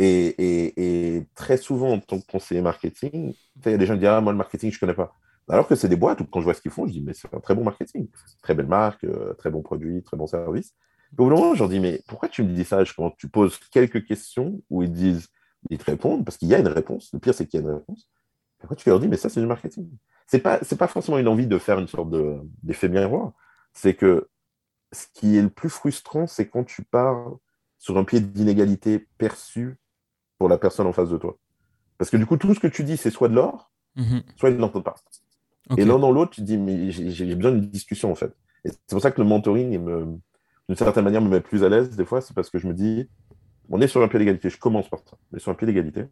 Et, 0.00 0.26
et- 0.28 1.16
et 1.16 1.26
très 1.34 1.56
souvent, 1.56 1.92
en 1.94 1.98
tant 2.00 2.20
que 2.20 2.26
conseiller 2.26 2.62
marketing, 2.62 3.34
il 3.64 3.70
y 3.70 3.74
a 3.74 3.78
des 3.78 3.86
gens 3.86 3.94
qui 3.94 4.00
disent 4.00 4.08
Ah, 4.08 4.20
moi, 4.20 4.32
le 4.32 4.38
marketing, 4.38 4.70
je 4.70 4.76
ne 4.76 4.80
connais 4.80 4.94
pas. 4.94 5.14
Alors 5.48 5.66
que 5.66 5.74
c'est 5.74 5.88
des 5.88 5.96
boîtes 5.96 6.20
où, 6.20 6.24
quand 6.26 6.40
je 6.40 6.44
vois 6.44 6.54
ce 6.54 6.60
qu'ils 6.60 6.70
font, 6.70 6.86
je 6.86 6.92
dis 6.92 7.00
Mais 7.02 7.14
c'est 7.14 7.32
un 7.34 7.40
très 7.40 7.54
bon 7.54 7.64
marketing. 7.64 8.08
Très 8.42 8.54
belle 8.54 8.66
marque, 8.66 9.04
euh, 9.04 9.34
très 9.34 9.50
bon 9.50 9.62
produit, 9.62 10.02
très 10.02 10.16
bon 10.16 10.26
service. 10.26 10.74
Et 11.12 11.20
au 11.20 11.24
bout 11.24 11.30
d'un 11.30 11.36
moment, 11.36 11.54
je 11.54 11.60
leur 11.60 11.68
dis 11.68 11.80
Mais 11.80 12.02
pourquoi 12.08 12.28
tu 12.28 12.42
me 12.42 12.52
dis 12.52 12.64
ça? 12.64 12.82
Quand 12.96 13.10
tu 13.16 13.28
poses 13.28 13.58
quelques 13.70 14.04
questions 14.04 14.60
où 14.70 14.82
ils 14.82 14.92
disent, 14.92 15.28
ils 15.70 15.78
te 15.78 15.84
répondent, 15.84 16.24
parce 16.24 16.36
qu'il 16.36 16.48
y 16.48 16.54
a 16.54 16.58
une 16.58 16.68
réponse. 16.68 17.10
Le 17.12 17.18
pire, 17.18 17.34
c'est 17.34 17.46
qu'il 17.46 17.60
y 17.60 17.62
a 17.62 17.66
une 17.66 17.74
réponse. 17.74 18.10
Pourquoi 18.58 18.76
tu 18.76 18.88
leur 18.88 19.00
dis 19.00 19.08
Mais 19.08 19.16
ça, 19.16 19.28
c'est 19.28 19.40
du 19.40 19.46
marketing? 19.46 19.88
C'est 20.26 20.40
pas, 20.40 20.58
c'est 20.62 20.76
pas 20.78 20.88
forcément 20.88 21.18
une 21.18 21.28
envie 21.28 21.46
de 21.46 21.58
faire 21.58 21.78
une 21.78 21.88
sorte 21.88 22.10
de- 22.10 22.38
d'effet 22.62 22.88
miroir. 22.88 23.32
C'est 23.72 23.94
que 23.94 24.28
ce 24.92 25.06
qui 25.14 25.36
est 25.36 25.42
le 25.42 25.50
plus 25.50 25.70
frustrant, 25.70 26.26
c'est 26.26 26.48
quand 26.48 26.64
tu 26.64 26.82
pars 26.84 27.36
sur 27.78 27.96
un 27.98 28.04
pied 28.04 28.20
d'inégalité 28.20 29.08
perçue 29.18 29.78
pour 30.38 30.48
la 30.48 30.58
personne 30.58 30.86
en 30.86 30.92
face 30.92 31.10
de 31.10 31.16
toi. 31.16 31.38
Parce 31.98 32.10
que 32.10 32.16
du 32.16 32.26
coup, 32.26 32.36
tout 32.36 32.54
ce 32.54 32.60
que 32.60 32.66
tu 32.66 32.84
dis, 32.84 32.96
c'est 32.96 33.10
soit 33.10 33.28
de 33.28 33.34
l'or, 33.34 33.72
Mhm. 33.96 34.22
soit 34.36 34.50
ils 34.50 34.56
ne 34.56 34.60
l'entendent 34.60 34.84
pas. 34.84 34.96
Et 35.76 35.84
l'un 35.84 35.98
dans 35.98 36.10
l'autre, 36.12 36.30
tu 36.32 36.40
te 36.40 36.46
dis, 36.46 36.56
mais 36.56 36.90
j'ai 36.90 37.34
besoin 37.34 37.52
d'une 37.52 37.68
discussion, 37.68 38.10
en 38.10 38.14
fait. 38.14 38.32
Et 38.64 38.70
c'est 38.70 38.90
pour 38.90 39.02
ça 39.02 39.10
que 39.10 39.20
le 39.20 39.26
mentoring, 39.28 39.78
d'une 39.78 40.76
certaine 40.76 41.04
manière, 41.04 41.20
me 41.22 41.28
met 41.28 41.40
plus 41.40 41.64
à 41.64 41.68
l'aise, 41.68 41.90
des 41.96 42.04
fois, 42.04 42.20
c'est 42.20 42.34
parce 42.34 42.50
que 42.50 42.58
je 42.58 42.66
me 42.66 42.74
dis, 42.74 43.08
on 43.68 43.80
est 43.80 43.88
sur 43.88 44.02
un 44.02 44.08
pied 44.08 44.18
d'égalité, 44.18 44.48
je 44.50 44.58
commence 44.58 44.88
par 44.88 45.00
ça, 45.00 45.16
on 45.32 45.36
est 45.36 45.40
sur 45.40 45.50
un 45.52 45.54
pied 45.54 45.66
d'égalité, 45.66 46.04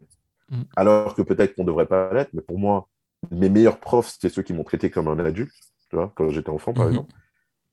Mm. 0.49 0.61
alors 0.77 1.13
que 1.13 1.21
peut-être 1.21 1.55
qu'on 1.55 1.63
ne 1.63 1.67
devrait 1.67 1.87
pas 1.87 2.13
l'être, 2.13 2.29
mais 2.33 2.41
pour 2.41 2.57
moi, 2.57 2.87
mes 3.31 3.49
meilleurs 3.49 3.79
profs, 3.79 4.07
c'était 4.09 4.29
ceux 4.29 4.43
qui 4.43 4.53
m'ont 4.53 4.63
traité 4.63 4.89
comme 4.89 5.09
un 5.09 5.19
adulte, 5.19 5.51
tu 5.89 5.95
vois, 5.97 6.13
quand 6.15 6.29
j'étais 6.29 6.49
enfant, 6.51 6.73
par 6.73 6.85
Mhm. 6.85 6.91
exemple. 6.91 7.13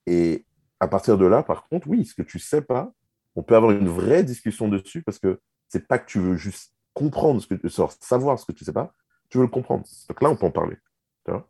Et 0.07 0.45
à 0.81 0.89
partir 0.89 1.17
de 1.17 1.25
là, 1.27 1.43
par 1.45 1.69
contre, 1.69 1.87
oui, 1.89 2.05
ce 2.05 2.15
que 2.15 2.23
tu 2.23 2.39
sais 2.41 2.63
pas, 2.63 2.93
on 3.37 3.43
peut 3.45 3.55
avoir 3.55 3.71
une 3.73 3.89
vraie 3.89 4.25
discussion 4.25 4.69
dessus 4.69 5.03
parce 5.03 5.19
que 5.21 5.39
c'est 5.69 5.87
pas 5.87 5.99
que 5.99 6.07
tu 6.07 6.19
veux 6.19 6.37
juste 6.37 6.73
comprendre 6.95 7.41
ce 7.41 7.47
que 7.47 7.55
tu 7.55 7.69
sors, 7.69 7.93
savoir 8.01 8.39
ce 8.39 8.45
que 8.45 8.53
tu 8.53 8.65
sais 8.65 8.73
pas, 8.73 8.93
tu 9.29 9.39
veux 9.39 9.45
le 9.45 9.51
comprendre. 9.51 9.85
Donc 10.09 10.21
là, 10.23 10.31
on 10.31 10.37
peut 10.37 10.47
en 10.47 10.51
parler. 10.51 10.77
tu 11.25 11.31
vois. 11.31 11.49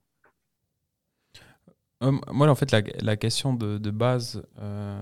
Euh, 2.02 2.12
moi, 2.32 2.48
en 2.48 2.54
fait, 2.54 2.70
la, 2.72 2.82
la 3.00 3.16
question 3.16 3.54
de, 3.54 3.78
de 3.78 3.90
base, 3.90 4.42
euh, 4.60 5.00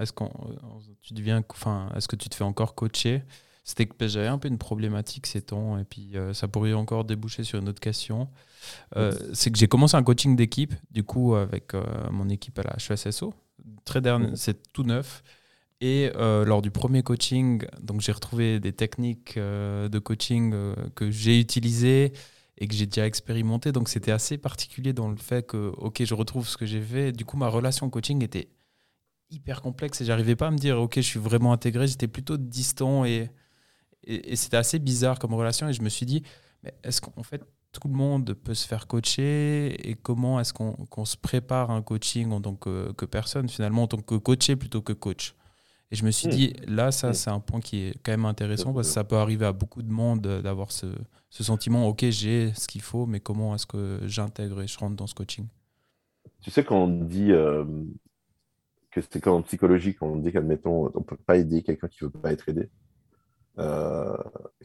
est-ce 0.00 0.12
qu'on, 0.12 0.26
euh, 0.26 0.78
tu 1.02 1.12
deviens, 1.14 1.42
enfin, 1.50 1.90
est-ce 1.96 2.08
que 2.08 2.16
tu 2.16 2.28
te 2.28 2.34
fais 2.34 2.44
encore 2.44 2.74
coacher 2.74 3.22
C'était 3.64 3.86
que 3.86 4.06
j'avais 4.08 4.28
un 4.28 4.38
peu 4.38 4.48
une 4.48 4.56
problématique 4.58 5.26
ces 5.26 5.42
temps, 5.42 5.78
et 5.78 5.84
puis 5.84 6.16
euh, 6.16 6.32
ça 6.32 6.48
pourrait 6.48 6.72
encore 6.72 7.04
déboucher 7.04 7.44
sur 7.44 7.58
une 7.58 7.68
autre 7.68 7.80
question. 7.80 8.28
C'est 9.32 9.50
que 9.50 9.58
j'ai 9.58 9.68
commencé 9.68 9.96
un 9.96 10.02
coaching 10.02 10.36
d'équipe, 10.36 10.74
du 10.90 11.02
coup, 11.02 11.34
avec 11.34 11.72
mon 12.10 12.28
équipe 12.28 12.58
à 12.58 12.62
la 12.62 12.76
HSSO. 12.76 13.34
Très 13.84 14.00
dernier, 14.00 14.28
Mhm. 14.28 14.36
c'est 14.36 14.72
tout 14.72 14.82
neuf. 14.84 15.22
Et 15.80 16.10
euh, 16.16 16.44
lors 16.44 16.60
du 16.60 16.70
premier 16.72 17.02
coaching, 17.04 17.64
donc 17.80 18.00
j'ai 18.00 18.10
retrouvé 18.10 18.58
des 18.58 18.72
techniques 18.72 19.36
euh, 19.36 19.88
de 19.88 19.98
coaching 20.00 20.52
euh, 20.52 20.74
que 20.96 21.08
j'ai 21.10 21.38
utilisées 21.38 22.12
et 22.58 22.66
que 22.66 22.74
j'ai 22.74 22.86
déjà 22.86 23.06
expérimenté. 23.06 23.72
Donc 23.72 23.88
c'était 23.88 24.12
assez 24.12 24.36
particulier 24.36 24.92
dans 24.92 25.08
le 25.08 25.16
fait 25.16 25.46
que, 25.46 25.72
ok, 25.78 26.04
je 26.04 26.14
retrouve 26.14 26.48
ce 26.48 26.56
que 26.56 26.66
j'ai 26.66 26.80
fait. 26.80 27.12
Du 27.12 27.24
coup, 27.24 27.36
ma 27.36 27.48
relation 27.48 27.88
coaching 27.88 28.22
était 28.22 28.48
hyper 29.30 29.62
complexe 29.62 30.00
et 30.00 30.04
j'arrivais 30.04 30.36
pas 30.36 30.48
à 30.48 30.50
me 30.50 30.58
dire, 30.58 30.78
ok, 30.80 30.96
je 30.96 31.00
suis 31.02 31.20
vraiment 31.20 31.52
intégré. 31.52 31.86
J'étais 31.86 32.08
plutôt 32.08 32.36
distant 32.36 33.04
et, 33.04 33.30
c'était 34.34 34.56
assez 34.56 34.78
bizarre 34.78 35.18
comme 35.18 35.34
relation. 35.34 35.68
Et 35.68 35.72
je 35.72 35.82
me 35.82 35.88
suis 35.88 36.06
dit, 36.06 36.22
mais 36.64 36.74
est-ce 36.82 37.00
qu'en 37.00 37.22
fait, 37.22 37.42
tout 37.72 37.88
le 37.88 37.94
monde 37.94 38.34
peut 38.34 38.54
se 38.54 38.66
faire 38.66 38.86
coacher? 38.86 39.88
Et 39.88 39.94
comment 39.94 40.40
est-ce 40.40 40.52
qu'on 40.52 41.04
se 41.04 41.16
prépare 41.16 41.70
un 41.70 41.82
coaching 41.82 42.32
en 42.32 42.40
tant 42.40 42.54
que, 42.56 42.92
que 42.92 43.04
personne, 43.04 43.48
finalement, 43.48 43.84
en 43.84 43.88
tant 43.88 43.98
que 43.98 44.16
coaché 44.16 44.56
plutôt 44.56 44.82
que 44.82 44.92
coach? 44.92 45.34
Et 45.90 45.96
je 45.96 46.04
me 46.04 46.10
suis 46.10 46.28
hmm. 46.28 46.32
dit, 46.32 46.52
là, 46.66 46.92
ça, 46.92 47.10
hmm. 47.10 47.14
c'est 47.14 47.30
un 47.30 47.40
point 47.40 47.60
qui 47.60 47.86
est 47.86 47.94
quand 48.02 48.12
même 48.12 48.26
intéressant 48.26 48.74
parce 48.74 48.88
que 48.88 48.92
ça 48.92 49.04
peut 49.04 49.16
arriver 49.16 49.46
à 49.46 49.52
beaucoup 49.52 49.82
de 49.82 49.90
monde 49.90 50.20
d'avoir 50.20 50.70
ce, 50.70 50.86
ce, 51.30 51.42
sentiment, 51.42 51.88
OK, 51.88 52.04
j'ai 52.10 52.52
ce 52.54 52.68
qu'il 52.68 52.82
faut, 52.82 53.06
mais 53.06 53.20
comment 53.20 53.54
est-ce 53.54 53.66
que 53.66 54.00
j'intègre 54.04 54.60
et 54.62 54.66
je 54.66 54.78
rentre 54.78 54.96
dans 54.96 55.06
ce 55.06 55.14
coaching? 55.14 55.46
Tu 56.42 56.50
sais, 56.50 56.62
quand 56.62 56.76
on 56.76 56.88
dit 56.88 57.32
euh, 57.32 57.64
que 58.90 59.00
c'est 59.00 59.20
comme 59.20 59.34
en 59.34 59.42
psychologie, 59.42 59.94
quand 59.94 60.06
on 60.06 60.16
dit 60.16 60.30
qu'admettons, 60.30 60.90
on 60.94 61.00
ne 61.00 61.04
peut 61.04 61.16
pas 61.16 61.36
aider 61.36 61.62
quelqu'un 61.62 61.88
qui 61.88 62.04
ne 62.04 62.10
veut 62.10 62.18
pas 62.18 62.32
être 62.32 62.48
aidé, 62.50 62.68
euh, 63.58 64.16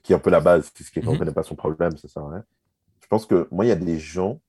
qui 0.04 0.12
est 0.12 0.16
un 0.16 0.20
peu 0.20 0.30
la 0.30 0.42
base, 0.42 0.72
c'est 0.76 0.84
ce 0.84 0.92
qui 0.92 1.00
ne 1.00 1.10
mhm. 1.10 1.18
connaît 1.18 1.32
pas 1.32 1.44
son 1.44 1.56
problème, 1.56 1.96
ça 1.98 2.10
sert 2.10 2.24
à 2.24 2.32
rien. 2.32 2.44
Je 3.00 3.08
pense 3.08 3.26
que 3.26 3.48
moi, 3.50 3.66
il 3.66 3.70
y 3.70 3.72
a 3.72 3.76
des 3.76 3.98
gens, 3.98 4.42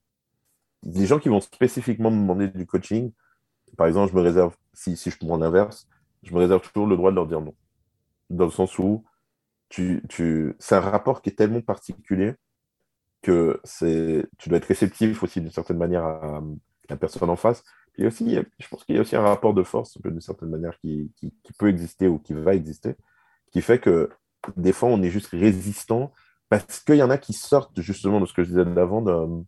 des 0.83 1.07
gens 1.07 1.21
qui 1.21 1.29
vont 1.29 1.41
spécifiquement 1.41 2.11
me 2.11 2.21
demander 2.21 2.49
du 2.49 2.67
coaching. 2.67 3.13
Par 3.77 3.87
exemple, 3.87 4.11
je 4.13 4.17
me 4.17 4.23
réserve, 4.23 4.57
si, 4.73 4.97
si 4.97 5.11
je 5.11 5.19
prends 5.19 5.37
l'inverse, 5.37 5.89
je 6.25 6.35
me 6.35 6.39
réserve 6.39 6.67
toujours 6.73 6.87
le 6.87 6.97
droit 6.97 7.11
de 7.11 7.17
leur 7.17 7.27
dire 7.27 7.41
non. 7.41 7.55
Dans 8.31 8.47
le 8.47 8.51
sens 8.51 8.79
où 8.79 9.05
tu, 9.69 10.03
tu... 10.09 10.55
c'est 10.59 10.75
un 10.75 10.81
rapport 10.81 11.23
qui 11.23 11.31
est 11.31 11.35
tellement 11.35 11.61
particulier 11.61 12.35
que 13.23 13.61
tu 14.39 14.49
dois 14.49 14.59
être 14.59 14.67
réceptif 14.67 15.23
aussi 15.23 15.41
d'une 15.41 15.51
certaine 15.51 15.79
manière 15.79 16.05
à, 16.05 16.43
la 16.91 16.97
personne 16.97 17.31
en 17.31 17.37
face. 17.37 17.65
Puis 17.95 18.07
aussi, 18.07 18.39
je 18.59 18.69
pense 18.69 18.85
qu'il 18.85 18.97
y 18.97 18.99
a 18.99 19.01
aussi 19.01 19.17
un 19.17 19.23
rapport 19.23 19.55
de 19.55 19.63
force 19.63 20.01
d'une 20.03 20.21
certaine 20.21 20.51
manière 20.51 20.79
qui, 20.81 21.11
qui, 21.17 21.33
peut 21.59 21.69
exister 21.69 22.07
ou 22.09 22.19
qui 22.19 22.35
va 22.35 22.55
exister, 22.55 22.97
qui 23.53 23.63
fait 23.63 23.79
que 23.79 24.11
des 24.57 24.73
fois 24.73 24.91
on 24.91 25.01
est 25.03 25.11
juste 25.11 25.29
résistant 25.29 26.13
parce 26.51 26.81
qu'il 26.81 26.97
y 26.97 27.03
en 27.03 27.09
a 27.09 27.17
qui 27.17 27.33
sortent 27.33 27.81
justement 27.81 28.21
de 28.21 28.27
ce 28.27 28.35
que 28.35 28.43
je 28.43 28.49
disais 28.49 28.65
d'avant, 28.65 29.01
de, 29.01 29.45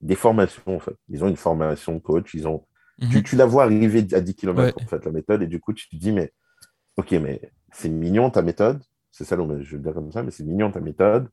des 0.00 0.14
formations 0.14 0.76
en 0.76 0.80
fait. 0.80 0.96
Ils 1.08 1.24
ont 1.24 1.28
une 1.28 1.36
formation 1.36 1.98
coach, 2.00 2.32
ils 2.34 2.48
ont 2.48 2.64
Mhm. 3.00 3.22
Tu, 3.22 3.36
la 3.36 3.46
vois 3.46 3.64
arriver 3.64 4.06
à 4.12 4.20
10 4.20 4.34
km, 4.34 4.76
en 4.80 4.86
fait, 4.86 5.04
la 5.04 5.10
méthode, 5.10 5.42
et 5.42 5.46
du 5.46 5.60
coup, 5.60 5.72
tu 5.72 5.88
te 5.88 5.96
dis, 5.96 6.12
mais 6.12 6.32
ok, 6.96 7.12
mais 7.12 7.40
c'est 7.72 7.88
mignon 7.88 8.30
ta 8.30 8.42
méthode, 8.42 8.82
c'est 9.10 9.24
ça, 9.24 9.36
je 9.36 9.76
le 9.76 9.82
dire 9.82 9.94
comme 9.94 10.12
ça, 10.12 10.22
mais 10.22 10.30
c'est 10.30 10.44
mignon 10.44 10.70
ta 10.70 10.80
méthode. 10.80 11.28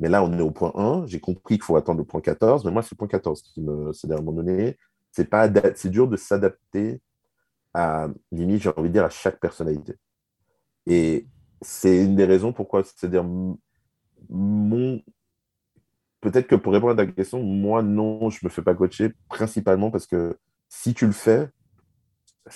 Mais 0.00 0.08
là, 0.08 0.24
on 0.24 0.32
est 0.36 0.42
au 0.42 0.50
point 0.50 0.72
1, 0.74 1.06
j'ai 1.06 1.20
compris 1.20 1.54
qu'il 1.54 1.62
faut 1.62 1.76
attendre 1.76 1.98
le 1.98 2.04
point 2.04 2.20
14, 2.20 2.64
mais 2.64 2.72
moi, 2.72 2.82
c'est 2.82 2.92
le 2.92 2.96
point 2.96 3.08
14 3.08 3.42
qui 3.42 3.60
me. 3.60 3.92
C'est 3.92 4.10
à 4.10 4.14
un 4.14 4.18
moment 4.18 4.42
donné, 4.42 4.76
c'est 5.12 5.28
pas 5.28 5.48
c'est 5.76 5.90
dur 5.90 6.08
de 6.08 6.16
s'adapter 6.16 7.00
à, 7.72 8.08
limite, 8.32 8.62
j'ai 8.62 8.70
envie 8.76 8.88
de 8.88 8.94
dire, 8.94 9.04
à 9.04 9.10
chaque 9.10 9.38
personnalité. 9.40 9.94
Et 10.86 11.26
c'est 11.60 12.04
une 12.04 12.16
des 12.16 12.24
raisons 12.24 12.52
pourquoi, 12.52 12.82
c'est-à-dire, 12.84 13.24
mon. 14.28 15.00
Peut-être 16.20 16.46
que 16.46 16.56
pour 16.56 16.72
répondre 16.72 16.92
à 16.92 16.96
ta 16.96 17.06
question, 17.06 17.42
moi, 17.42 17.82
non, 17.82 18.30
je 18.30 18.38
ne 18.42 18.48
me 18.48 18.50
fais 18.50 18.62
pas 18.62 18.74
coacher, 18.74 19.12
principalement 19.28 19.90
parce 19.90 20.06
que 20.06 20.36
si 20.76 20.92
tu 20.92 21.06
le 21.06 21.12
fais, 21.12 21.48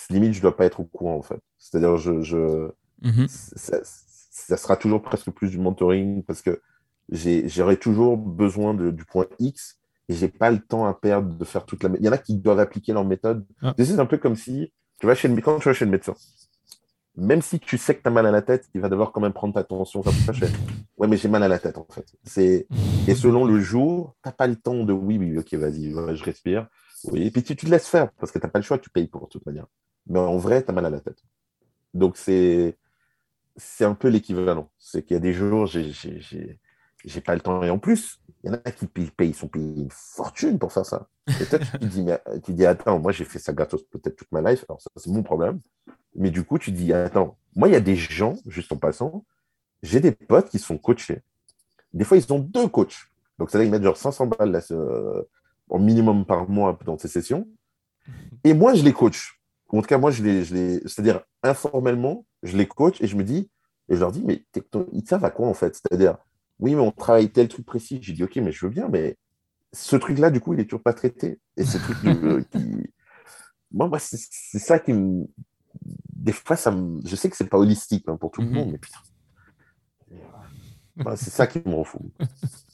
limite, 0.09 0.33
je 0.33 0.39
ne 0.39 0.41
dois 0.43 0.55
pas 0.55 0.65
être 0.65 0.81
au 0.81 0.83
courant, 0.83 1.15
en 1.15 1.21
fait. 1.21 1.39
C'est-à-dire, 1.57 1.97
je, 1.97 2.21
je 2.21 2.69
mhm. 3.01 3.27
ça, 3.27 4.57
sera 4.57 4.75
toujours 4.75 5.01
presque 5.01 5.31
plus 5.31 5.49
du 5.49 5.57
mentoring 5.57 6.23
parce 6.23 6.41
que 6.41 6.61
j'aurai 7.09 7.77
toujours 7.77 8.17
besoin 8.17 8.73
du 8.73 9.05
point 9.05 9.25
X 9.39 9.79
et 10.09 10.13
j'ai 10.13 10.27
pas 10.27 10.51
le 10.51 10.59
temps 10.59 10.85
à 10.85 10.93
perdre 10.93 11.33
de 11.33 11.45
faire 11.45 11.65
toute 11.65 11.81
la. 11.81 11.89
Il 11.97 12.05
y 12.05 12.09
en 12.09 12.11
a 12.11 12.17
qui 12.17 12.35
doivent 12.35 12.59
appliquer 12.59 12.93
leur 12.93 13.05
méthode. 13.05 13.45
Ah. 13.61 13.73
C'est 13.77 13.99
un 13.99 14.05
peu 14.05 14.17
comme 14.17 14.35
si 14.35 14.71
tu 14.99 15.07
vas 15.07 15.15
chez 15.15 15.27
le... 15.27 15.41
quand 15.41 15.57
tu 15.59 15.69
vas 15.69 15.73
chez 15.73 15.85
le 15.85 15.91
médecin, 15.91 16.13
même 17.15 17.41
si 17.41 17.59
tu 17.59 17.77
sais 17.77 17.95
que 17.95 18.01
tu 18.01 18.07
as 18.07 18.11
mal 18.11 18.25
à 18.25 18.31
la 18.31 18.41
tête, 18.41 18.69
il 18.75 18.81
va 18.81 18.89
devoir 18.89 19.11
quand 19.11 19.21
même 19.21 19.33
prendre 19.33 19.53
ta 19.53 19.63
tension. 19.63 20.01
Comme 20.01 20.13
ça, 20.13 20.33
Ouais, 20.97 21.07
mais 21.07 21.17
j'ai 21.17 21.29
mal 21.29 21.43
à 21.43 21.47
la 21.47 21.59
tête, 21.59 21.77
en 21.77 21.87
fait. 21.89 22.05
Et 23.07 23.15
selon 23.15 23.45
le 23.45 23.59
jour, 23.59 24.15
tu 24.21 24.29
n'as 24.29 24.33
pas 24.33 24.47
le 24.47 24.55
temps 24.55 24.83
de 24.83 24.93
oui, 24.93 25.17
oui, 25.17 25.37
ok, 25.37 25.53
vas-y, 25.53 25.91
je 25.91 26.23
respire. 26.23 26.67
Oui, 27.05 27.27
et 27.27 27.31
puis 27.31 27.43
tu, 27.43 27.55
te 27.55 27.65
laisses 27.65 27.87
faire 27.87 28.11
parce 28.13 28.31
que 28.31 28.39
tu 28.39 28.45
n'as 28.45 28.51
pas 28.51 28.59
le 28.59 28.63
choix, 28.63 28.77
tu 28.77 28.89
payes 28.89 29.07
pour 29.07 29.23
de 29.23 29.29
toute 29.29 29.45
manière. 29.45 29.67
Mais 30.07 30.19
en 30.19 30.37
vrai, 30.37 30.63
tu 30.63 30.69
as 30.69 30.73
mal 30.73 30.85
à 30.85 30.89
la 30.89 30.99
tête. 30.99 31.23
Donc 31.93 32.17
c'est 32.17 32.75
un 33.81 33.95
peu 33.95 34.07
l'équivalent. 34.09 34.69
C'est 34.77 35.03
qu'il 35.03 35.15
y 35.15 35.17
a 35.17 35.21
des 35.21 35.33
jours, 35.33 35.65
j'ai 35.65 37.21
pas 37.23 37.35
le 37.35 37.41
temps. 37.41 37.63
Et 37.63 37.69
en 37.69 37.79
plus, 37.79 38.19
il 38.43 38.49
y 38.49 38.53
en 38.53 38.59
a 38.65 38.71
qui 38.71 38.87
payent, 38.87 39.33
sont 39.33 39.47
payés 39.47 39.81
une 39.81 39.91
fortune 39.91 40.59
pour 40.59 40.73
faire 40.73 40.85
ça. 40.85 41.07
Et 41.27 41.45
toi, 41.45 41.59
tu 41.59 41.71
te 41.71 41.85
dis, 41.85 42.05
tu 42.43 42.53
dis, 42.53 42.65
attends, 42.65 42.99
moi 42.99 43.11
j'ai 43.11 43.25
fait 43.25 43.39
ça 43.39 43.53
gratos 43.53 43.83
peut-être 43.83 44.15
toute 44.15 44.31
ma 44.31 44.41
life, 44.41 44.65
alors 44.67 44.81
ça 44.81 44.89
c'est 44.95 45.11
mon 45.11 45.23
problème. 45.23 45.59
Mais 46.15 46.31
du 46.31 46.43
coup, 46.43 46.57
tu 46.57 46.71
dis, 46.71 46.91
attends, 46.91 47.37
moi 47.55 47.67
il 47.67 47.73
y 47.73 47.77
a 47.77 47.81
des 47.81 47.95
gens, 47.95 48.35
juste 48.47 48.71
en 48.71 48.77
passant, 48.77 49.25
j'ai 49.83 49.99
des 49.99 50.11
potes 50.11 50.49
qui 50.49 50.59
sont 50.59 50.77
coachés. 50.77 51.21
Des 51.93 52.03
fois, 52.03 52.17
ils 52.17 52.33
ont 52.33 52.39
deux 52.39 52.67
coachs. 52.67 53.09
Donc, 53.37 53.49
c'est-à-dire 53.49 53.65
qu'ils 53.65 53.71
mettent 53.71 53.83
genre 53.83 53.97
500 53.97 54.27
balles 54.27 54.51
là, 54.51 54.61
en 55.69 55.79
minimum 55.79 56.25
par 56.25 56.49
mois 56.49 56.77
dans 56.85 56.97
ces 56.97 57.07
sessions. 57.07 57.47
Et 58.43 58.53
moi, 58.53 58.73
je 58.73 58.83
les 58.83 58.93
coach. 58.93 59.39
En 59.69 59.81
tout 59.81 59.87
cas, 59.87 59.97
moi, 59.97 60.11
je 60.11 60.23
les, 60.23 60.43
je 60.43 60.53
les 60.55 60.79
c'est-à-dire 60.81 61.21
informellement, 61.43 62.25
je 62.43 62.57
les 62.57 62.67
coach 62.67 62.99
et 63.01 63.07
je 63.07 63.15
me 63.15 63.23
dis, 63.23 63.49
et 63.89 63.95
je 63.95 63.99
leur 63.99 64.11
dis, 64.11 64.23
mais 64.23 64.45
ils 64.91 65.07
savent 65.07 65.25
à 65.25 65.31
quoi 65.31 65.47
en 65.47 65.53
fait 65.53 65.75
C'est-à-dire, 65.75 66.17
oui, 66.59 66.75
mais 66.75 66.81
on 66.81 66.91
travaille 66.91 67.29
tel 67.29 67.47
truc 67.47 67.65
précis. 67.65 67.99
J'ai 68.01 68.13
dit, 68.13 68.23
ok, 68.23 68.35
mais 68.37 68.51
je 68.51 68.65
veux 68.65 68.71
bien, 68.71 68.87
mais 68.89 69.17
ce 69.73 69.95
truc-là, 69.95 70.31
du 70.31 70.41
coup, 70.41 70.53
il 70.53 70.59
est 70.59 70.65
toujours 70.65 70.81
pas 70.83 70.93
traité. 70.93 71.39
Et 71.57 71.63
ce 71.63 71.77
truc 71.77 71.97
euh, 72.05 72.43
qui. 72.51 72.91
Moi, 73.71 73.89
c'est 73.99 74.59
ça 74.59 74.79
qui 74.79 74.93
me. 74.93 75.25
Des 76.13 76.31
fois, 76.31 76.55
ça 76.55 76.71
me... 76.71 76.99
je 77.05 77.15
sais 77.15 77.29
que 77.29 77.37
c'est 77.37 77.47
pas 77.47 77.57
holistique 77.57 78.05
hein, 78.07 78.17
pour 78.17 78.31
tout 78.31 78.41
le 78.41 78.47
mhm. 78.47 78.53
monde, 78.53 78.71
mais 78.71 78.79
putain. 78.79 78.99
c'est 81.15 81.29
ça 81.29 81.45
qui 81.47 81.61
me 81.65 81.75
rend 81.75 81.83
fou. 81.83 82.11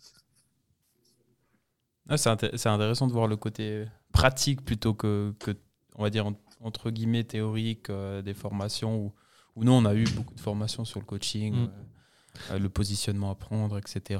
c'est 2.16 2.30
intéressant 2.30 3.08
de 3.08 3.14
voir 3.14 3.28
le 3.28 3.36
côté 3.36 3.86
pratique 4.12 4.64
plutôt 4.64 4.94
que, 4.94 5.34
que 5.40 5.52
on 5.96 6.04
va 6.04 6.10
dire, 6.10 6.30
entre 6.62 6.90
guillemets, 6.92 7.24
théorique 7.24 7.90
euh, 7.90 8.22
des 8.22 8.34
formations 8.34 8.98
où, 8.98 9.14
où, 9.56 9.64
nous, 9.64 9.72
on 9.72 9.86
a 9.86 9.94
eu 9.96 10.06
beaucoup 10.16 10.34
de 10.34 10.40
formations 10.40 10.86
sur 10.86 11.00
le 11.00 11.06
coaching, 11.06 11.54
mm. 11.54 11.64
euh, 11.64 12.52
euh, 12.52 12.60
le 12.60 12.70
positionnement 12.70 13.32
à 13.32 13.36
prendre, 13.36 13.78
etc. 13.78 14.20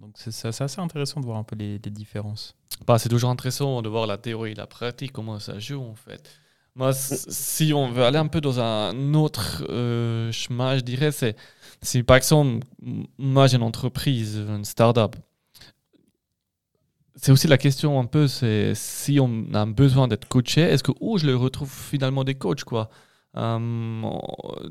donc, 0.00 0.14
c'est 0.16 0.46
assez 0.46 0.80
intéressant 0.80 1.20
de 1.20 1.26
voir 1.26 1.38
un 1.38 1.44
peu 1.44 1.56
les, 1.56 1.78
différences. 1.78 2.56
Bah, 2.86 2.98
c'est 2.98 3.08
toujours 3.08 3.30
intéressant 3.30 3.82
de 3.82 3.88
voir 3.88 4.06
la 4.06 4.18
théorie 4.18 4.52
et 4.52 4.54
la 4.54 4.66
pratique, 4.66 5.12
comment 5.12 5.38
ça 5.38 5.58
joue, 5.58 5.82
en 5.82 5.94
fait. 5.94 6.30
Moi, 6.76 6.92
si 6.92 7.72
on 7.72 7.92
veut 7.92 8.02
aller 8.02 8.18
un 8.18 8.26
peu 8.26 8.40
dans 8.40 8.58
un 8.58 9.14
autre 9.14 9.64
chemin, 10.32 10.76
je 10.76 10.80
dirais, 10.80 11.12
c'est 11.12 11.36
si 11.82 12.02
par 12.02 12.16
exemple, 12.16 12.66
moi 13.16 13.46
j'ai 13.46 13.58
une 13.58 13.62
entreprise, 13.62 14.36
une 14.36 14.64
start-up, 14.64 15.14
c'est 17.24 17.32
aussi 17.32 17.48
la 17.48 17.56
question 17.56 17.98
un 17.98 18.04
peu, 18.04 18.28
c'est 18.28 18.74
si 18.74 19.18
on 19.18 19.46
a 19.54 19.64
besoin 19.64 20.08
d'être 20.08 20.28
coaché, 20.28 20.60
est-ce 20.60 20.82
que 20.82 20.92
où 21.00 21.16
je 21.16 21.24
le 21.24 21.34
retrouve 21.34 21.72
finalement 21.72 22.22
des 22.22 22.34
coachs 22.34 22.64
quoi? 22.64 22.90
Euh, 23.38 24.02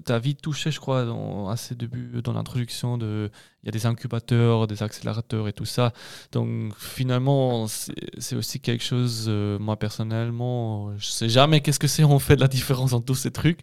Tu 0.05 0.11
as 0.11 0.19
vite 0.19 0.39
touché, 0.39 0.69
je 0.69 0.79
crois, 0.79 1.03
dans, 1.03 1.49
à 1.49 1.57
ces 1.57 1.73
débuts, 1.73 2.21
dans 2.23 2.33
l'introduction, 2.33 2.99
il 2.99 3.31
y 3.63 3.69
a 3.69 3.71
des 3.71 3.87
incubateurs, 3.87 4.67
des 4.67 4.83
accélérateurs 4.83 5.47
et 5.47 5.53
tout 5.53 5.65
ça. 5.65 5.93
Donc 6.31 6.75
finalement, 6.77 7.65
c'est 7.67 8.35
aussi 8.35 8.59
quelque 8.59 8.83
chose, 8.83 9.25
euh, 9.29 9.57
moi 9.57 9.77
personnellement, 9.77 10.95
je 10.99 11.07
sais 11.07 11.29
jamais 11.29 11.59
qu'est-ce 11.61 11.79
que 11.79 11.87
c'est, 11.87 12.03
on 12.03 12.19
fait 12.19 12.35
de 12.35 12.41
la 12.41 12.47
différence 12.47 12.93
entre 12.93 13.05
tous 13.05 13.15
ces 13.15 13.31
trucs, 13.31 13.61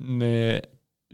mais 0.00 0.62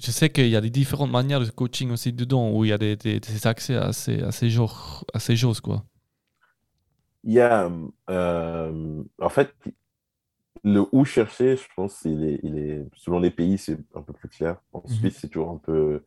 je 0.01 0.13
sais 0.13 0.31
qu'il 0.31 0.49
y 0.51 0.57
a 0.57 0.61
des 0.61 0.71
différentes 0.71 1.11
manières 1.11 1.41
de 1.41 1.51
coaching 1.51 1.91
aussi 1.91 2.13
dedans, 2.13 2.53
où 2.53 2.65
il 2.65 2.69
y 2.69 2.73
a 2.73 2.79
des, 2.79 2.97
accès 3.45 3.75
à 3.75 3.93
ces, 3.93 4.23
à 4.23 4.31
ces 4.31 5.37
choses, 5.37 5.61
quoi. 5.61 5.85
Il 7.25 7.33
y 7.33 7.41
a, 7.41 7.71
euh, 8.11 9.03
en 9.21 9.29
fait, 9.29 9.53
le 10.65 10.85
où 10.93 11.05
chercher, 11.05 11.57
je 11.57 11.67
pense, 11.77 12.03
il 12.05 12.25
est, 12.25 12.41
il 12.43 12.59
est, 12.59 12.87
selon 12.97 13.21
les 13.21 13.31
pays, 13.31 13.59
c'est 13.59 13.79
un 13.95 14.03
peu 14.03 14.13
plus 14.13 14.29
clair. 14.29 14.61
En 14.73 14.83
mhm. 14.87 14.95
Suisse, 14.95 15.19
c'est 15.21 15.29
toujours 15.29 15.51
un 15.51 15.59
peu. 15.59 16.03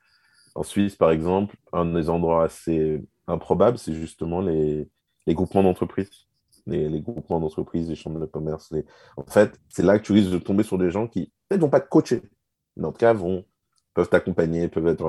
En 0.56 0.64
Suisse, 0.64 0.96
par 0.96 1.12
exemple, 1.12 1.56
un 1.74 1.86
des 1.86 2.10
endroits 2.10 2.44
assez 2.44 3.04
improbables, 3.28 3.78
c'est 3.78 3.94
justement 3.94 4.42
les, 4.42 4.90
les 5.28 5.34
groupements 5.34 5.64
d'entreprises. 5.64 6.28
Les, 6.68 6.90
les, 6.90 7.02
groupements 7.02 7.40
d'entreprises, 7.40 7.90
les 7.90 7.96
chambres 7.96 8.20
de 8.20 8.26
commerce. 8.26 8.72
Les... 8.72 8.86
En 9.18 9.24
fait, 9.24 9.60
c'est 9.70 9.84
là 9.84 9.98
que 9.98 10.04
tu 10.04 10.12
risques 10.12 10.32
de 10.32 10.38
tomber 10.38 10.64
sur 10.64 10.78
des 10.78 10.92
gens 10.92 11.08
qui, 11.08 11.32
peut-être, 11.50 11.62
vont 11.62 11.70
pas 11.70 11.82
te 11.82 11.90
coacher, 11.90 12.22
mais 12.78 12.86
en 12.86 12.92
tout 12.92 13.00
cas, 13.00 13.14
vont, 13.14 13.46
peuvent 13.94 14.10
t'accompagner, 14.10 14.68
peuvent 14.68 14.88
être 14.88 15.06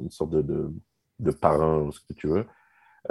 une 0.00 0.10
sorte 0.10 0.30
de, 0.30 0.42
de, 0.42 0.72
de 1.18 1.30
parrain, 1.30 1.90
ce 1.92 2.00
que 2.00 2.14
tu 2.14 2.28
veux. 2.28 2.46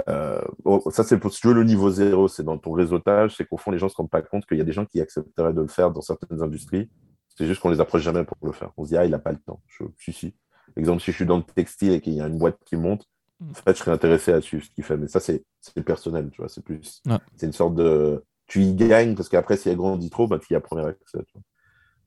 Euh, 0.08 0.42
ça, 0.90 1.04
c'est 1.04 1.18
pour 1.18 1.32
si 1.32 1.40
tu 1.40 1.48
veux 1.48 1.54
le 1.54 1.64
niveau 1.64 1.90
zéro, 1.90 2.28
c'est 2.28 2.42
dans 2.42 2.58
ton 2.58 2.72
réseautage, 2.72 3.36
c'est 3.36 3.46
qu'au 3.46 3.56
fond, 3.56 3.70
les 3.70 3.78
gens 3.78 3.86
ne 3.86 3.90
se 3.90 3.96
rendent 3.96 4.10
pas 4.10 4.22
compte 4.22 4.46
qu'il 4.46 4.58
y 4.58 4.60
a 4.60 4.64
des 4.64 4.72
gens 4.72 4.86
qui 4.86 5.00
accepteraient 5.00 5.52
de 5.52 5.60
le 5.60 5.68
faire 5.68 5.90
dans 5.90 6.00
certaines 6.00 6.42
industries 6.42 6.90
C'est 7.36 7.46
juste 7.46 7.60
qu'on 7.60 7.70
les 7.70 7.80
approche 7.80 8.02
jamais 8.02 8.24
pour 8.24 8.36
le 8.42 8.52
faire. 8.52 8.72
On 8.76 8.84
se 8.84 8.90
dit, 8.90 8.96
ah, 8.96 9.04
il 9.04 9.12
n'a 9.12 9.18
pas 9.18 9.32
le 9.32 9.38
temps. 9.38 9.60
Je, 9.66 9.84
si, 9.98 10.12
si. 10.12 10.34
Exemple, 10.76 11.00
si 11.00 11.12
je 11.12 11.16
suis 11.16 11.26
dans 11.26 11.36
le 11.36 11.44
textile 11.44 11.92
et 11.92 12.00
qu'il 12.00 12.14
y 12.14 12.20
a 12.20 12.26
une 12.26 12.38
boîte 12.38 12.58
qui 12.64 12.76
monte, 12.76 13.08
mm. 13.40 13.50
en 13.50 13.54
fait, 13.54 13.76
je 13.76 13.78
serais 13.78 13.92
intéressé 13.92 14.32
à 14.32 14.40
suivre 14.40 14.64
ce 14.64 14.70
qu'il 14.70 14.82
fait. 14.82 14.96
Mais 14.96 15.06
ça, 15.06 15.20
c'est 15.20 15.44
personnel, 15.84 16.30
tu 16.30 16.40
vois. 16.40 16.48
C'est 16.48 16.64
plus. 16.64 17.02
C'est 17.36 17.46
une 17.46 17.52
sorte 17.52 17.74
de. 17.76 18.24
Tu 18.46 18.62
y 18.62 18.74
gagnes 18.74 19.14
parce 19.14 19.28
qu'après, 19.28 19.56
s'il 19.56 19.76
grandit 19.76 20.10
trop, 20.10 20.26
bah, 20.26 20.38
tu 20.38 20.52
y 20.52 20.56
as 20.56 20.60
premier 20.60 20.84
accès. 20.84 21.18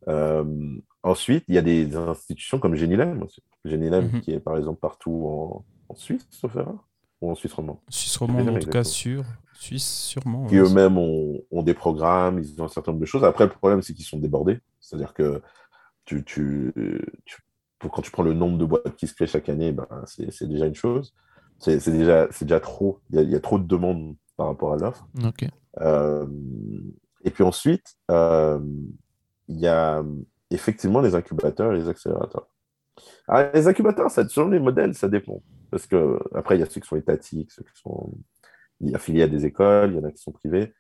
Euh, 0.08 0.78
ensuite, 1.04 1.46
il 1.48 1.56
y 1.56 1.58
a 1.58 1.62
des 1.62 1.96
institutions 1.96 2.60
comme 2.60 2.76
Genilem. 2.76 3.26
Genilem 3.66 4.08
mm-hmm. 4.08 4.22
qui 4.22 4.34
est 4.34 4.40
par 4.40 4.58
exemple 4.58 4.80
partout 4.80 5.26
en, 5.26 5.66
en 5.90 5.96
Suisse, 5.96 6.28
sauf 6.30 6.56
erreur, 6.56 6.87
ou 7.22 7.32
en 7.32 7.36
Suisse 7.36 7.54
romande. 7.54 7.78
Suisse 7.90 8.18
romande, 8.18 8.50
en 8.50 8.60
tout 8.60 8.70
cas, 8.70 8.84
sûr. 8.84 9.24
Suisse, 9.54 9.88
sûrement. 9.88 10.46
Qui 10.46 10.58
eux-mêmes 10.58 10.98
ont, 10.98 11.42
ont, 11.50 11.64
des 11.64 11.74
programmes, 11.74 12.40
ils 12.40 12.62
ont 12.62 12.66
un 12.66 12.70
certain 12.70 12.92
nombre 12.92 13.02
de 13.02 13.08
choses. 13.08 13.24
Après, 13.24 13.46
le 13.46 13.50
problème, 13.50 13.82
c'est 13.82 13.94
qu'ils 13.94 14.06
sont 14.06 14.20
débordés. 14.20 14.60
C'est-à-dire 14.80 15.14
que 15.14 15.42
tu, 16.06 16.24
tu, 16.24 16.74
quand 17.80 18.02
tu 18.02 18.12
prends 18.12 18.24
le 18.24 18.34
nombre 18.34 18.58
de 18.58 18.66
boîtes 18.66 18.96
qui 18.96 19.08
se 19.08 19.16
créent 19.16 19.28
chaque 19.28 19.50
année, 19.50 19.72
ben, 19.72 19.88
c'est 20.06 20.48
déjà 20.48 20.68
une 20.68 20.76
chose. 20.76 21.14
C'est 21.60 21.90
déjà, 21.90 22.28
déjà 22.28 22.60
trop. 22.60 23.00
Il 23.10 23.16
y, 23.16 23.20
a, 23.20 23.22
il 23.24 23.32
y, 23.32 23.36
a, 23.36 23.40
trop 23.40 23.58
de 23.58 23.66
demandes 23.66 24.16
par 24.36 24.48
rapport 24.48 24.74
à 24.74 24.78
l'offre. 24.78 25.08
Euh, 25.82 26.28
et 27.24 27.32
puis 27.32 27.44
ensuite, 27.44 27.98
euh, 28.12 28.60
il 29.48 29.60
y 29.60 29.68
a 29.68 30.04
effectivement 30.52 31.02
les 31.02 31.16
incubateurs 31.16 31.74
et 31.74 31.78
les 31.78 31.90
accélérateurs. 31.90 32.48
Alors, 33.28 33.52
les 33.54 33.68
incubateurs, 33.68 34.10
ça, 34.12 34.28
selon 34.28 34.50
les 34.50 34.60
modèles, 34.60 34.94
ça 34.94 35.08
dépend. 35.08 35.42
Parce 35.72 35.88
que 35.88 36.20
après, 36.34 36.56
il 36.56 36.60
y 36.60 36.64
a 36.64 36.66
ceux 36.66 36.82
qui 36.82 36.88
sont 36.88 36.96
étatiques, 36.96 37.52
ceux 37.52 37.64
qui 37.64 37.82
sont 37.82 38.12
affiliés 38.94 39.24
à 39.24 39.28
des 39.28 39.46
écoles, 39.46 39.92
il 39.92 39.98
y 39.98 40.00
en 40.00 40.04
a 40.04 40.12
qui 40.12 40.22
sont 40.22 40.32
privés. 40.32 40.74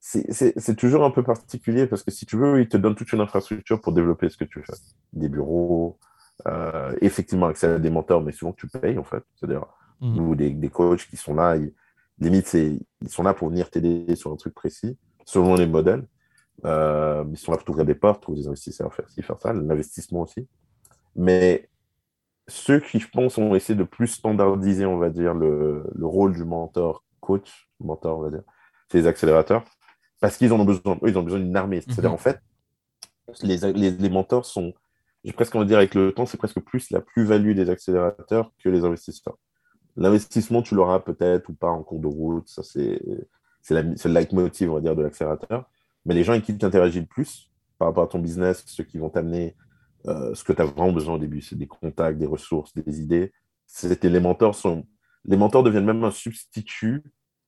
C'est 0.00 0.76
toujours 0.76 1.04
un 1.04 1.10
peu 1.10 1.22
particulier 1.22 1.86
parce 1.86 2.02
que 2.02 2.10
si 2.10 2.24
tu 2.24 2.36
veux, 2.36 2.60
ils 2.60 2.68
te 2.68 2.76
donnent 2.76 2.94
toute 2.94 3.12
une 3.12 3.20
infrastructure 3.20 3.80
pour 3.80 3.92
développer 3.92 4.28
ce 4.28 4.36
que 4.36 4.44
tu 4.44 4.62
fais. 4.62 4.74
Des 5.12 5.28
bureaux, 5.28 5.98
euh, 6.46 6.96
effectivement 7.00 7.46
accès 7.46 7.66
à 7.66 7.78
des 7.78 7.90
mentors, 7.90 8.22
mais 8.22 8.32
souvent 8.32 8.52
tu 8.52 8.68
payes 8.68 8.98
en 8.98 9.04
fait. 9.04 9.24
C'est-à-dire, 9.34 9.66
mmh. 10.00 10.20
ou 10.20 10.34
des, 10.36 10.50
des, 10.50 10.68
coachs 10.68 11.06
qui 11.08 11.16
sont 11.16 11.34
là, 11.34 11.56
ils, 11.56 11.72
limite, 12.20 12.52
ils 12.54 13.08
sont 13.08 13.22
là 13.22 13.34
pour 13.34 13.48
venir 13.48 13.70
t'aider 13.70 14.14
sur 14.16 14.32
un 14.32 14.36
truc 14.36 14.54
précis, 14.54 14.96
selon 15.24 15.54
les 15.54 15.66
modèles. 15.66 16.06
Euh, 16.64 17.24
ils 17.30 17.36
sont 17.36 17.52
là 17.52 17.56
pour 17.56 17.66
t'ouvrir 17.66 17.84
des 17.84 17.94
portes, 17.94 18.22
trouver 18.22 18.40
des 18.40 18.48
investisseurs, 18.48 18.92
faire 18.92 19.08
ci, 19.08 19.22
faire 19.22 19.40
ça, 19.40 19.52
l'investissement 19.52 20.22
aussi. 20.22 20.48
Mais 21.14 21.68
ceux 22.48 22.80
qui, 22.80 22.98
je 22.98 23.08
pense, 23.08 23.38
ont 23.38 23.54
essayé 23.54 23.78
de 23.78 23.84
plus 23.84 24.08
standardiser, 24.08 24.86
on 24.86 24.98
va 24.98 25.10
dire, 25.10 25.34
le, 25.34 25.84
le 25.94 26.06
rôle 26.06 26.34
du 26.34 26.44
mentor, 26.44 27.04
coach, 27.20 27.68
mentor, 27.78 28.18
on 28.18 28.22
va 28.22 28.30
dire, 28.30 28.42
c'est 28.90 28.98
les 28.98 29.06
accélérateurs, 29.06 29.64
parce 30.20 30.36
qu'ils 30.36 30.52
en 30.52 30.60
ont 30.60 30.64
besoin. 30.64 30.98
Eux, 31.02 31.10
ils 31.10 31.18
ont 31.18 31.22
besoin 31.22 31.40
d'une 31.40 31.56
armée. 31.56 31.82
C'est-à-dire, 31.82 32.10
mhm. 32.10 32.14
en 32.14 32.18
fait, 32.18 32.40
les, 33.42 33.58
les, 33.72 33.90
les, 33.90 34.08
mentors 34.08 34.46
sont, 34.46 34.72
j'ai 35.24 35.32
presque 35.32 35.54
envie 35.54 35.66
de 35.66 35.68
dire 35.68 35.78
avec 35.78 35.94
le 35.94 36.12
temps, 36.12 36.24
c'est 36.24 36.38
presque 36.38 36.60
plus 36.60 36.90
la 36.90 37.00
plus-value 37.00 37.54
des 37.54 37.68
accélérateurs 37.68 38.50
que 38.62 38.70
les 38.70 38.84
investisseurs. 38.84 39.36
L'investissement, 39.96 40.62
tu 40.62 40.74
l'auras 40.74 41.00
peut-être 41.00 41.48
ou 41.50 41.52
pas 41.52 41.68
en 41.68 41.82
cours 41.82 42.00
de 42.00 42.06
route, 42.06 42.48
ça 42.48 42.62
c'est 42.62 43.00
le 43.70 44.08
leitmotiv, 44.08 44.70
on 44.70 44.76
va 44.76 44.80
dire, 44.80 44.96
de 44.96 45.02
l'accélérateur. 45.02 45.68
Mais 46.06 46.14
les 46.14 46.24
gens 46.24 46.32
avec 46.32 46.44
qui 46.44 46.56
tu 46.56 46.64
interagis 46.64 47.00
le 47.00 47.06
plus 47.06 47.50
par 47.78 47.88
rapport 47.88 48.04
à 48.04 48.06
ton 48.06 48.18
business, 48.18 48.64
ceux 48.66 48.84
qui 48.84 48.96
vont 48.96 49.10
t'amener 49.10 49.54
euh, 50.08 50.34
ce 50.34 50.44
que 50.44 50.52
tu 50.52 50.62
as 50.62 50.64
vraiment 50.64 50.92
besoin 50.92 51.14
au 51.14 51.18
début, 51.18 51.40
c'est 51.40 51.56
des 51.56 51.66
contacts, 51.66 52.18
des 52.18 52.26
ressources, 52.26 52.74
des 52.74 53.00
idées. 53.00 53.32
C'était 53.66 54.08
les 54.08 54.20
mentors 54.20 54.54
sont. 54.54 54.86
Les 55.24 55.36
mentors 55.36 55.62
deviennent 55.62 55.84
même 55.84 56.04
un 56.04 56.10
substitut 56.10 57.02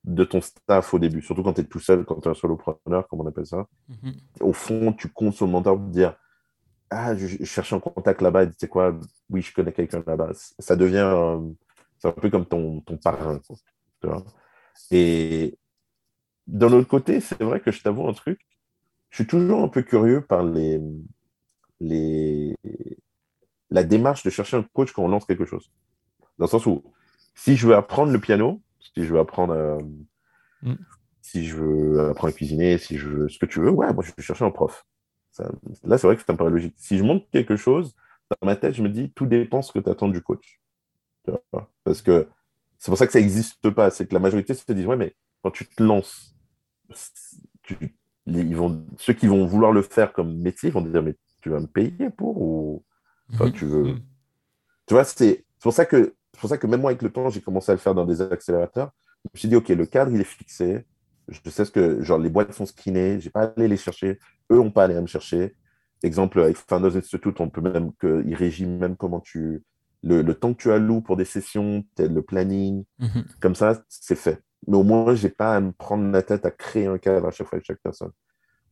de 0.04 0.24
ton 0.24 0.40
staff 0.40 0.94
au 0.94 0.98
début, 0.98 1.22
surtout 1.22 1.42
quand 1.42 1.54
tu 1.54 1.60
es 1.62 1.64
tout 1.64 1.78
seul, 1.78 2.04
quand 2.04 2.20
tu 2.20 2.28
es 2.28 2.30
un 2.30 2.34
solopreneur, 2.34 3.06
comme 3.08 3.20
on 3.20 3.26
appelle 3.26 3.46
ça. 3.46 3.66
Mhm. 3.88 4.14
Au 4.40 4.52
fond, 4.52 4.92
tu 4.92 5.08
comptes 5.08 5.34
sur 5.34 5.46
le 5.46 5.52
mentor 5.52 5.76
pour 5.76 5.88
dire 5.88 6.16
Ah, 6.90 7.16
je, 7.16 7.44
cherche 7.44 7.72
un 7.72 7.80
contact 7.80 8.20
là-bas, 8.20 8.46
tu 8.46 8.54
sais 8.58 8.68
quoi, 8.68 8.98
oui, 9.30 9.42
je 9.42 9.54
connais 9.54 9.72
quelqu'un 9.72 10.02
là-bas. 10.06 10.32
Ça 10.58 10.76
devient 10.76 11.38
c'est 11.98 12.08
un 12.08 12.12
peu 12.12 12.30
comme 12.30 12.46
ton, 12.46 12.80
ton 12.80 12.96
parrain. 12.96 13.40
Quoi, 14.02 14.24
Et 14.90 15.58
d'un 16.46 16.72
autre 16.72 16.88
côté, 16.88 17.20
c'est 17.20 17.42
vrai 17.42 17.60
que 17.60 17.70
je 17.70 17.82
t'avoue 17.82 18.08
un 18.08 18.14
truc, 18.14 18.40
je 19.10 19.16
suis 19.16 19.26
toujours 19.26 19.62
un 19.62 19.68
peu 19.68 19.82
curieux 19.82 20.22
par 20.22 20.42
les, 20.42 20.80
les... 21.80 22.56
la 23.70 23.82
démarche 23.84 24.22
de 24.22 24.30
chercher 24.30 24.56
un 24.56 24.62
coach 24.62 24.92
quand 24.92 25.04
on 25.04 25.08
lance 25.08 25.24
quelque 25.24 25.44
chose. 25.44 25.70
Dans 26.38 26.46
le 26.46 26.50
sens 26.50 26.66
où, 26.66 26.82
si 27.34 27.56
je 27.56 27.66
veux 27.66 27.74
apprendre 27.74 28.12
le 28.12 28.20
piano, 28.20 28.62
si 28.78 29.04
je 29.04 29.12
veux 29.12 29.20
apprendre, 29.20 29.54
à... 29.54 29.78
Mm. 30.62 30.76
si 31.22 31.46
je 31.46 31.56
veux 31.56 32.10
apprendre 32.10 32.32
à 32.32 32.36
cuisiner, 32.36 32.78
si 32.78 32.98
je 32.98 33.08
veux 33.08 33.28
ce 33.28 33.38
que 33.38 33.46
tu 33.46 33.60
veux, 33.60 33.70
ouais, 33.70 33.92
moi 33.92 34.04
je 34.04 34.12
vais 34.16 34.22
chercher 34.22 34.44
un 34.44 34.50
prof. 34.50 34.86
Ça... 35.30 35.50
là, 35.84 35.98
c'est 35.98 36.06
vrai 36.06 36.16
que 36.16 36.24
ça 36.24 36.32
me 36.32 36.38
paraît 36.38 36.50
logique. 36.50 36.74
Si 36.76 36.98
je 36.98 37.04
monte 37.04 37.28
quelque 37.30 37.56
chose, 37.56 37.94
dans 38.30 38.46
ma 38.46 38.56
tête, 38.56 38.74
je 38.74 38.82
me 38.82 38.88
dis, 38.88 39.12
tout 39.12 39.26
dépend 39.26 39.62
ce 39.62 39.72
que 39.72 39.78
tu 39.78 39.90
attends 39.90 40.08
du 40.08 40.22
coach. 40.22 40.60
Parce 41.84 42.02
que 42.02 42.28
c'est 42.78 42.90
pour 42.90 42.98
ça 42.98 43.06
que 43.06 43.12
ça 43.12 43.20
n'existe 43.20 43.70
pas. 43.70 43.90
C'est 43.90 44.06
que 44.06 44.14
la 44.14 44.20
majorité 44.20 44.54
se 44.54 44.72
disent, 44.72 44.86
ouais, 44.86 44.96
mais 44.96 45.14
quand 45.42 45.50
tu 45.50 45.66
te 45.66 45.82
lances, 45.82 46.34
tu... 47.62 47.76
ils 48.26 48.56
vont... 48.56 48.86
ceux 48.98 49.12
qui 49.12 49.26
vont 49.26 49.46
vouloir 49.46 49.72
le 49.72 49.82
faire 49.82 50.12
comme 50.12 50.36
métier 50.38 50.70
vont 50.70 50.80
dire, 50.80 51.02
mais 51.02 51.16
tu 51.40 51.50
vas 51.50 51.60
me 51.60 51.66
payer 51.66 52.10
pour 52.10 52.40
ou 52.40 52.84
enfin, 53.32 53.50
tu 53.50 53.66
veux. 53.66 53.84
Mhm. 53.84 54.00
Tu 54.86 54.94
vois, 54.94 55.04
c'est 55.04 55.44
pour 55.60 55.72
ça 55.72 55.86
que 55.86 56.14
c'est 56.32 56.40
pour 56.40 56.50
ça 56.50 56.58
que 56.58 56.66
même 56.66 56.80
moi 56.80 56.90
avec 56.90 57.02
le 57.02 57.10
temps, 57.10 57.28
j'ai 57.28 57.40
commencé 57.40 57.70
à 57.70 57.74
le 57.74 57.80
faire 57.80 57.94
dans 57.94 58.04
des 58.04 58.22
accélérateurs. 58.22 58.92
Je 59.24 59.30
me 59.34 59.38
suis 59.38 59.48
dit, 59.48 59.56
ok, 59.56 59.68
le 59.68 59.86
cadre 59.86 60.12
il 60.12 60.20
est 60.20 60.24
fixé. 60.24 60.86
Je 61.28 61.38
sais 61.50 61.64
ce 61.64 61.70
que 61.70 62.02
genre 62.02 62.18
les 62.18 62.30
boîtes 62.30 62.52
sont 62.52 62.66
screenées. 62.66 63.20
J'ai 63.20 63.30
pas 63.30 63.52
allé 63.56 63.68
les 63.68 63.76
chercher. 63.76 64.18
Eux 64.50 64.58
ont 64.58 64.70
pas 64.70 64.84
allé 64.84 65.00
me 65.00 65.06
chercher. 65.06 65.54
Exemple 66.02 66.40
avec 66.40 66.56
Founders 66.56 66.96
Institute, 66.96 67.40
on 67.40 67.50
peut 67.50 67.60
même 67.60 67.92
que 67.98 68.24
il 68.26 68.34
régit 68.34 68.66
même 68.66 68.96
comment 68.96 69.20
tu 69.20 69.62
le, 70.02 70.22
le, 70.22 70.34
temps 70.34 70.54
que 70.54 70.62
tu 70.62 70.72
alloues 70.72 71.02
pour 71.02 71.16
des 71.16 71.26
sessions, 71.26 71.84
le 71.98 72.20
planning, 72.22 72.84
mhm. 72.98 73.24
comme 73.38 73.54
ça, 73.54 73.82
c'est 73.88 74.16
fait. 74.16 74.42
Mais 74.66 74.76
au 74.76 74.82
moins, 74.82 75.14
j'ai 75.14 75.28
pas 75.28 75.56
à 75.56 75.60
me 75.60 75.72
prendre 75.72 76.10
la 76.10 76.22
tête 76.22 76.46
à 76.46 76.50
créer 76.50 76.86
un 76.86 76.96
cadre 76.98 77.26
à 77.26 77.30
chaque 77.30 77.46
fois 77.46 77.56
avec 77.56 77.66
chaque 77.66 77.80
personne. 77.82 78.12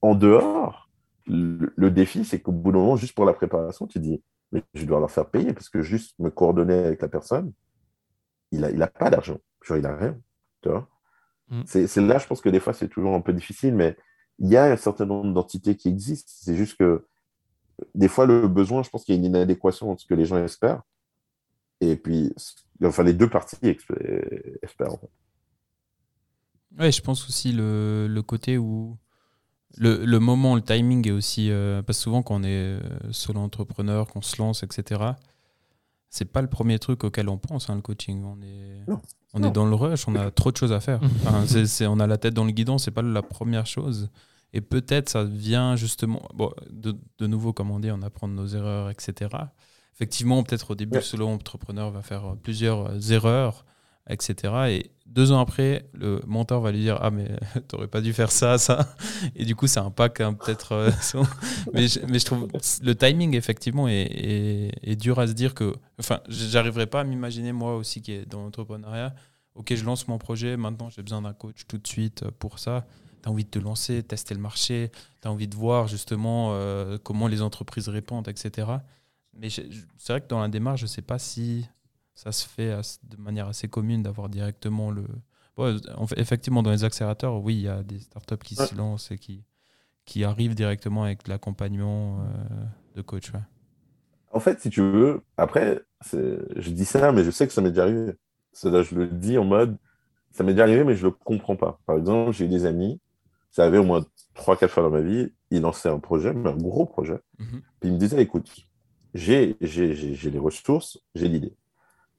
En 0.01 0.15
dehors, 0.15 0.88
le, 1.29 1.91
défi, 1.91 2.25
c'est 2.25 2.41
qu'au 2.41 2.53
bout 2.53 2.73
d'un 2.73 2.79
moment, 2.79 2.97
juste 2.97 3.15
pour 3.15 3.25
la 3.25 3.33
préparation, 3.33 3.87
tu 3.87 3.99
dis, 3.99 4.23
mais 4.53 4.63
je 4.75 4.85
dois 4.85 4.99
leur 4.99 5.11
faire 5.11 5.29
payer 5.29 5.53
parce 5.53 5.69
que 5.69 5.83
juste 5.83 6.19
me 6.19 6.31
coordonner 6.31 6.79
avec 6.79 7.03
la 7.03 7.09
personne, 7.09 7.53
il 8.51 8.61
n'a 8.61 8.71
il 8.71 8.83
a 8.83 8.87
pas 8.87 9.11
d'argent. 9.11 9.39
Genre, 9.63 9.77
il 9.77 9.83
n'a 9.83 9.97
rien. 9.97 10.19
Tu 10.63 10.71
vois 10.71 10.89
mm. 11.51 11.63
C'est 11.67 11.97
là, 11.97 12.19
je 12.19 12.27
pense 12.27 12.41
que 12.41 12.49
des 12.49 12.61
fois, 12.61 12.73
c'est 12.73 12.89
toujours 12.89 13.15
un 13.15 13.21
peu 13.21 13.33
difficile, 13.33 13.75
mais 13.75 13.97
il 14.39 14.49
y 14.49 14.57
a 14.57 14.65
un 14.65 14.77
certain 14.77 15.07
nombre 15.07 15.33
d'entités 15.35 15.77
qui 15.77 15.89
existent. 15.89 16.31
C'est 16.35 16.57
juste 16.57 16.79
que 16.79 17.07
des 17.95 18.09
fois, 18.09 18.27
le 18.27 18.49
besoin, 18.49 18.83
je 18.83 18.91
pense 18.91 19.05
qu'il 19.05 19.15
y 19.15 19.19
a 19.19 19.21
une 19.21 19.27
inadéquation 19.27 19.91
entre 19.91 20.03
ce 20.03 20.07
que 20.07 20.15
les 20.15 20.25
gens 20.25 20.43
espèrent 20.43 20.83
et 21.81 21.97
puis, 21.97 22.35
enfin, 22.83 23.03
les 23.03 23.15
deux 23.15 23.29
parties 23.29 23.57
espèrent. 24.63 24.95
En 24.95 24.99
fait. 24.99 26.91
Je 26.91 27.01
pense 27.01 27.27
aussi 27.29 27.53
le, 27.53 28.07
le 28.09 28.23
côté 28.23 28.59
où 28.59 28.99
le, 29.77 30.05
le, 30.05 30.19
moment, 30.19 30.55
le 30.55 30.63
timing 30.63 31.07
est 31.09 31.13
aussi. 31.13 31.51
Euh, 31.51 31.83
parce 31.83 31.99
que 31.99 32.05
souvent, 32.05 32.23
quand 32.23 32.37
on 32.37 32.43
est 32.43 32.49
euh, 32.49 32.81
solo 33.11 33.41
entrepreneur, 33.41 34.07
qu'on 34.07 34.23
se 34.23 34.41
lance, 34.41 34.63
etc., 34.63 35.03
c'est 36.11 36.25
pas 36.25 36.41
le 36.41 36.49
premier 36.49 36.79
truc 36.79 37.05
auquel 37.05 37.29
on 37.29 37.37
pense, 37.37 37.69
hein, 37.69 37.75
le 37.75 37.83
coaching. 37.83 38.25
On 38.25 38.41
est, 38.41 38.99
on 39.35 39.43
est 39.43 39.51
dans 39.51 39.67
le 39.67 39.75
rush, 39.75 40.09
on 40.09 40.15
a 40.15 40.31
trop 40.33 40.51
de 40.51 40.57
choses 40.57 40.73
à 40.73 40.81
faire. 40.81 41.01
on 41.83 42.01
a 42.01 42.07
la 42.07 42.17
tête 42.17 42.33
dans 42.33 42.45
le 42.45 42.53
guidon, 42.53 42.79
c'est 42.79 42.91
pas 42.91 43.03
la 43.03 43.23
première 43.23 43.67
chose. 43.67 44.09
Et 44.55 44.63
peut-être 44.63 45.11
ça 45.11 45.25
vient 45.25 45.77
justement. 45.77 46.23
Bon, 46.35 46.51
de, 46.71 46.97
de, 47.19 47.27
nouveau, 47.27 47.53
comme 47.53 47.71
on 47.71 47.79
dit, 47.79 47.91
on 47.91 48.01
apprend 48.01 48.27
de 48.27 48.33
nos 48.33 48.47
erreurs, 48.47 48.89
etc. 48.89 49.31
Effectivement, 49.95 50.43
peut-être 50.43 50.71
au 50.71 50.75
début, 50.75 50.97
le 50.97 51.03
solo 51.03 51.27
entrepreneur 51.27 51.91
va 51.91 52.03
faire 52.03 52.37
plusieurs 52.43 53.13
erreurs 53.13 53.67
etc. 54.09 54.55
Et 54.69 54.91
deux 55.07 55.33
ans 55.33 55.41
après, 55.41 55.89
le 55.95 56.21
mentor 56.27 56.61
va 56.61 56.71
lui 56.73 56.81
dire 56.81 56.99
Ah, 57.01 57.11
mais 57.11 57.29
t'aurais 57.69 57.89
pas 57.89 58.01
dû 58.01 58.13
faire 58.13 58.31
ça, 58.31 58.59
ça. 58.59 58.95
Et 59.35 59.45
du 59.45 59.55
coup, 59.55 59.67
un 59.77 59.91
pack 59.91 60.21
hein, 60.21 60.35
peut-être. 60.35 60.73
Euh, 60.73 60.91
mais, 61.73 61.89
je, 61.89 62.01
mais 62.07 62.19
je 62.19 62.25
trouve 62.25 62.49
le 62.83 62.95
timing, 62.95 63.35
effectivement, 63.35 63.89
est, 63.89 64.97
dur 64.97 65.19
à 65.19 65.27
se 65.27 65.33
dire 65.33 65.55
que. 65.55 65.75
Enfin, 65.99 66.21
j'arriverai 66.29 66.87
pas 66.87 67.01
à 67.01 67.05
m'imaginer, 67.05 67.53
moi 67.53 67.77
aussi, 67.77 68.03
qui 68.03 68.13
est 68.13 68.27
dans 68.27 68.43
l'entrepreneuriat. 68.43 69.15
Ok, 69.55 69.75
je 69.75 69.85
lance 69.85 70.07
mon 70.07 70.19
projet, 70.19 70.57
maintenant 70.57 70.89
j'ai 70.89 71.03
besoin 71.03 71.21
d'un 71.21 71.33
coach 71.33 71.67
tout 71.67 71.79
de 71.79 71.87
suite 71.87 72.25
pour 72.39 72.61
ça. 72.61 72.87
Tu 73.23 73.29
as 73.29 73.33
envie 73.33 73.45
de 73.45 73.51
te 73.51 73.59
lancer, 73.59 74.05
tester 74.05 74.33
le 74.35 74.41
marché, 74.41 74.93
tu 75.21 75.27
as 75.27 75.33
envie 75.33 75.49
de 75.49 75.57
voir 75.57 75.89
justement 75.89 76.51
euh, 76.53 76.97
comment 77.03 77.27
les 77.27 77.43
entreprises 77.43 77.89
répondent, 77.89 78.29
etc. 78.29 78.69
Mais 79.37 79.51
c'est 79.51 79.67
vrai 80.09 80.21
que 80.21 80.29
dans 80.29 80.41
la 80.41 80.47
démarche, 80.47 80.83
je 80.83 80.87
sais 80.87 81.03
pas 81.03 81.19
si 81.19 81.67
ça 82.19 82.33
se 82.33 82.49
fait 82.49 82.77
de 83.05 83.17
manière 83.17 83.47
assez 83.47 83.69
commune 83.69 84.03
d'avoir 84.03 84.29
directement 84.29 84.91
le. 84.91 85.05
effectivement, 86.17 86.65
dans 86.65 86.73
les 86.73 86.83
accélérateurs, 86.83 87.41
oui, 87.41 87.55
il 87.55 87.63
y 87.63 87.69
a 87.69 87.85
des 87.85 88.01
startups 88.01 88.45
qui 88.45 88.57
se 88.57 88.75
lancent 88.75 89.13
et 89.13 89.19
qui, 89.19 89.45
qui 90.05 90.25
arrivent 90.25 90.57
directement 90.57 91.05
avec 91.05 91.29
l'accompagnement 91.29 92.19
euh, 92.19 92.25
de 92.97 93.03
coach. 93.03 93.31
En 94.33 94.41
fait, 94.41 94.61
si 94.61 94.69
tu 94.69 94.81
veux, 94.81 95.23
après, 95.37 95.81
je 96.13 96.71
dis 96.71 96.85
ça, 96.85 97.13
mais 97.13 97.23
je 97.23 97.31
sais 97.31 97.47
que 97.47 97.53
ça 97.53 97.61
m'est 97.61 97.71
déjà 97.71 97.85
arrivé. 97.85 98.13
Là, 98.65 98.83
je 98.83 98.97
le 98.97 99.07
dis 99.07 99.39
en 99.39 99.45
mode, 99.45 99.77
ça 100.33 100.43
m'est 100.43 100.55
déjà 100.55 100.65
arrivé, 100.65 100.83
mais 100.83 100.97
je 100.97 101.07
ne 101.07 101.13
le 101.13 101.17
comprends 101.25 101.55
pas. 101.55 101.79
Par 101.87 101.99
exemple, 101.99 102.33
j'ai 102.33 102.47
eu 102.47 102.49
des 102.49 102.67
amis, 102.67 103.01
ça 103.53 103.65
avait 103.65 103.79
au 103.79 103.85
moins 103.85 104.05
3-4 104.35 104.67
fois 104.67 104.83
dans 104.83 104.91
ma 104.91 105.03
vie, 105.03 105.31
il 105.53 105.61
lançait 105.61 105.89
un 105.89 106.01
projet, 106.01 106.35
mais 106.35 106.51
un 106.51 106.57
gros 106.57 106.85
projet. 106.85 107.21
Mhm. 107.39 107.63
Puis 107.79 107.91
il 107.91 107.93
me 107.93 107.99
disait, 107.99 108.21
écoute, 108.21 108.51
j'ai 109.15 109.57
les 109.61 110.39
ressources, 110.39 110.99
j'ai 111.15 111.29
l'idée. 111.29 111.55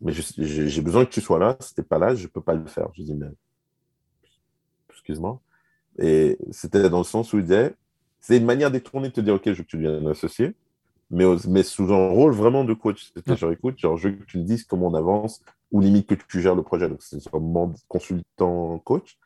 Mais 0.01 0.13
j'ai 0.13 0.81
besoin 0.81 1.05
que 1.05 1.11
tu 1.11 1.21
sois 1.21 1.39
là. 1.39 1.57
Si 1.59 1.75
tu 1.75 1.83
pas 1.83 1.99
là, 1.99 2.15
je 2.15 2.23
ne 2.23 2.27
peux 2.27 2.41
pas 2.41 2.53
le 2.53 2.65
faire. 2.65 2.87
Je 2.93 3.03
dis, 3.03 3.13
mais 3.13 3.27
excuse-moi. 4.89 5.41
Et 5.97 6.37
c'était 6.51 6.89
dans 6.89 6.99
le 6.99 7.03
sens 7.03 7.33
où 7.33 7.37
il 7.37 7.43
disait, 7.43 7.75
c'est 8.21 8.37
une 8.37 8.45
manière 8.45 8.71
détournée 8.71 9.09
de 9.09 9.13
te 9.13 9.21
dire, 9.21 9.35
OK, 9.35 9.43
je 9.45 9.51
veux 9.51 9.63
que 9.63 9.69
tu 9.69 9.77
deviennes 9.77 10.07
associé, 10.07 10.55
mais, 11.11 11.25
mais 11.47 11.63
sous 11.63 11.91
un 11.93 12.09
rôle 12.09 12.31
vraiment 12.31 12.63
de 12.63 12.73
coach. 12.73 13.11
C'était 13.15 13.35
genre, 13.35 13.51
écoute, 13.51 13.77
genre, 13.79 13.97
je 13.97 14.09
veux 14.09 14.15
que 14.15 14.23
tu 14.23 14.37
me 14.37 14.43
dises 14.43 14.63
comment 14.63 14.87
on 14.87 14.93
avance, 14.93 15.41
ou 15.71 15.81
limite 15.81 16.07
que 16.07 16.15
tu 16.15 16.41
gères 16.41 16.55
le 16.55 16.63
projet. 16.63 16.87
Donc, 16.87 17.01
c'est 17.01 17.21
vraiment 17.29 17.73
consultant 17.87 18.79
coach. 18.79 19.17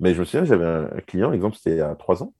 Mais 0.00 0.14
je 0.14 0.20
me 0.20 0.24
souviens, 0.24 0.44
j'avais 0.44 0.66
un, 0.66 1.00
client, 1.06 1.32
exemple, 1.32 1.56
c'était 1.56 1.80
a 1.80 1.94
trois 1.94 2.22
ans, 2.22 2.32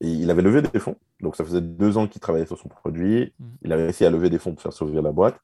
et 0.00 0.08
il 0.08 0.30
avait 0.30 0.42
levé 0.42 0.62
des 0.62 0.78
fonds. 0.78 0.96
Donc, 1.20 1.36
ça 1.36 1.44
faisait 1.44 1.60
deux 1.60 1.98
ans 1.98 2.06
qu'il 2.06 2.20
travaillait 2.20 2.46
sur 2.46 2.58
son 2.58 2.68
produit. 2.68 3.32
Mmh. 3.38 3.44
Il 3.62 3.72
avait 3.72 3.84
réussi 3.84 4.04
à 4.04 4.10
lever 4.10 4.30
des 4.30 4.38
fonds 4.38 4.52
pour 4.52 4.62
faire 4.62 4.72
sauver 4.72 5.00
la 5.02 5.12
boîte. 5.12 5.38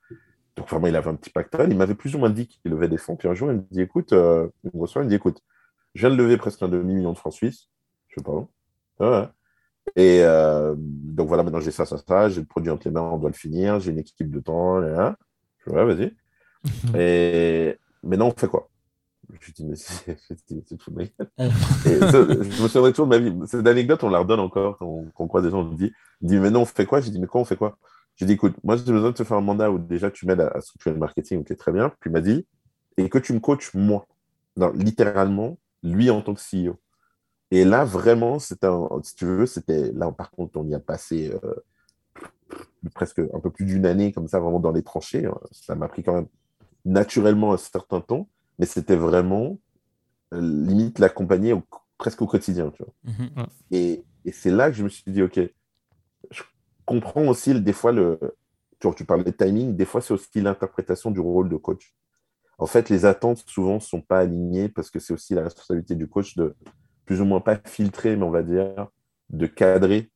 Donc, 0.56 0.68
vraiment, 0.68 0.86
il 0.86 0.96
avait 0.96 1.10
un 1.10 1.14
petit 1.14 1.30
pactole. 1.30 1.70
Il 1.70 1.76
m'avait 1.76 1.94
plus 1.94 2.14
ou 2.14 2.18
moins 2.18 2.30
dit 2.30 2.46
qu'il 2.46 2.70
levait 2.70 2.88
des 2.88 2.96
fonds. 2.96 3.16
Puis 3.16 3.28
un 3.28 3.34
jour, 3.34 3.50
il 3.50 3.58
me 3.58 3.64
dit, 3.70 3.82
écoute, 3.82 4.12
euh, 4.12 4.48
il 4.64 4.70
me 4.74 4.80
reçoit, 4.80 5.02
il 5.02 5.06
me 5.06 5.10
dit, 5.10 5.16
écoute, 5.16 5.42
je 5.94 6.06
viens 6.06 6.10
de 6.10 6.20
lever 6.20 6.36
presque 6.36 6.62
un 6.62 6.68
demi-million 6.68 7.12
de 7.12 7.18
francs 7.18 7.32
suisses. 7.32 7.68
Je 8.08 8.20
sais 8.20 8.24
pas. 8.24 8.46
Ouais. 9.00 9.28
Et 9.94 10.22
euh, 10.22 10.74
donc 10.76 11.28
voilà, 11.28 11.42
maintenant 11.42 11.60
j'ai 11.60 11.70
ça, 11.70 11.86
ça, 11.86 11.96
ça, 11.96 12.28
j'ai 12.28 12.40
le 12.40 12.46
produit 12.46 12.70
entre 12.70 12.88
les 12.88 12.92
mains, 12.92 13.02
on 13.02 13.18
doit 13.18 13.30
le 13.30 13.36
finir, 13.36 13.78
j'ai 13.78 13.92
une 13.92 13.98
équipe 13.98 14.30
de 14.30 14.40
temps, 14.40 14.78
là, 14.78 15.16
Je 15.64 15.70
ouais, 15.70 15.84
vas-y. 15.84 16.14
et 16.98 17.78
maintenant, 18.02 18.28
on 18.28 18.30
fait 18.32 18.48
quoi? 18.48 18.68
Je 19.40 19.52
dis, 19.52 19.64
mais 19.64 19.76
c'est 19.76 20.76
tout 20.78 20.92
ma 20.92 21.02
Je 21.38 22.62
me 22.62 22.68
souviendrai 22.68 22.92
toujours 22.92 23.06
de 23.06 23.18
ma 23.18 23.18
vie. 23.18 23.34
Cette 23.46 23.66
anecdote, 23.66 24.02
on 24.04 24.08
la 24.08 24.18
redonne 24.18 24.40
encore 24.40 24.78
quand 24.78 25.04
on, 25.16 25.28
croise 25.28 25.44
des 25.44 25.50
gens, 25.50 25.60
on 25.60 25.72
dit, 25.72 25.92
dit, 26.20 26.38
mais 26.38 26.50
non, 26.50 26.62
on 26.62 26.64
fait 26.64 26.86
quoi? 26.86 27.00
Je 27.00 27.10
dis, 27.10 27.18
mais 27.18 27.26
quoi, 27.26 27.40
on 27.40 27.44
fait 27.44 27.56
quoi? 27.56 27.78
Je 28.16 28.24
dis, 28.24 28.32
écoute, 28.32 28.54
moi 28.64 28.76
j'ai 28.76 28.92
besoin 28.92 29.10
de 29.10 29.14
te 29.14 29.24
faire 29.24 29.36
un 29.36 29.42
mandat 29.42 29.70
où 29.70 29.78
déjà 29.78 30.10
tu 30.10 30.26
m'aides 30.26 30.40
à, 30.40 30.60
structurer 30.60 30.94
le 30.94 31.00
marketing, 31.00 31.40
ok, 31.40 31.56
très 31.56 31.72
bien. 31.72 31.90
Puis 32.00 32.10
il 32.10 32.12
m'a 32.12 32.20
dit, 32.20 32.46
et 32.96 33.08
que 33.08 33.18
tu 33.18 33.32
me 33.32 33.40
coaches 33.40 33.74
moi. 33.74 34.06
Non, 34.56 34.72
littéralement, 34.72 35.58
lui 35.82 36.08
en 36.08 36.22
tant 36.22 36.34
que 36.34 36.40
CEO. 36.40 36.76
Et 37.50 37.64
là, 37.64 37.84
vraiment, 37.84 38.38
c'était 38.38 38.68
si 39.02 39.14
tu 39.14 39.26
veux, 39.26 39.46
c'était 39.46 39.92
là, 39.92 40.10
par 40.10 40.30
contre, 40.30 40.58
on 40.58 40.66
y 40.66 40.74
a 40.74 40.80
passé 40.80 41.30
euh, 41.44 41.54
presque 42.94 43.18
un 43.18 43.40
peu 43.40 43.50
plus 43.50 43.66
d'une 43.66 43.86
année 43.86 44.12
comme 44.12 44.28
ça, 44.28 44.40
vraiment 44.40 44.60
dans 44.60 44.72
les 44.72 44.82
tranchées. 44.82 45.26
Hein. 45.26 45.38
Ça 45.52 45.74
m'a 45.74 45.88
pris 45.88 46.02
quand 46.02 46.14
même 46.14 46.28
naturellement 46.84 47.52
un 47.52 47.58
certain 47.58 48.00
temps, 48.00 48.28
mais 48.58 48.66
c'était 48.66 48.96
vraiment 48.96 49.58
euh, 50.32 50.40
limite 50.40 50.98
l'accompagner 50.98 51.54
presque 51.98 52.22
au 52.22 52.26
quotidien. 52.26 52.70
Tu 52.70 52.82
vois. 52.82 53.12
Mm-hmm. 53.12 53.46
Et, 53.72 54.04
et 54.24 54.32
c'est 54.32 54.50
là 54.50 54.70
que 54.70 54.76
je 54.76 54.82
me 54.82 54.88
suis 54.88 55.04
dit, 55.06 55.22
OK, 55.22 55.38
comprends 56.86 57.26
aussi 57.26 57.60
des 57.60 57.72
fois 57.72 57.92
le. 57.92 58.18
Tu, 58.96 59.04
parlais 59.04 59.24
de 59.24 59.30
timing, 59.30 59.74
des 59.74 59.84
fois 59.84 60.00
c'est 60.00 60.14
aussi 60.14 60.40
l'interprétation 60.40 61.10
du 61.10 61.20
rôle 61.20 61.48
de 61.48 61.56
coach. 61.56 61.94
En 62.58 62.66
fait, 62.66 62.88
les 62.88 63.04
attentes 63.04 63.42
souvent 63.46 63.74
ne 63.74 63.80
sont 63.80 64.00
pas 64.00 64.20
alignées 64.20 64.68
parce 64.68 64.90
que 64.90 64.98
c'est 64.98 65.12
aussi 65.12 65.34
la 65.34 65.42
responsabilité 65.42 65.94
du 65.94 66.08
coach 66.08 66.36
de 66.36 66.54
plus 67.04 67.20
ou 67.20 67.24
moins 67.24 67.40
pas 67.40 67.58
filtrer, 67.64 68.16
mais 68.16 68.24
on 68.24 68.30
va 68.30 68.42
dire 68.42 68.88
de 69.30 69.46
cadrer 69.46 70.10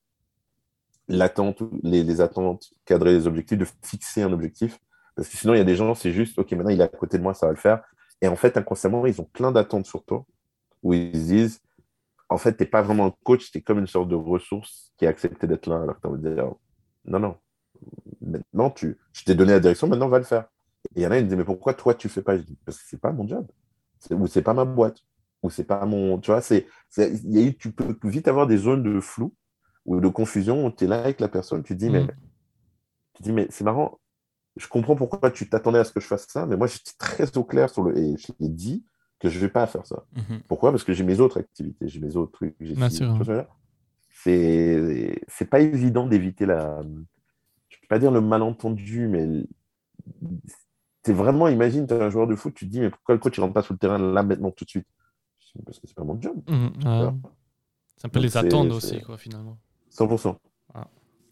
l'attente, 1.09 1.63
les, 1.83 2.21
attentes, 2.21 2.73
cadrer 2.85 3.13
les 3.13 3.27
objectifs, 3.27 3.59
de 3.59 3.67
fixer 3.83 4.23
un 4.23 4.33
objectif. 4.33 4.79
Parce 5.17 5.29
que 5.29 5.37
sinon, 5.37 5.55
il 5.55 5.59
y 5.59 5.61
a 5.61 5.65
des 5.65 5.75
gens, 5.75 5.95
c'est 5.95 6.13
juste, 6.13 6.39
OK, 6.39 6.53
maintenant 6.53 6.71
il 6.71 6.81
est 6.81 6.85
à 6.85 6.89
côté 6.89 7.19
de 7.19 7.23
moi, 7.23 7.35
ça 7.35 7.47
va 7.47 7.53
le 7.53 7.59
faire. 7.59 7.83
Et 8.23 8.29
en 8.29 8.37
fait, 8.37 8.57
inconsciemment, 8.57 9.05
ils 9.07 9.21
ont 9.21 9.29
plein 9.33 9.51
d'attentes 9.51 9.87
sur 9.87 10.05
toi, 10.05 10.25
où 10.83 10.95
ils 10.95 11.11
disent, 11.13 11.61
en 12.31 12.39
fait, 12.39 12.57
tu 12.57 12.63
n'es 12.63 12.69
pas 12.69 12.81
vraiment 12.81 13.07
un 13.07 13.15
coach, 13.25 13.51
tu 13.51 13.59
es 13.59 13.61
comme 13.61 13.81
une 13.81 13.89
sorte 13.89 14.09
de 14.09 14.15
ressource 14.15 14.93
qui 14.97 15.05
a 15.05 15.09
accepté 15.09 15.47
d'être 15.47 15.67
là. 15.67 15.83
Alors 15.83 15.97
que 15.97 16.01
tu 16.01 16.07
as 16.07 16.11
envie 16.11 16.23
de 16.23 16.35
dire, 16.35 16.53
non, 17.05 17.19
non, 17.19 17.37
maintenant, 18.21 18.71
tu, 18.71 18.99
je 19.13 19.25
t'ai 19.25 19.35
donné 19.35 19.53
la 19.53 19.61
direction, 19.61 19.89
maintenant, 19.89 20.09
va 20.09 20.19
le 20.19 20.25
faire. 20.25 20.47
Et 20.95 21.01
il 21.01 21.03
y 21.03 21.07
en 21.07 21.11
a, 21.11 21.19
ils 21.19 21.25
me 21.25 21.29
disent, 21.29 21.37
mais 21.37 21.45
pourquoi 21.45 21.75
toi, 21.75 21.93
tu 21.95 22.09
fais 22.09 22.23
pas? 22.23 22.37
Je 22.37 22.43
dis, 22.43 22.57
parce 22.65 22.79
que 22.79 22.85
c'est 22.87 23.01
pas 23.01 23.13
mon 23.13 23.27
job. 23.27 23.47
Ou 24.11 24.27
c'est 24.29 24.43
pas 24.43 24.55
ma 24.55 24.65
boîte. 24.65 24.99
Ou 25.43 25.51
c'est 25.51 25.65
pas 25.65 25.85
mon. 25.85 26.19
Tu 26.21 26.31
vois, 26.31 26.41
c'est, 26.41 26.67
tu 27.59 27.73
peux 27.73 27.97
vite 28.05 28.29
avoir 28.29 28.47
des 28.47 28.59
zones 28.59 28.83
de 28.83 29.01
flou 29.01 29.35
ou 29.85 30.01
de 30.01 30.09
confusion 30.09 30.67
où 30.67 30.71
tu 30.71 30.85
es 30.85 30.87
là 30.87 31.03
avec 31.03 31.21
la 31.21 31.29
personne, 31.29 31.63
tu 31.63 31.75
dis, 31.75 31.91
mais, 31.91 32.05
mm. 32.05 32.13
tu 33.15 33.23
dis, 33.23 33.33
mais 33.33 33.49
c'est 33.51 33.65
marrant, 33.65 33.99
je 34.57 34.69
comprends 34.69 34.95
pourquoi 34.95 35.31
tu 35.31 35.49
t'attendais 35.49 35.79
à 35.79 35.85
ce 35.85 35.93
que 35.93 36.01
je 36.01 36.07
fasse 36.07 36.27
ça, 36.29 36.47
mais 36.47 36.57
moi, 36.57 36.67
j'étais 36.67 36.93
très 36.99 37.37
au 37.37 37.45
clair 37.45 37.71
sur 37.71 37.83
le. 37.83 37.97
Et 37.99 38.17
je 38.17 38.33
l'ai 38.39 38.49
dit 38.49 38.85
que 39.21 39.29
je 39.29 39.37
ne 39.37 39.41
vais 39.43 39.49
pas 39.49 39.67
faire 39.67 39.87
ça. 39.87 40.05
Mm-hmm. 40.17 40.41
Pourquoi? 40.49 40.71
Parce 40.71 40.83
que 40.83 40.93
j'ai 40.93 41.05
mes 41.05 41.21
autres 41.21 41.39
activités, 41.39 41.89
j'ai 41.89 42.01
mes 42.01 42.17
autres 42.17 42.33
trucs. 42.33 42.57
Bien 42.61 42.91
sûr. 42.91 43.19
C'est, 44.09 45.23
c'est 45.29 45.49
pas 45.49 45.61
évident 45.61 46.07
d'éviter 46.07 46.45
la. 46.47 46.83
Je 46.83 47.77
ne 47.77 47.81
vais 47.81 47.89
pas 47.89 47.99
dire 47.99 48.11
le 48.11 48.21
malentendu, 48.21 49.09
mais 49.09 49.47
c'est 51.03 51.13
vraiment, 51.13 51.49
imagine, 51.49 51.87
tu 51.87 51.95
es 51.95 52.01
un 52.01 52.11
joueur 52.11 52.27
de 52.27 52.35
foot, 52.35 52.55
tu 52.55 52.67
te 52.67 52.71
dis, 52.71 52.81
mais 52.81 52.91
pourquoi 52.91 53.15
le 53.15 53.21
coach 53.21 53.39
ne 53.39 53.43
rentre 53.43 53.55
pas 53.55 53.63
sur 53.63 53.75
le 53.75 53.79
terrain 53.79 53.99
là, 53.99 54.23
maintenant, 54.23 54.51
tout 54.51 54.65
de 54.65 54.71
suite? 54.71 54.87
Parce 55.65 55.81
que 55.81 55.87
c'est 55.87 55.97
pas 55.97 56.05
mon 56.05 56.21
job. 56.21 56.37
Mmh, 56.49 56.69
c'est 57.97 58.07
un 58.07 58.09
peu 58.09 58.21
les 58.21 58.37
attendre 58.37 58.77
aussi, 58.77 59.01
quoi, 59.01 59.19
finalement. 59.19 59.59
100%. 59.93 60.37
Ah. 60.75 60.89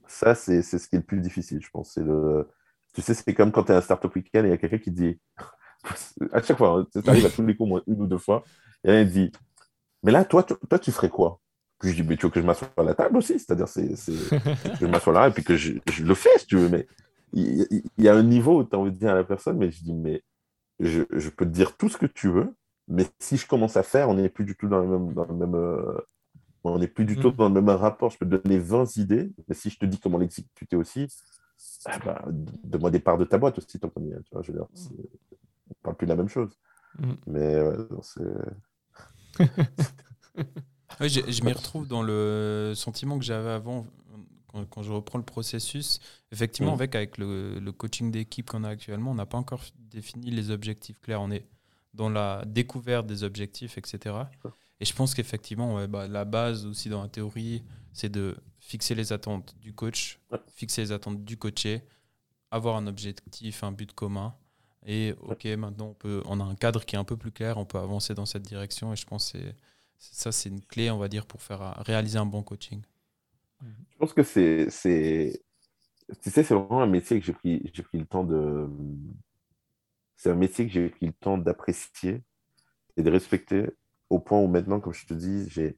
Ça, 0.07 0.34
c'est 0.34 0.62
ce 0.62 0.76
qui 0.89 0.97
est 0.97 1.01
le 1.01 1.05
plus 1.05 1.20
difficile, 1.20 1.61
je 1.62 1.70
pense. 1.70 1.97
Le... 1.97 2.49
Tu 2.95 3.03
sais, 3.03 3.14
c'est 3.14 3.34
comme 3.34 3.53
quand 3.53 3.64
tu 3.64 3.72
es 3.72 3.74
un 3.74 3.80
startup 3.80 4.14
week-end 4.14 4.41
et 4.45 4.49
il 4.49 4.51
y 4.51 4.53
a 4.53 4.59
quelqu'un 4.59 4.78
qui 4.78 4.91
dit, 4.91 5.20
à 6.32 6.42
chaque 6.42 6.58
fois, 6.58 6.80
hein, 6.80 6.86
ça 6.92 7.10
arrive 7.10 7.26
à 7.26 7.30
tous 7.30 7.44
les 7.44 7.56
coups, 7.56 7.82
une 7.86 8.02
ou 8.02 8.06
deux 8.06 8.18
fois, 8.18 8.44
et 8.84 9.02
il 9.02 9.10
dit, 9.10 9.32
mais 10.02 10.12
là, 10.12 10.24
toi, 10.24 10.42
toi, 10.42 10.78
tu 10.78 10.92
ferais 10.92 11.08
quoi? 11.08 11.40
Puis 11.78 11.90
je 11.90 12.02
dis, 12.02 12.08
mais 12.08 12.16
tu 12.16 12.26
veux 12.26 12.30
que 12.30 12.40
je 12.40 12.46
m'assoie 12.46 12.68
à 12.76 12.82
la 12.82 12.94
table 12.94 13.16
aussi? 13.16 13.38
C'est-à-dire, 13.38 13.68
c'est 13.68 13.88
que 13.90 14.80
je 14.80 14.86
m'assois 14.86 15.12
là 15.12 15.28
et 15.28 15.30
puis 15.30 15.44
que 15.44 15.56
je, 15.56 15.74
je, 15.90 16.04
le 16.04 16.14
fais, 16.14 16.36
si 16.38 16.46
tu 16.46 16.56
veux, 16.56 16.68
mais 16.68 16.86
il, 17.32 17.82
y 17.98 18.08
a 18.08 18.14
un 18.14 18.22
niveau 18.22 18.60
où 18.60 18.64
tu 18.64 18.74
as 18.74 18.78
envie 18.78 18.92
de 18.92 18.96
dire 18.96 19.10
à 19.10 19.14
la 19.14 19.24
personne, 19.24 19.58
mais 19.58 19.70
je 19.70 19.82
dis, 19.82 19.94
mais 19.94 20.22
je, 20.80 21.02
je, 21.12 21.30
peux 21.30 21.44
te 21.44 21.50
dire 21.50 21.76
tout 21.76 21.88
ce 21.88 21.96
que 21.96 22.06
tu 22.06 22.28
veux, 22.28 22.54
mais 22.88 23.06
si 23.18 23.36
je 23.36 23.46
commence 23.46 23.76
à 23.76 23.82
faire, 23.82 24.08
on 24.08 24.14
n'est 24.14 24.28
plus 24.28 24.44
du 24.44 24.56
tout 24.56 24.68
dans 24.68 24.80
le 24.80 24.88
même, 24.88 25.12
dans 25.12 25.26
le 25.26 25.34
même 25.34 25.54
euh, 25.54 25.98
on 26.64 26.78
n'est 26.78 26.88
plus 26.88 27.04
du 27.04 27.16
tout 27.16 27.30
mm. 27.30 27.36
dans 27.36 27.48
le 27.48 27.54
même 27.60 27.68
rapport. 27.68 28.10
Je 28.10 28.18
peux 28.18 28.28
te 28.28 28.36
donner 28.36 28.58
20 28.58 28.96
idées, 28.96 29.30
mais 29.46 29.54
si 29.54 29.70
je 29.70 29.78
te 29.78 29.86
dis 29.86 29.98
comment 29.98 30.18
l'exécuter 30.18 30.76
aussi, 30.76 31.06
ah 31.86 31.98
bah, 32.04 32.24
donne-moi 32.64 32.90
des 32.90 33.00
parts 33.00 33.18
de 33.18 33.24
ta 33.24 33.38
boîte 33.38 33.58
aussi, 33.58 33.78
tant 33.78 33.88
qu'on 33.88 34.02
y 34.04 34.10
est. 34.10 34.22
Tu 34.24 34.30
vois, 34.32 34.42
je 34.42 34.52
veux 34.52 34.58
dire, 34.58 34.68
on 35.70 35.74
parle 35.82 35.96
plus 35.96 36.06
de 36.06 36.10
la 36.10 36.16
même 36.16 36.28
chose. 36.28 36.58
Mm. 36.98 37.12
Mais 37.26 37.60
c'est. 38.02 38.22
je, 41.00 41.44
m'y 41.44 41.52
retrouve 41.52 41.86
dans 41.86 42.02
le 42.02 42.72
sentiment 42.74 43.18
que 43.18 43.24
j'avais 43.24 43.50
avant, 43.50 43.86
quand, 44.70 44.82
je 44.82 44.90
reprends 44.92 45.18
le 45.18 45.24
processus, 45.24 46.00
effectivement, 46.32 46.72
mm. 46.72 46.80
avec, 46.80 46.94
avec 46.94 47.18
le, 47.18 47.58
le 47.58 47.72
coaching 47.72 48.10
d'équipe 48.10 48.50
qu'on 48.50 48.64
a 48.64 48.70
actuellement, 48.70 49.12
on 49.12 49.16
n'a 49.16 49.26
pas 49.26 49.38
encore 49.38 49.62
défini 49.78 50.30
les 50.30 50.50
objectifs 50.50 51.00
clairs. 51.00 51.20
On 51.20 51.30
est 51.30 51.46
dans 51.94 52.08
la 52.08 52.44
découverte 52.46 53.06
des 53.06 53.24
objectifs, 53.24 53.78
etc. 53.78 54.14
Et 54.80 54.84
je 54.84 54.94
pense 54.94 55.14
qu'effectivement, 55.14 55.86
bah, 55.88 56.06
la 56.06 56.24
base 56.24 56.66
aussi 56.66 56.88
dans 56.88 57.02
la 57.02 57.08
théorie, 57.08 57.64
c'est 57.92 58.08
de 58.08 58.36
fixer 58.60 58.94
les 58.94 59.12
attentes 59.12 59.56
du 59.58 59.74
coach, 59.74 60.20
fixer 60.54 60.82
les 60.82 60.92
attentes 60.92 61.24
du 61.24 61.36
coaché, 61.36 61.82
avoir 62.50 62.76
un 62.76 62.86
objectif, 62.86 63.64
un 63.64 63.72
but 63.72 63.92
commun. 63.92 64.34
Et 64.91 65.14
ok, 65.20 65.45
maintenant 65.59 65.89
on, 65.89 65.95
peut, 65.95 66.22
on 66.24 66.41
a 66.41 66.45
un 66.45 66.55
cadre 66.55 66.82
qui 66.82 66.97
est 66.97 66.99
un 66.99 67.05
peu 67.05 67.18
plus 67.18 67.30
clair, 67.30 67.59
on 67.59 67.66
peut 67.66 67.78
avancer 67.78 68.14
dans 68.14 68.24
cette 68.24 68.43
direction. 68.43 68.95
Et 68.95 68.97
je 68.97 69.05
pense 69.05 69.32
que 69.32 69.39
ça, 69.99 70.32
c'est 70.32 70.49
une 70.49 70.62
clé, 70.62 70.91
on 70.91 70.97
va 70.97 71.09
dire, 71.09 71.26
pour 71.26 71.43
faire 71.43 71.74
réaliser 71.84 72.18
un 72.18 72.24
bon 72.24 72.43
coaching. 72.43 72.80
Je 73.61 73.97
pense 73.99 74.14
que 74.14 74.22
c'est. 74.22 74.66
Tu 76.22 76.30
sais, 76.30 76.43
c'est 76.43 76.55
vraiment 76.55 76.80
un 76.80 76.86
métier 76.86 77.20
que 77.20 77.26
j'ai 77.26 77.34
pris, 77.34 77.59
pris 77.61 77.99
le 77.99 78.07
temps 78.07 78.24
de. 78.24 78.66
C'est 80.16 80.30
un 80.30 80.36
métier 80.36 80.66
que 80.66 80.72
j'ai 80.72 80.89
pris 80.89 81.07
le 81.07 81.12
temps 81.12 81.36
d'apprécier 81.36 82.22
et 82.97 83.03
de 83.03 83.11
respecter 83.11 83.66
au 84.09 84.18
point 84.20 84.41
où 84.41 84.47
maintenant, 84.47 84.80
comme 84.80 84.95
je 84.95 85.07
te 85.07 85.12
dis, 85.12 85.51
j'ai, 85.51 85.76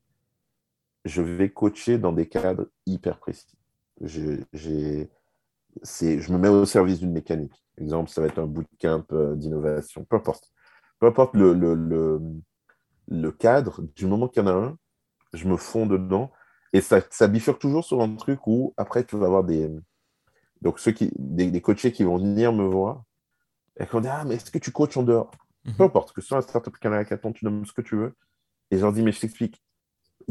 je 1.05 1.21
vais 1.21 1.51
coacher 1.51 1.99
dans 1.99 2.13
des 2.13 2.29
cadres 2.29 2.69
hyper 2.87 3.19
précis. 3.19 3.59
Je, 4.01 4.41
j'ai, 4.53 5.11
c'est, 5.83 6.21
je 6.21 6.33
me 6.33 6.39
mets 6.39 6.49
au 6.49 6.65
service 6.65 7.01
d'une 7.01 7.13
mécanique. 7.13 7.61
Exemple, 7.81 8.11
ça 8.11 8.20
va 8.20 8.26
être 8.26 8.39
un 8.39 8.47
bootcamp 8.47 9.05
euh, 9.12 9.35
d'innovation, 9.37 10.05
peu 10.05 10.16
importe. 10.16 10.53
Peu 10.99 11.07
importe 11.07 11.35
le, 11.35 11.55
le, 11.55 11.74
le, 11.74 12.20
le 13.09 13.33
cadre, 13.33 13.83
du 13.97 14.07
moment 14.07 14.28
qu'il 14.28 14.43
y 14.43 14.47
en 14.47 14.49
a 14.49 14.53
un, 14.53 14.76
je 15.33 15.49
me 15.49 15.57
fonds 15.57 15.87
dedans. 15.87 16.31
Et 16.72 16.81
ça, 16.81 17.01
ça 17.11 17.26
bifurque 17.26 17.61
toujours 17.61 17.85
sur 17.85 18.01
un 18.01 18.14
truc 18.16 18.47
où, 18.47 18.74
après, 18.76 19.05
tu 19.05 19.16
vas 19.16 19.26
avoir 19.26 19.45
des, 19.45 19.70
donc 20.62 20.78
ceux 20.78 20.93
qui, 20.93 21.11
des, 21.16 21.51
des 21.51 21.61
coachés 21.61 21.93
qui 21.93 22.05
vont 22.05 22.18
venir 22.18 22.53
me 22.53 22.64
voir 22.64 23.05
et 23.78 23.87
qui 23.87 23.93
vont 23.93 24.01
dire 24.01 24.12
Ah, 24.14 24.24
mais 24.24 24.35
est-ce 24.37 24.51
que 24.51 24.59
tu 24.59 24.72
coaches 24.72 24.97
en 24.97 25.03
dehors? 25.03 25.31
Mhm. 25.64 25.74
Peu 25.74 25.85
importe, 25.85 26.12
que 26.12 26.20
ce 26.20 26.28
soit 26.28 26.39
un 26.39 26.43
startup 26.43 26.72
weekend 26.74 26.95
à 26.95 27.05
tu 27.05 27.45
nommes 27.45 27.64
ce 27.64 27.72
que 27.72 27.83
tu 27.83 27.97
veux. 27.97 28.14
Et 28.70 28.76
je 28.76 28.83
leur 28.83 28.93
dis, 28.93 29.03
mais 29.03 29.12
je 29.12 29.20
t'explique. 29.20 29.62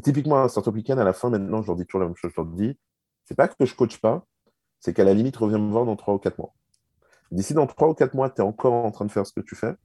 Typiquement, 0.04 0.38
un 0.38 0.48
startup 0.48 0.74
weekend, 0.74 1.00
à 1.00 1.04
la 1.04 1.14
fin, 1.14 1.30
maintenant, 1.30 1.62
je 1.62 1.68
leur 1.68 1.76
dis 1.76 1.86
toujours 1.86 2.02
la 2.02 2.08
même 2.08 2.16
chose. 2.16 2.32
Je 2.36 2.42
leur 2.42 2.50
dis, 2.50 2.78
c'est 3.26 3.36
pas 3.36 3.48
que 3.48 3.66
je 3.66 3.76
coach 3.76 4.00
pas, 4.00 4.26
c'est 4.80 4.94
qu'à 4.94 5.04
la 5.04 5.14
limite, 5.14 5.36
reviens 5.38 5.60
me 5.60 5.72
voir 5.72 5.86
dans 5.86 5.96
3 5.96 6.14
ou 6.14 6.20
4 6.20 6.38
mois. 6.38 6.54
D'ici 7.32 7.54
dans 7.54 7.68
3 7.68 7.90
ou 7.90 7.94
4 7.94 8.14
mois, 8.16 8.30
tu 8.30 8.42
es 8.42 8.44
encore 8.44 8.74
en 8.74 8.92
train 8.92 9.06
de 9.06 9.12
faire 9.12 9.26
ce 9.26 9.34
que 9.34 9.42
tu 9.42 9.56
fais 9.56 9.76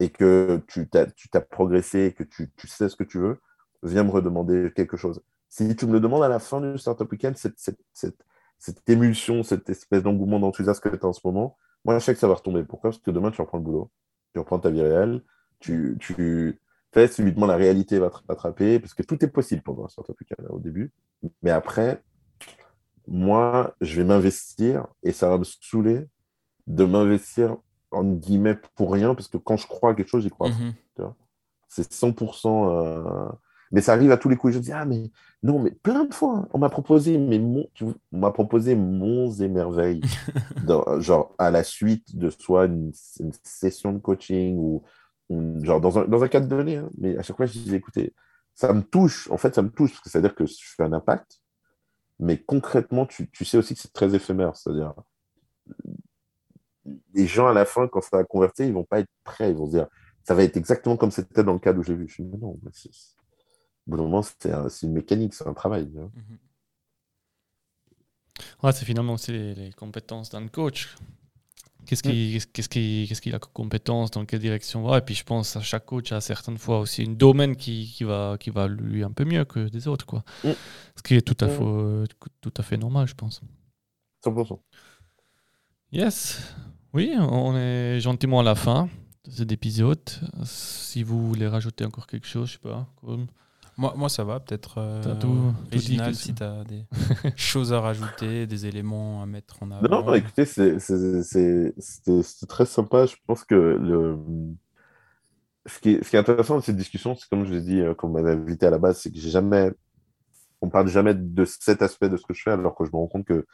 et 0.00 0.10
que 0.10 0.60
tu 0.66 0.88
as, 0.94 1.40
progressé 1.40 2.06
et 2.06 2.12
que 2.12 2.24
tu, 2.24 2.50
sais 2.66 2.88
ce 2.88 2.96
que 2.96 3.04
tu 3.04 3.18
veux, 3.18 3.40
viens 3.82 4.04
me 4.04 4.10
redemander 4.10 4.72
quelque 4.74 4.96
chose. 4.96 5.22
Si 5.48 5.76
tu 5.76 5.86
me 5.86 5.92
le 5.92 6.00
demandes 6.00 6.24
à 6.24 6.28
la 6.28 6.38
fin 6.38 6.60
du 6.60 6.78
Startup 6.78 7.10
Weekend, 7.10 7.36
cette, 7.36 7.58
cette, 7.58 7.78
cette, 7.92 8.24
cette 8.58 8.88
émulsion, 8.88 9.42
cette 9.42 9.68
espèce 9.70 10.02
d'engouement, 10.02 10.40
d'enthousiasme 10.40 10.80
que 10.80 10.96
tu 10.96 11.04
as 11.04 11.08
en 11.08 11.12
ce 11.12 11.20
moment, 11.24 11.56
moi, 11.84 11.98
je 11.98 12.04
sais 12.04 12.14
que 12.14 12.20
ça 12.20 12.28
va 12.28 12.34
retomber. 12.34 12.64
Pourquoi? 12.64 12.90
Parce 12.90 13.02
que 13.02 13.10
demain, 13.10 13.30
tu 13.30 13.40
reprends 13.40 13.58
le 13.58 13.64
boulot, 13.64 13.90
tu 14.32 14.38
reprends 14.38 14.58
ta 14.58 14.70
vie 14.70 14.82
réelle, 14.82 15.22
tu, 15.60 15.96
tu 16.00 16.60
fais 16.92 17.08
subitement 17.08 17.46
la 17.46 17.56
réalité 17.56 17.98
va 17.98 18.10
te 18.10 18.18
rattraper, 18.28 18.78
parce 18.78 18.94
que 18.94 19.02
tout 19.02 19.24
est 19.24 19.28
possible 19.28 19.62
pendant 19.62 19.84
un 19.84 19.88
Startup 19.88 20.18
Weekend 20.18 20.46
au 20.50 20.58
début. 20.58 20.92
Mais 21.42 21.50
après, 21.50 22.02
moi, 23.06 23.74
je 23.80 23.96
vais 24.00 24.04
m'investir 24.06 24.86
et 25.02 25.12
ça 25.12 25.28
va 25.28 25.38
me 25.38 25.44
saouler 25.44 26.06
de 26.76 26.84
m'investir 26.84 27.56
en 27.90 28.04
guillemets 28.04 28.58
pour 28.76 28.92
rien, 28.92 29.14
parce 29.14 29.28
que 29.28 29.36
quand 29.36 29.56
je 29.56 29.66
crois 29.66 29.90
à 29.90 29.94
quelque 29.94 30.08
chose, 30.08 30.22
j'y 30.22 30.30
crois. 30.30 30.48
Mhm. 30.48 30.72
C'est 31.68 31.90
100%. 31.92 32.70
euh, 32.70 33.28
Mais 33.70 33.80
ça 33.80 33.92
arrive 33.94 34.10
à 34.12 34.16
tous 34.18 34.28
les 34.28 34.36
coups. 34.36 34.52
Je 34.54 34.58
dis, 34.58 34.72
ah, 34.72 34.84
mais 34.84 35.10
non, 35.42 35.58
mais 35.58 35.70
plein 35.70 36.04
de 36.04 36.12
fois, 36.12 36.38
hein. 36.38 36.48
on 36.52 36.58
m'a 36.58 36.68
proposé, 36.68 37.16
mais 37.18 37.38
mon... 37.38 37.66
on 37.80 38.18
m'a 38.18 38.30
proposé 38.30 38.74
monts 38.74 39.30
et 39.32 39.48
merveilles, 39.48 40.00
dans- 40.66 41.00
genre 41.00 41.34
à 41.38 41.50
la 41.50 41.64
suite 41.64 42.16
de 42.16 42.28
soit 42.30 42.66
une, 42.66 42.92
une 43.20 43.32
session 43.42 43.92
de 43.92 43.98
coaching 43.98 44.56
ou, 44.58 44.82
ou 45.30 45.64
genre 45.64 45.80
dans 45.80 45.98
un, 45.98 46.04
dans 46.06 46.22
un 46.22 46.28
cadre 46.28 46.46
donné. 46.48 46.76
hein. 46.76 46.90
Mais 46.98 47.16
à 47.18 47.22
chaque 47.22 47.36
fois, 47.36 47.46
je 47.46 47.52
disais, 47.54 47.76
écoutez, 47.76 48.14
ça 48.54 48.72
me 48.74 48.82
touche. 48.82 49.30
En 49.30 49.38
fait, 49.38 49.54
ça 49.54 49.62
me 49.62 49.70
touche, 49.70 49.92
parce 49.92 50.02
que 50.02 50.10
c'est-à-dire 50.10 50.34
que 50.34 50.44
je 50.46 50.54
fais 50.76 50.82
un 50.82 50.92
impact. 50.92 51.40
Mais 52.18 52.36
concrètement, 52.38 53.06
tu, 53.06 53.30
tu 53.30 53.44
sais 53.46 53.56
aussi 53.58 53.74
que 53.74 53.80
c'est 53.80 53.92
très 53.94 54.14
éphémère. 54.14 54.54
C'est-à-dire, 54.56 54.92
les 57.14 57.26
gens 57.26 57.46
à 57.48 57.52
la 57.52 57.64
fin, 57.64 57.86
quand 57.88 58.00
ça 58.00 58.16
va 58.18 58.24
convertir, 58.24 58.66
ils 58.66 58.72
vont 58.72 58.84
pas 58.84 59.00
être 59.00 59.10
prêts. 59.24 59.50
Ils 59.50 59.56
vont 59.56 59.66
se 59.66 59.72
dire, 59.72 59.86
ça 60.24 60.34
va 60.34 60.42
être 60.42 60.56
exactement 60.56 60.96
comme 60.96 61.10
c'était 61.10 61.44
dans 61.44 61.52
le 61.52 61.58
cadre 61.58 61.80
où 61.80 61.82
j'ai 61.82 61.94
vu. 61.94 62.08
Je 62.08 62.22
dis, 62.22 62.28
mais 62.28 62.38
non, 62.38 62.58
c'est- 62.72 62.88
au 63.86 63.90
bout 63.90 63.96
d'un 63.96 64.02
moment, 64.04 64.22
c'est 64.22 64.50
un- 64.52 64.68
une 64.68 64.92
mécanique, 64.92 65.34
c'est 65.34 65.46
un 65.46 65.54
travail. 65.54 65.90
hein. 65.98 66.10
Mhm. 66.14 66.38
Ouais, 68.62 68.72
c'est 68.72 68.84
finalement 68.84 69.14
aussi 69.14 69.32
les, 69.32 69.54
les 69.54 69.72
compétences 69.72 70.30
d'un 70.30 70.46
coach. 70.48 70.96
Qu'est-ce 71.84 72.02
qui, 72.04 72.38
qu'est-ce 72.52 72.68
qui, 72.68 73.06
qu'est-ce 73.08 73.20
qu'il 73.20 73.34
a 73.34 73.40
comme 73.40 73.52
compétences, 73.52 74.12
dans 74.12 74.24
quelle 74.24 74.38
direction 74.38 74.84
va? 74.84 74.98
Et 74.98 75.00
puis 75.00 75.16
je 75.16 75.24
pense 75.24 75.56
à 75.56 75.60
chaque 75.62 75.84
coach 75.84 76.12
a 76.12 76.20
certaines 76.20 76.56
fois 76.58 76.78
aussi 76.78 77.02
un 77.02 77.10
domaine 77.12 77.56
qui, 77.56 77.92
qui, 77.92 78.04
va, 78.04 78.36
qui 78.38 78.50
va 78.50 78.68
lui 78.68 79.02
un 79.02 79.10
peu 79.10 79.24
mieux 79.24 79.44
que 79.44 79.68
des 79.68 79.88
autres. 79.88 80.06
Quoi. 80.06 80.22
Mm. 80.44 80.50
Ce 80.96 81.02
qui 81.02 81.16
est 81.16 81.22
tout 81.22 81.36
à, 81.44 81.48
Mm. 81.48 82.06
fait, 82.06 82.14
tout 82.40 82.54
à 82.56 82.62
fait 82.62 82.76
normal, 82.76 83.08
je 83.08 83.14
pense. 83.14 83.40
100%. 84.24 84.62
Yes. 85.92 86.54
Oui, 86.94 87.12
on 87.18 87.56
est 87.56 88.00
gentiment 88.00 88.40
à 88.40 88.42
la 88.42 88.54
fin 88.54 88.88
de 89.26 89.30
cet 89.30 89.52
épisode. 89.52 90.00
Si 90.44 91.02
vous 91.02 91.26
voulez 91.28 91.46
rajouter 91.46 91.84
encore 91.84 92.06
quelque 92.06 92.26
chose, 92.26 92.48
je 92.48 92.52
sais 92.54 92.58
pas. 92.58 92.86
comme- 93.04 93.26
Moi, 93.78 93.94
moi, 93.96 94.08
ça 94.10 94.24
va, 94.24 94.38
peut-être. 94.40 94.78
euh, 94.78 95.02
T'as 95.02 95.14
tout- 95.16 95.54
si 96.14 96.34
tu 96.34 96.42
as 96.42 96.64
des 96.64 96.84
choses 97.36 97.72
à 97.72 97.80
rajouter, 97.80 98.46
des 98.46 98.66
éléments 98.66 99.22
à 99.22 99.26
mettre 99.26 99.62
en 99.62 99.70
avant. 99.70 99.88
Non, 100.02 100.14
écoutez, 100.14 100.44
c'est- 100.44 100.78
c'est- 100.78 101.22
c'est- 101.22 101.74
c'était 101.80 102.46
très 102.46 102.66
sympa. 102.66 103.06
Je 103.06 103.16
pense 103.26 103.44
que 103.44 103.54
le... 103.54 104.18
ce, 105.66 105.78
qui 105.78 105.90
est, 105.92 106.04
ce 106.04 106.10
qui 106.10 106.16
est 106.16 106.18
intéressant 106.18 106.56
de 106.58 106.62
cette 106.62 106.76
discussion, 106.76 107.14
c'est 107.16 107.28
comme 107.30 107.44
je 107.46 107.52
l'ai 107.54 107.62
dit 107.62 107.80
euh, 107.80 107.94
quand 107.94 108.08
on 108.08 108.12
m'avait 108.12 108.32
invité 108.32 108.66
à 108.66 108.70
la 108.70 108.78
base, 108.78 108.98
c'est 108.98 109.10
que 109.10 109.18
j'ai 109.18 109.30
jamais. 109.30 109.70
On 110.60 110.68
parle 110.68 110.88
jamais 110.88 111.14
de 111.14 111.44
cet 111.44 111.80
aspect 111.82 112.08
de 112.08 112.16
ce 112.16 112.24
que 112.26 112.34
je 112.34 112.42
fais, 112.42 112.50
alors 112.50 112.74
que 112.76 112.84
je 112.84 112.90
me 112.90 112.96
rends 112.96 113.08
compte 113.08 113.24
que 113.24 113.46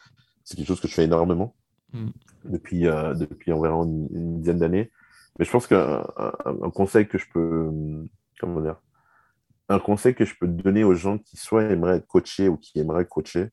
c'est 0.44 0.56
quelque 0.56 0.66
chose 0.66 0.80
que 0.80 0.88
je 0.88 0.94
fais 0.94 1.04
énormément 1.04 1.54
Mm. 1.92 2.08
depuis, 2.44 2.86
euh, 2.86 3.14
depuis 3.14 3.52
environ 3.52 3.84
une, 3.84 4.40
dizaine 4.40 4.58
d'années. 4.58 4.90
Mais 5.38 5.44
je 5.44 5.50
pense 5.50 5.66
qu'un 5.66 6.06
un, 6.16 6.32
un 6.44 6.70
conseil 6.70 7.08
que 7.08 7.18
je 7.18 7.26
peux. 7.32 7.70
Comment 8.40 8.60
dire 8.60 8.80
Un 9.68 9.78
conseil 9.78 10.14
que 10.14 10.24
je 10.24 10.34
peux 10.38 10.48
donner 10.48 10.84
aux 10.84 10.94
gens 10.94 11.18
qui 11.18 11.36
soit 11.36 11.64
aimeraient 11.64 11.96
être 11.96 12.06
coachés 12.06 12.48
ou 12.48 12.56
qui 12.56 12.78
aimeraient 12.78 13.06
coacher, 13.06 13.50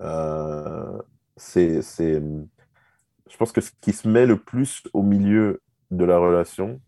euh, 0.00 0.98
c'est, 1.36 1.82
c'est, 1.82 2.22
je 3.30 3.36
pense 3.36 3.52
que 3.52 3.60
ce 3.60 3.70
qui 3.80 3.92
se 3.92 4.08
met 4.08 4.26
le 4.26 4.38
plus 4.38 4.82
au 4.92 5.02
milieu 5.02 5.62
de 5.90 6.04
la 6.04 6.18
relation, 6.18 6.80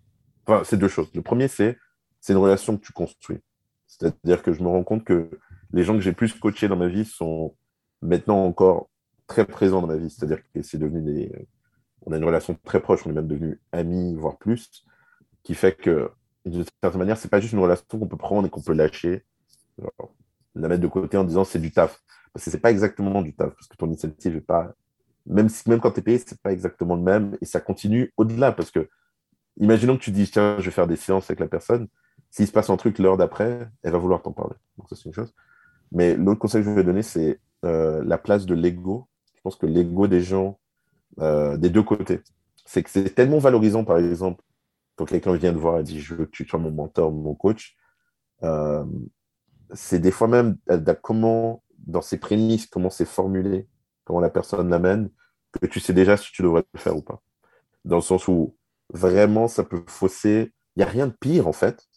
enfin, 0.46 0.62
c'est 0.64 0.76
deux 0.76 0.88
choses. 0.88 1.10
Le 1.14 1.22
premier, 1.22 1.48
c'est, 1.48 1.78
c'est 2.20 2.32
une 2.32 2.38
relation 2.38 2.76
que 2.76 2.84
tu 2.84 2.92
construis. 2.92 3.38
C'est-à-dire 3.86 4.42
que 4.42 4.52
je 4.52 4.62
me 4.62 4.68
rends 4.68 4.84
compte 4.84 5.04
que 5.04 5.30
les 5.72 5.84
gens 5.84 5.94
que 5.94 6.00
j'ai 6.00 6.12
plus 6.12 6.32
coachés 6.32 6.68
dans 6.68 6.76
ma 6.76 6.88
vie 6.88 7.04
sont 7.04 7.56
maintenant 8.02 8.44
encore 8.44 8.89
très 9.30 9.46
présents 9.46 9.80
dans 9.80 9.86
ma 9.86 9.96
vie. 9.96 10.10
C'est-à-dire 10.10 10.40
que 10.52 10.62
c'est 10.62 10.76
devenu 10.76 11.00
des, 11.02 11.32
on 12.02 12.12
a 12.12 12.16
une 12.16 12.24
relation 12.24 12.58
très 12.64 12.80
proche, 12.80 13.06
on 13.06 13.10
est 13.10 13.14
même 13.14 13.28
devenus 13.28 13.60
amis, 13.72 14.14
voire 14.16 14.36
plus, 14.38 14.84
qui 15.44 15.54
fait 15.54 15.72
que, 15.76 16.10
d'une 16.44 16.64
certaine 16.82 16.98
manière, 16.98 17.16
c'est 17.16 17.28
pas 17.28 17.40
juste 17.40 17.52
une 17.52 17.60
relation 17.60 17.86
qu'on 17.88 18.08
peut 18.08 18.16
prendre 18.16 18.46
et 18.46 18.50
qu'on 18.50 18.60
peut 18.60 18.74
lâcher, 18.74 19.24
la 20.54 20.68
mettre 20.68 20.82
de 20.82 20.88
côté 20.88 21.16
en 21.16 21.24
disant 21.24 21.44
c'est 21.44 21.60
du 21.60 21.70
taf. 21.70 22.02
Parce 22.32 22.44
que 22.44 22.50
c'est 22.50 22.60
pas 22.60 22.70
exactement 22.72 23.22
du 23.22 23.32
taf, 23.34 23.54
parce 23.54 23.68
que 23.68 23.76
ton 23.76 23.86
initiative 23.86 24.36
est 24.36 24.40
pas, 24.40 24.72
même 25.26 25.48
si, 25.48 25.68
même 25.68 25.80
quand 25.80 25.92
tu 25.92 26.00
es 26.00 26.02
payé, 26.02 26.18
c'est 26.18 26.40
pas 26.40 26.52
exactement 26.52 26.96
le 26.96 27.02
même, 27.02 27.36
et 27.40 27.44
ça 27.44 27.60
continue 27.60 28.12
au-delà, 28.16 28.50
parce 28.50 28.72
que, 28.72 28.88
imaginons 29.58 29.96
que 29.96 30.02
tu 30.02 30.10
dis, 30.10 30.28
tiens, 30.28 30.56
je 30.58 30.64
vais 30.64 30.70
faire 30.70 30.88
des 30.88 30.96
séances 30.96 31.30
avec 31.30 31.38
la 31.38 31.48
personne, 31.48 31.86
s'il 32.30 32.46
se 32.46 32.52
passe 32.52 32.68
un 32.68 32.76
truc 32.76 32.98
l'heure 32.98 33.16
d'après, 33.16 33.68
elle 33.82 33.92
va 33.92 33.98
vouloir 33.98 34.22
t'en 34.22 34.32
parler. 34.32 34.56
Donc 34.76 34.88
ça, 34.88 34.96
c'est 34.96 35.06
une 35.06 35.14
chose. 35.14 35.32
Mais 35.92 36.16
l'autre 36.16 36.40
conseil 36.40 36.62
que 36.62 36.70
je 36.70 36.74
vais 36.74 36.84
donner, 36.84 37.02
c'est 37.02 37.40
euh, 37.64 38.02
la 38.04 38.18
place 38.18 38.46
de 38.46 38.54
l'ego. 38.54 39.08
Je 39.40 39.42
pense 39.44 39.56
que 39.56 39.64
l'ego 39.64 40.06
des 40.06 40.20
gens, 40.20 40.60
euh, 41.18 41.56
des 41.56 41.70
deux 41.70 41.82
côtés, 41.82 42.20
c'est 42.66 42.82
que 42.82 42.90
c'est 42.90 43.14
tellement 43.14 43.38
valorisant, 43.38 43.84
par 43.84 43.96
exemple, 43.96 44.44
quand 44.96 45.06
quelqu'un 45.06 45.34
vient 45.34 45.52
te 45.52 45.58
voir 45.58 45.80
et 45.80 45.82
dit, 45.82 45.98
je 45.98 46.14
veux 46.14 46.26
que 46.26 46.30
tu 46.30 46.46
sois 46.46 46.58
mon 46.58 46.70
mentor, 46.70 47.10
mon 47.10 47.34
coach, 47.34 47.74
euh, 48.42 48.84
c'est 49.72 49.98
des 49.98 50.10
fois 50.10 50.28
même 50.28 50.58
euh, 50.70 50.94
comment, 51.02 51.62
dans 51.78 52.02
ses 52.02 52.18
prémices, 52.18 52.66
comment 52.66 52.90
c'est 52.90 53.06
formulé, 53.06 53.66
comment 54.04 54.20
la 54.20 54.28
personne 54.28 54.68
l'amène, 54.68 55.08
que 55.58 55.66
tu 55.66 55.80
sais 55.80 55.94
déjà 55.94 56.18
si 56.18 56.30
tu 56.32 56.42
devrais 56.42 56.64
le 56.74 56.78
faire 56.78 56.96
ou 56.96 57.02
pas. 57.02 57.22
Dans 57.86 57.96
le 57.96 58.02
sens 58.02 58.28
où 58.28 58.56
vraiment 58.92 59.48
ça 59.48 59.64
peut 59.64 59.82
fausser. 59.86 60.52
Il 60.76 60.80
n'y 60.80 60.84
a 60.84 60.88
rien 60.88 61.06
de 61.06 61.16
pire, 61.18 61.48
en 61.48 61.52
fait, 61.52 61.88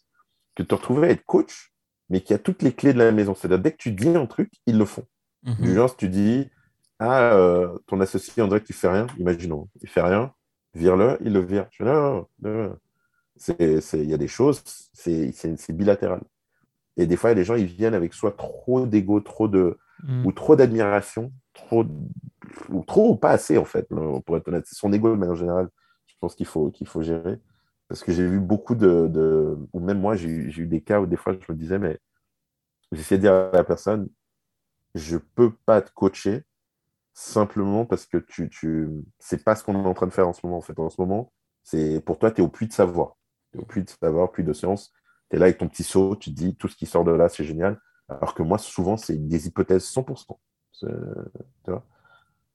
que 0.54 0.62
de 0.62 0.68
te 0.68 0.74
retrouver 0.74 1.08
à 1.08 1.10
être 1.10 1.24
coach, 1.24 1.74
mais 2.08 2.22
qui 2.22 2.34
a 2.34 2.38
toutes 2.38 2.62
les 2.62 2.72
clés 2.72 2.92
de 2.92 2.98
la 2.98 3.12
maison. 3.12 3.34
C'est-à-dire, 3.34 3.60
dès 3.60 3.72
que 3.72 3.76
tu 3.76 3.92
dis 3.92 4.08
un 4.08 4.26
truc, 4.26 4.50
ils 4.66 4.78
le 4.78 4.84
font. 4.84 5.04
Mhm. 5.42 5.56
Du 5.60 5.74
genre, 5.74 5.90
si 5.90 5.96
tu 5.96 6.08
dis, 6.08 6.48
ah, 6.98 7.34
euh, 7.34 7.78
ton 7.86 8.00
associé, 8.00 8.42
on 8.42 8.48
dirait 8.48 8.62
qu'il 8.62 8.74
fait 8.74 8.88
rien, 8.88 9.06
imaginons, 9.18 9.68
il 9.82 9.88
fait 9.88 10.02
rien, 10.02 10.32
vire-le, 10.74 11.18
il 11.22 11.32
le 11.32 11.40
vire. 11.40 11.66
Je 11.72 11.84
non, 11.84 11.92
non, 11.92 12.26
non, 12.42 12.68
non. 12.70 12.76
C'est, 13.36 13.80
c'est, 13.82 14.00
il 14.00 14.10
y 14.10 14.14
a 14.14 14.18
des 14.18 14.28
choses, 14.28 14.62
c'est, 14.94 15.32
c'est, 15.32 15.56
c'est 15.58 15.72
bilatéral. 15.74 16.22
Et 16.96 17.06
des 17.06 17.16
fois, 17.16 17.30
il 17.30 17.32
y 17.32 17.36
a 17.36 17.36
des 17.36 17.44
gens, 17.44 17.56
ils 17.56 17.66
viennent 17.66 17.94
avec 17.94 18.14
soit 18.14 18.36
trop 18.36 18.86
d'ego, 18.86 19.20
trop 19.20 19.48
de, 19.48 19.78
Mm. 20.02 20.26
ou 20.26 20.32
trop 20.32 20.56
d'admiration, 20.56 21.32
trop, 21.54 21.84
ou 22.70 22.82
trop 22.84 23.10
ou 23.12 23.16
pas 23.16 23.30
assez, 23.30 23.58
en 23.58 23.64
fait, 23.64 23.88
pour 24.26 24.36
être 24.36 24.48
honnête. 24.48 24.64
C'est 24.66 24.76
son 24.76 24.92
ego, 24.92 25.10
de 25.10 25.16
manière 25.16 25.36
générale, 25.36 25.68
je 26.06 26.14
pense 26.20 26.34
qu'il 26.34 26.46
faut, 26.46 26.70
qu'il 26.70 26.86
faut 26.86 27.02
gérer. 27.02 27.38
Parce 27.88 28.02
que 28.02 28.12
j'ai 28.12 28.26
vu 28.26 28.40
beaucoup 28.40 28.74
de, 28.74 29.08
de- 29.08 29.56
ou 29.72 29.80
même 29.80 30.00
moi, 30.00 30.16
j'ai 30.16 30.28
eu, 30.28 30.50
j'ai 30.50 30.62
eu 30.62 30.66
des 30.66 30.80
cas 30.82 31.00
où 31.00 31.06
des 31.06 31.16
fois, 31.16 31.34
je 31.34 31.52
me 31.52 31.58
disais, 31.58 31.78
mais 31.78 31.98
j'essayais 32.92 33.18
de 33.18 33.22
dire 33.22 33.32
à 33.34 33.50
la 33.52 33.64
personne, 33.64 34.08
je 34.94 35.18
peux 35.18 35.52
pas 35.66 35.82
te 35.82 35.92
coacher 35.92 36.44
simplement 37.14 37.86
parce 37.86 38.06
que 38.06 38.18
tu, 38.18 38.50
tu, 38.50 38.88
c'est 39.18 39.42
pas 39.44 39.54
ce 39.54 39.64
qu'on 39.64 39.74
est 39.82 39.86
en 39.88 39.94
train 39.94 40.06
de 40.08 40.12
faire 40.12 40.28
en 40.28 40.32
ce 40.32 40.44
moment. 40.44 40.58
En 40.58 40.62
fait, 40.62 40.78
en 40.78 40.90
ce 40.90 41.00
moment, 41.00 41.32
c'est 41.62 42.00
pour 42.00 42.18
toi, 42.18 42.30
tu 42.30 42.42
es 42.42 42.44
au 42.44 42.48
puits 42.48 42.66
de 42.66 42.72
savoir. 42.72 43.16
Tu 43.52 43.58
es 43.58 43.62
au 43.62 43.64
puits 43.64 43.84
de 43.84 43.88
savoir, 43.90 44.32
puits 44.32 44.44
de 44.44 44.52
science. 44.52 44.92
Tu 45.30 45.36
es 45.36 45.38
là 45.38 45.46
avec 45.46 45.58
ton 45.58 45.68
petit 45.68 45.84
seau, 45.84 46.16
tu 46.16 46.30
te 46.30 46.34
dis 46.36 46.56
tout 46.56 46.68
ce 46.68 46.76
qui 46.76 46.86
sort 46.86 47.04
de 47.04 47.12
là, 47.12 47.28
c'est 47.28 47.44
génial. 47.44 47.80
Alors 48.08 48.34
que 48.34 48.42
moi, 48.42 48.58
souvent, 48.58 48.96
c'est 48.96 49.16
des 49.16 49.46
hypothèses 49.46 49.84
100%. 49.84 50.38
C'est- 50.72 50.88
Tu 51.64 51.70
vois 51.70 51.86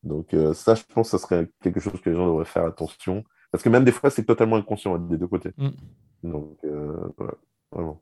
Donc, 0.04 0.34
euh, 0.34 0.54
ça, 0.54 0.76
je 0.76 0.84
pense 0.94 1.12
que 1.12 1.18
ce 1.18 1.24
serait 1.24 1.50
quelque 1.62 1.80
chose 1.80 2.00
que 2.02 2.10
les 2.10 2.16
gens 2.16 2.28
devraient 2.28 2.46
faire 2.46 2.66
attention. 2.66 3.24
Parce 3.52 3.64
que 3.64 3.70
même 3.70 3.86
des 3.86 3.92
fois, 3.92 4.10
c'est 4.10 4.26
totalement 4.26 4.58
inconscient 4.58 4.96
hein, 4.96 5.00
des 5.00 5.18
deux 5.18 5.28
côtés. 5.28 5.52
Mm. 5.58 5.70
Donc, 6.24 6.58
euh, 6.66 7.10
voilà, 7.18 7.34
vraiment. 7.72 8.02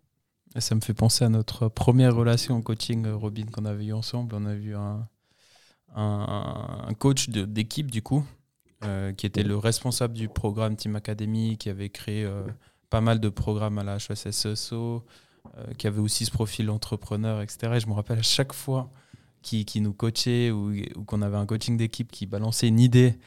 Et 0.56 0.62
Ça 0.62 0.76
me 0.76 0.82
fait 0.82 0.94
penser 0.94 1.24
à 1.24 1.30
notre 1.30 1.70
première 1.70 2.16
relation 2.16 2.56
en 2.56 2.62
coaching, 2.62 3.06
euh, 3.06 3.16
Robin, 3.16 3.46
qu'on 3.52 3.66
avait 3.66 3.86
eu 3.86 3.94
ensemble. 3.94 4.34
On 4.36 4.46
a 4.46 4.56
vu 4.56 4.76
un, 4.76 5.08
un, 5.96 6.86
un 6.88 6.94
coach 6.94 7.30
d'équipe, 7.30 7.90
du 7.92 8.02
coup, 8.02 8.24
euh, 8.84 9.12
qui 9.14 9.26
était 9.26 9.44
le 9.44 9.58
responsable 9.58 10.14
du 10.14 10.28
programme 10.30 10.76
Team 10.76 10.96
Academy, 10.96 11.58
qui 11.58 11.70
avait 11.70 11.90
créé 11.90 12.24
euh, 12.24 12.44
pas 12.90 13.02
mal 13.02 13.20
de 13.20 13.30
programmes 13.30 13.78
à 13.80 13.84
la 13.84 13.98
HSSO, 13.98 15.04
euh, 15.58 15.74
qui 15.78 15.88
avait 15.88 16.00
aussi 16.02 16.26
ce 16.26 16.32
profil 16.32 16.70
entrepreneur, 16.70 17.42
etc. 17.42 17.74
Et 17.76 17.80
je 17.80 17.88
me 17.88 17.94
rappelle 17.94 18.20
à 18.20 18.24
chaque 18.24 18.54
fois 18.54 18.90
qu'il 19.42 19.66
qu'il 19.66 19.84
nous 19.84 19.94
coachait 19.94 20.52
ou, 20.52 20.74
ou 20.96 21.04
qu'on 21.06 21.22
avait 21.22 21.38
un 21.38 21.46
coaching 21.46 21.78
d'équipe 21.78 22.12
qui 22.12 22.26
balançait 22.26 22.68
une 22.68 22.80
idée. 22.80 23.18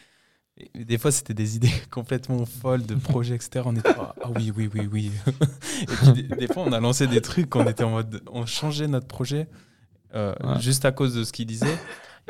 Et 0.74 0.84
des 0.84 0.98
fois, 0.98 1.10
c'était 1.10 1.32
des 1.34 1.56
idées 1.56 1.72
complètement 1.90 2.44
folles 2.44 2.84
de 2.84 2.94
projets, 2.94 3.34
etc. 3.34 3.62
On 3.64 3.74
était 3.74 3.88
ah 3.98 4.14
ah 4.22 4.28
oui, 4.36 4.52
oui, 4.54 4.68
oui, 4.74 4.88
oui. 4.92 5.10
Et 5.82 5.86
puis 5.86 6.12
des, 6.12 6.22
des 6.36 6.46
fois, 6.46 6.64
on 6.66 6.72
a 6.72 6.80
lancé 6.80 7.06
des 7.06 7.22
trucs, 7.22 7.56
on 7.56 7.66
était 7.66 7.84
en 7.84 7.90
mode, 7.90 8.22
on 8.30 8.44
changeait 8.46 8.86
notre 8.88 9.06
projet 9.06 9.48
euh, 10.14 10.34
Ouais. 10.44 10.60
juste 10.60 10.84
à 10.84 10.92
cause 10.92 11.14
de 11.14 11.24
ce 11.24 11.32
qu'il 11.32 11.46
disait. 11.46 11.78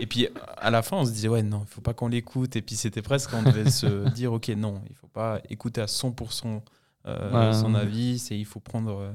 Et 0.01 0.07
puis 0.07 0.29
à 0.57 0.71
la 0.71 0.83
fin, 0.83 0.97
on 0.97 1.05
se 1.05 1.11
disait 1.13 1.29
ouais 1.29 1.43
non, 1.43 1.63
il 1.67 1.73
faut 1.73 1.81
pas 1.83 1.95
qu'on 1.95 2.09
l'écoute. 2.09 2.57
Et 2.57 2.63
puis 2.63 2.75
c'était 2.77 3.03
presque, 3.03 3.31
on 3.35 3.43
devait 3.43 3.71
se 3.71 4.09
dire 4.15 4.33
ok 4.33 4.49
non, 4.51 4.83
il 4.89 4.97
faut 4.97 5.09
pas 5.09 5.41
écouter 5.51 5.81
à 5.81 5.87
100% 5.87 6.63
euh, 7.07 7.51
Ouais. 7.51 7.55
son 7.59 7.75
avis. 7.75 8.19
C'est 8.19 8.39
il 8.39 8.45
faut 8.47 8.61
prendre 8.61 8.99
euh, 8.99 9.13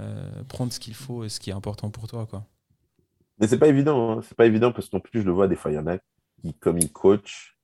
euh, 0.00 0.42
prendre 0.48 0.72
ce 0.72 0.80
qu'il 0.80 0.94
faut 0.94 1.24
et 1.24 1.28
ce 1.28 1.38
qui 1.40 1.50
est 1.50 1.54
important 1.54 1.90
pour 1.90 2.08
toi. 2.08 2.26
Quoi. 2.26 2.44
Mais 3.38 3.46
c'est 3.46 3.58
pas 3.58 3.68
évident, 3.68 4.18
hein. 4.18 4.20
c'est 4.26 4.36
pas 4.36 4.46
évident 4.46 4.72
parce 4.72 4.88
qu'en 4.88 5.00
plus, 5.00 5.20
je 5.20 5.26
le 5.26 5.32
vois, 5.32 5.46
des 5.48 5.56
fois, 5.56 5.70
il 5.70 5.74
y 5.74 5.78
en 5.78 5.86
a 5.86 5.98
qui, 6.42 6.54
comme 6.54 6.78
ils 6.78 6.90
coachent, 6.92 7.56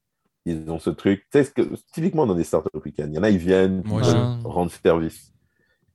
ils 0.45 0.71
ont 0.71 0.79
ce 0.79 0.91
truc. 0.91 1.27
Tu 1.33 1.43
sais, 1.45 1.51
que, 1.51 1.63
typiquement 1.93 2.27
dans 2.27 2.35
des 2.35 2.45
startups 2.45 2.69
week-end, 2.85 3.07
il 3.09 3.15
y 3.15 3.19
en 3.19 3.23
a, 3.23 3.31
ils 3.31 3.39
viennent, 3.39 3.83
Moi, 3.87 4.03
ils 4.03 4.05
je- 4.05 4.11
veulent 4.11 4.39
rendre 4.45 4.71
service. 4.71 5.33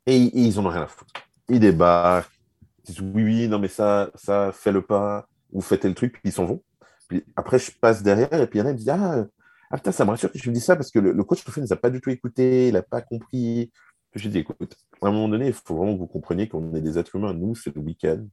Et, 0.08 0.16
et 0.16 0.40
ils 0.42 0.60
en 0.60 0.66
ont 0.66 0.70
rien 0.70 0.84
à 0.84 0.88
foutre. 0.88 1.14
Ils 1.50 1.60
débarquent, 1.60 2.32
ils 2.80 2.92
disent 2.94 3.02
oui, 3.02 3.24
oui, 3.24 3.48
non, 3.48 3.60
mais 3.60 3.68
ça, 3.68 4.10
ça, 4.16 4.52
fais 4.54 4.72
le 4.72 4.82
pas, 4.82 5.28
ou 5.52 5.62
faites 5.62 5.86
le 5.86 5.94
truc, 5.94 6.14
puis 6.14 6.22
ils 6.26 6.32
s'en 6.32 6.46
vont. 6.46 6.64
Puis 7.08 7.24
après, 7.36 7.60
je 7.60 7.72
passe 7.72 8.04
derrière, 8.04 8.34
et 8.34 8.48
puis 8.48 8.60
il 8.60 8.62
y 8.62 8.66
en 8.66 8.68
a, 8.68 8.70
ils 8.70 8.74
me 8.74 8.78
disent 8.78 8.90
ah, 8.90 9.26
ah, 9.70 9.78
putain, 9.78 9.92
ça 9.92 10.06
me 10.06 10.12
rassure 10.12 10.32
que 10.32 10.38
tu 10.38 10.50
me 10.50 10.54
dis 10.54 10.62
ça 10.62 10.76
parce 10.76 10.92
que 10.92 11.00
le, 11.00 11.12
le 11.12 11.24
coach, 11.24 11.46
au 11.48 11.52
fait, 11.52 11.62
ne 11.62 11.66
nous 11.66 11.74
a 11.74 11.78
pas 11.78 11.90
du 11.90 12.00
tout 12.00 12.10
écouté, 12.10 12.70
il 12.70 12.74
n'a 12.74 12.82
pas 12.82 13.02
compris. 13.02 13.72
Je 14.16 14.30
dis 14.30 14.40
écoute, 14.40 14.76
à 15.02 15.08
un 15.08 15.12
moment 15.12 15.28
donné, 15.28 15.48
il 15.48 15.54
faut 15.54 15.76
vraiment 15.76 15.94
que 15.94 16.00
vous 16.00 16.08
compreniez 16.08 16.48
qu'on 16.48 16.74
est 16.74 16.82
des 16.82 16.98
êtres 16.98 17.16
humains. 17.16 17.34
Nous, 17.34 17.56
c'est 17.56 17.76
le 17.76 17.82
week-end, 17.82 18.26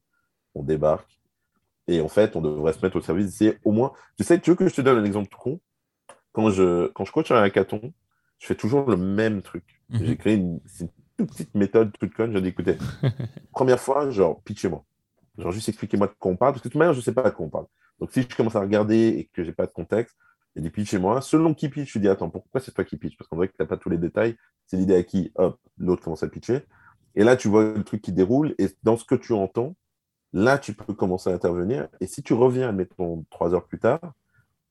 on 0.54 0.62
débarque. 0.62 1.20
Et 1.88 2.00
en 2.00 2.08
fait, 2.08 2.36
on 2.36 2.40
devrait 2.40 2.72
se 2.72 2.80
mettre 2.82 2.96
au 2.96 3.00
service. 3.00 3.36
C'est 3.36 3.58
au 3.64 3.72
moins. 3.72 3.92
Tu 4.16 4.24
sais, 4.24 4.40
tu 4.40 4.50
veux 4.50 4.56
que 4.56 4.68
je 4.68 4.74
te 4.74 4.80
donne 4.80 4.98
un 4.98 5.04
exemple 5.04 5.28
tout 5.28 5.38
con? 5.38 5.60
Quand 6.32 6.50
je, 6.50 6.88
quand 6.88 7.04
je 7.04 7.12
coach 7.12 7.30
un 7.30 7.42
hackathon, 7.42 7.92
je 8.38 8.46
fais 8.46 8.54
toujours 8.54 8.88
le 8.88 8.96
même 8.96 9.42
truc. 9.42 9.82
Mhm. 9.90 10.06
J'ai 10.06 10.16
créé 10.16 10.34
une 10.34 10.60
toute 11.18 11.30
petite 11.30 11.54
méthode 11.54 11.92
toute 11.98 12.14
conne. 12.14 12.32
J'ai 12.32 12.40
dit 12.40 12.48
écoutez, 12.48 12.76
première 13.52 13.80
fois, 13.80 14.08
genre, 14.10 14.40
pitchez-moi. 14.42 14.84
Genre, 15.38 15.52
juste 15.52 15.68
expliquez-moi 15.68 16.06
de 16.06 16.14
quoi 16.18 16.32
on 16.32 16.36
parle, 16.36 16.52
parce 16.52 16.62
que 16.62 16.68
de 16.68 16.72
toute 16.72 16.78
manière, 16.78 16.94
je 16.94 16.98
ne 16.98 17.04
sais 17.04 17.12
pas 17.12 17.28
de 17.28 17.34
quoi 17.34 17.46
on 17.46 17.50
parle. 17.50 17.66
Donc, 17.98 18.12
si 18.12 18.22
je 18.22 18.36
commence 18.36 18.56
à 18.56 18.60
regarder 18.60 19.08
et 19.08 19.30
que 19.32 19.42
j'ai 19.42 19.52
pas 19.52 19.66
de 19.66 19.72
contexte, 19.72 20.16
j'ai 20.54 20.62
dit 20.62 20.70
pitchez-moi. 20.70 21.20
Selon 21.20 21.54
qui 21.54 21.68
pitch, 21.68 21.92
je 21.92 21.98
dis 21.98 22.08
attends, 22.08 22.30
pourquoi 22.30 22.60
c'est 22.60 22.72
toi 22.72 22.84
qui 22.84 22.96
pitch 22.96 23.16
Parce 23.16 23.28
qu'on 23.28 23.36
dirait 23.36 23.48
que 23.48 23.56
tu 23.56 23.62
n'as 23.62 23.66
pas 23.66 23.76
tous 23.76 23.90
les 23.90 23.98
détails. 23.98 24.36
C'est 24.66 24.76
l'idée 24.76 24.94
à 24.94 25.02
qui, 25.02 25.32
hop, 25.34 25.58
l'autre 25.78 26.02
commence 26.02 26.22
à 26.22 26.28
pitcher. 26.28 26.64
Et 27.16 27.24
là, 27.24 27.36
tu 27.36 27.48
vois 27.48 27.64
le 27.64 27.84
truc 27.84 28.02
qui 28.02 28.12
déroule, 28.12 28.54
et 28.58 28.68
dans 28.82 28.96
ce 28.96 29.04
que 29.04 29.14
tu 29.14 29.32
entends, 29.32 29.76
là, 30.32 30.58
tu 30.58 30.74
peux 30.74 30.94
commencer 30.94 31.30
à 31.30 31.32
intervenir. 31.32 31.88
Et 32.00 32.06
si 32.06 32.22
tu 32.22 32.34
reviens, 32.34 32.72
mettons, 32.72 33.24
trois 33.30 33.54
heures 33.54 33.66
plus 33.66 33.78
tard, 33.78 34.00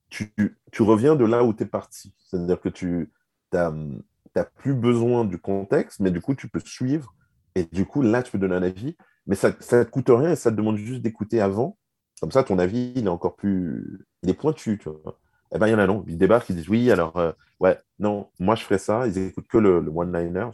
tu, 0.09 0.33
tu 0.71 0.83
reviens 0.83 1.15
de 1.15 1.25
là 1.25 1.43
où 1.43 1.53
tu 1.53 1.63
es 1.63 1.65
parti. 1.65 2.13
C'est-à-dire 2.19 2.59
que 2.61 2.69
tu 2.69 3.11
n'as 3.53 4.43
plus 4.55 4.73
besoin 4.73 5.25
du 5.25 5.37
contexte, 5.39 5.99
mais 5.99 6.11
du 6.11 6.21
coup, 6.21 6.35
tu 6.35 6.47
peux 6.47 6.59
suivre. 6.59 7.13
Et 7.55 7.65
du 7.65 7.85
coup, 7.85 8.01
là, 8.01 8.23
tu 8.23 8.31
peux 8.31 8.39
donner 8.39 8.55
un 8.55 8.63
avis. 8.63 8.95
Mais 9.27 9.35
ça 9.35 9.49
ne 9.49 9.83
te 9.83 9.89
coûte 9.89 10.09
rien 10.09 10.31
et 10.31 10.35
ça 10.35 10.51
te 10.51 10.55
demande 10.57 10.77
juste 10.77 11.01
d'écouter 11.01 11.39
avant. 11.41 11.77
Comme 12.19 12.31
ça, 12.31 12.43
ton 12.43 12.59
avis, 12.59 12.93
il 12.95 13.05
est 13.05 13.09
encore 13.09 13.35
plus. 13.35 14.05
Il 14.23 14.29
est 14.29 14.33
pointu, 14.33 14.77
tu 14.77 14.89
vois. 14.89 15.19
Eh 15.55 15.59
ben, 15.59 15.67
il 15.67 15.71
y 15.71 15.75
en 15.75 15.79
a 15.79 15.87
non. 15.87 16.03
Ils 16.07 16.17
débarquent, 16.17 16.49
ils 16.49 16.55
disent 16.55 16.69
oui, 16.69 16.89
alors, 16.91 17.15
euh, 17.17 17.31
ouais, 17.59 17.77
non, 17.99 18.29
moi, 18.39 18.55
je 18.55 18.63
ferais 18.63 18.77
ça. 18.79 19.07
Ils 19.07 19.17
écoutent 19.17 19.47
que 19.47 19.57
le, 19.57 19.79
le 19.81 19.91
one-liner. 19.91 20.47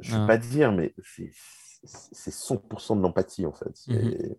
Je 0.00 0.12
ne 0.12 0.16
vais 0.16 0.22
Ah. 0.22 0.26
pas 0.26 0.36
dire, 0.38 0.72
mais 0.72 0.94
c'est 1.02 1.30
c'est 1.86 2.30
100% 2.32 2.96
de 2.96 3.02
l'empathie, 3.02 3.44
en 3.46 3.52
fait. 3.52 3.70
C'est 3.74 4.36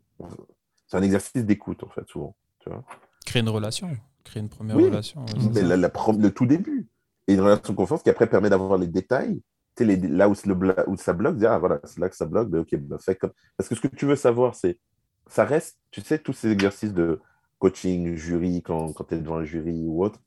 c'est 0.88 0.98
un 0.98 1.02
exercice 1.04 1.46
d'écoute, 1.46 1.84
en 1.84 1.89
fait, 1.89 2.08
souvent. 2.08 2.36
Tu 2.60 2.70
vois 2.70 2.84
Créer 3.26 3.41
une 3.41 3.50
relation, 3.50 3.89
créer 4.24 4.41
une 4.41 4.50
première 4.50 4.76
Oui. 4.76 4.86
relation. 4.86 5.26
Mais 5.54 5.62
la- 5.62 5.78
le 5.78 6.30
tout 6.32 6.46
début. 6.46 6.88
Et 7.28 7.34
une 7.34 7.41
relation 7.41 7.74
de 7.74 7.78
confiance 7.78 8.04
qui 8.04 8.10
après 8.10 8.28
permet 8.28 8.50
d'avoir 8.50 8.78
les 8.78 8.88
détails. 8.88 9.41
Les, 9.80 9.97
là 9.97 10.30
où, 10.30 10.34
le 10.45 10.53
bla- 10.55 10.88
où 10.88 10.95
ça 10.97 11.13
bloque, 11.13 11.38
dire, 11.38 11.51
ah 11.51 11.59
voilà, 11.59 11.80
c'est 11.84 11.99
là 11.99 12.09
que 12.09 12.15
ça 12.15 12.26
bloque, 12.26 12.49
ben, 12.49 12.59
ok, 12.61 12.76
ben, 12.78 12.97
fais 12.99 13.15
comme. 13.15 13.32
Parce 13.57 13.67
que 13.69 13.76
ce 13.76 13.82
que 13.82 13.88
tu 13.88 14.05
veux 14.05 14.15
savoir, 14.15 14.55
c'est. 14.55 14.80
Ça 15.28 15.43
reste, 15.45 15.80
tu 15.91 16.01
sais, 16.01 16.19
tous 16.19 16.34
ces 16.34 16.51
exercices 16.51 16.93
de 16.93 17.19
coaching, 17.59 18.15
jury, 18.15 18.61
quand, 18.63 18.93
quand 18.93 19.05
tu 19.05 19.15
es 19.15 19.19
devant 19.19 19.38
un 19.38 19.43
jury 19.43 19.86
ou 19.88 20.03
autre, 20.03 20.19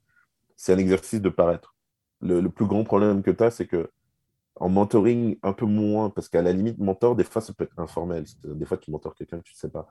c'est 0.57 0.73
un 0.73 0.77
exercice 0.77 1.21
de 1.21 1.29
paraître. 1.29 1.75
Le, 2.21 2.41
le 2.41 2.49
plus 2.49 2.65
grand 2.67 2.83
problème 2.83 3.23
que 3.23 3.31
tu 3.31 3.43
as, 3.43 3.51
c'est 3.51 3.67
que 3.67 3.89
en 4.55 4.69
mentoring, 4.69 5.37
un 5.43 5.53
peu 5.53 5.65
moins, 5.65 6.09
parce 6.09 6.29
qu'à 6.29 6.41
la 6.41 6.51
limite, 6.51 6.77
mentor, 6.79 7.15
des 7.15 7.23
fois, 7.23 7.41
ça 7.41 7.53
peut 7.53 7.63
être 7.63 7.79
informel. 7.79 8.25
Des 8.43 8.65
fois, 8.65 8.77
tu 8.77 8.91
mentors 8.91 9.15
quelqu'un 9.15 9.39
que 9.39 9.43
tu 9.43 9.53
ne 9.53 9.57
sais 9.59 9.69
pas. 9.69 9.87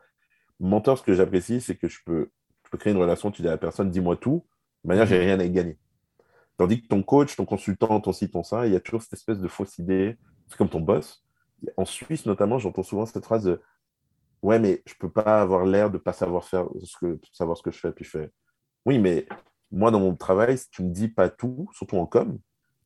Mentor, 0.60 0.98
ce 0.98 1.02
que 1.04 1.14
j'apprécie, 1.14 1.60
c'est 1.60 1.76
que 1.76 1.88
je 1.88 2.00
peux, 2.04 2.30
je 2.64 2.70
peux 2.70 2.78
créer 2.78 2.92
une 2.92 3.00
relation, 3.00 3.30
tu 3.30 3.42
dis 3.42 3.48
à 3.48 3.52
la 3.52 3.58
personne, 3.58 3.90
dis-moi 3.90 4.16
tout, 4.16 4.46
de 4.84 4.88
manière, 4.88 5.06
j'ai 5.06 5.18
rien 5.18 5.40
à 5.40 5.44
y 5.44 5.50
gagner. 5.50 5.78
Tandis 6.58 6.82
que 6.82 6.88
ton 6.88 7.04
coach, 7.04 7.36
ton 7.36 7.44
consultant, 7.44 8.00
ton 8.00 8.12
ci, 8.12 8.28
ton 8.28 8.42
ça, 8.42 8.66
il 8.66 8.72
y 8.72 8.76
a 8.76 8.80
toujours 8.80 9.00
cette 9.00 9.12
espèce 9.12 9.38
de 9.38 9.46
fausse 9.46 9.78
idée, 9.78 10.18
c'est 10.48 10.56
comme 10.56 10.68
ton 10.68 10.80
boss. 10.80 11.24
En 11.76 11.84
Suisse, 11.84 12.26
notamment, 12.26 12.58
j'entends 12.58 12.82
souvent 12.82 13.06
cette 13.06 13.24
phrase 13.24 13.44
de 13.44 13.62
Ouais, 14.42 14.58
mais 14.58 14.82
je 14.86 14.94
peux 14.94 15.10
pas 15.10 15.40
avoir 15.40 15.64
l'air 15.64 15.90
de 15.90 15.98
pas 15.98 16.12
savoir 16.12 16.44
faire 16.44 16.68
ce 16.84 16.96
que, 16.98 17.20
savoir 17.32 17.56
ce 17.56 17.62
que 17.62 17.70
je 17.70 17.78
fais. 17.78 17.92
Puis 17.92 18.04
je 18.04 18.10
fais 18.10 18.30
Oui, 18.84 18.98
mais 18.98 19.26
moi, 19.70 19.90
dans 19.90 20.00
mon 20.00 20.14
travail, 20.16 20.58
si 20.58 20.68
tu 20.70 20.82
me 20.82 20.90
dis 20.90 21.08
pas 21.08 21.28
tout, 21.28 21.68
surtout 21.72 21.96
en 21.96 22.06
com, 22.06 22.38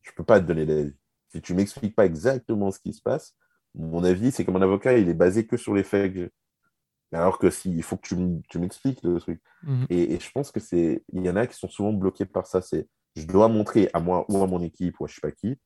je 0.03 0.11
peux 0.11 0.23
pas 0.23 0.39
te 0.39 0.45
donner 0.45 0.65
d'avis. 0.65 0.95
Si 1.29 1.41
tu 1.41 1.55
m'expliques 1.55 1.95
pas 1.95 2.05
exactement 2.05 2.69
ce 2.69 2.79
qui 2.79 2.93
se 2.93 3.01
passe, 3.01 3.35
mon 3.73 4.03
avis, 4.03 4.31
c'est 4.31 4.45
comme 4.45 4.55
un 4.55 4.61
avocat, 4.61 4.97
il 4.97 5.09
est 5.09 5.15
basé 5.15 5.47
que 5.47 5.57
sur 5.57 5.73
les 5.73 5.83
faits 5.83 6.13
que 6.13 6.19
j'ai. 6.19 6.31
Alors 7.11 7.37
que 7.39 7.49
s'il 7.49 7.81
faut 7.83 7.97
que 7.97 8.07
tu 8.07 8.59
m'expliques 8.59 9.01
le 9.03 9.19
truc. 9.19 9.41
Mhm. 9.63 9.85
Et, 9.89 10.13
et 10.13 10.19
je 10.19 10.31
pense 10.31 10.51
que 10.51 10.59
c'est, 10.59 11.03
il 11.11 11.23
y 11.23 11.29
en 11.29 11.35
a 11.35 11.45
qui 11.47 11.55
sont 11.55 11.69
souvent 11.69 11.93
bloqués 11.93 12.25
par 12.25 12.47
ça. 12.47 12.61
C'est, 12.61 12.87
je 13.15 13.25
dois 13.27 13.47
montrer 13.47 13.89
à 13.93 13.99
moi 13.99 14.25
ou 14.29 14.41
à 14.43 14.47
mon 14.47 14.61
équipe 14.61 14.99
ou 14.99 15.05
à 15.05 15.07
je 15.07 15.15
sais 15.15 15.21
pas 15.21 15.31
qui 15.31 15.57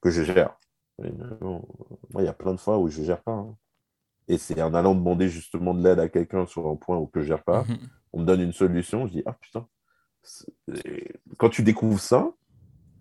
que 0.00 0.10
je 0.10 0.22
gère. 0.22 0.56
Et 1.02 1.10
non, 1.12 1.62
moi, 2.10 2.22
il 2.22 2.24
y 2.24 2.28
a 2.28 2.32
plein 2.34 2.52
de 2.54 2.60
fois 2.60 2.78
où 2.78 2.88
je 2.88 3.02
gère 3.02 3.22
pas. 3.22 3.32
hein. 3.32 3.56
Et 4.28 4.38
c'est 4.38 4.60
en 4.62 4.74
allant 4.74 4.94
demander 4.94 5.28
justement 5.28 5.74
de 5.74 5.82
l'aide 5.82 5.98
à 5.98 6.08
quelqu'un 6.08 6.46
sur 6.46 6.68
un 6.68 6.76
point 6.76 6.96
où 6.98 7.06
que 7.06 7.20
je 7.20 7.26
gère 7.26 7.42
pas, 7.44 7.64
Mhm. 7.64 7.78
on 8.12 8.20
me 8.20 8.24
donne 8.26 8.40
une 8.40 8.52
solution, 8.52 9.06
je 9.06 9.12
dis 9.12 9.22
ah 9.26 9.32
putain. 9.34 9.66
Et 10.84 11.12
Quand 11.38 11.48
tu 11.48 11.62
découvres 11.62 12.00
ça, 12.00 12.30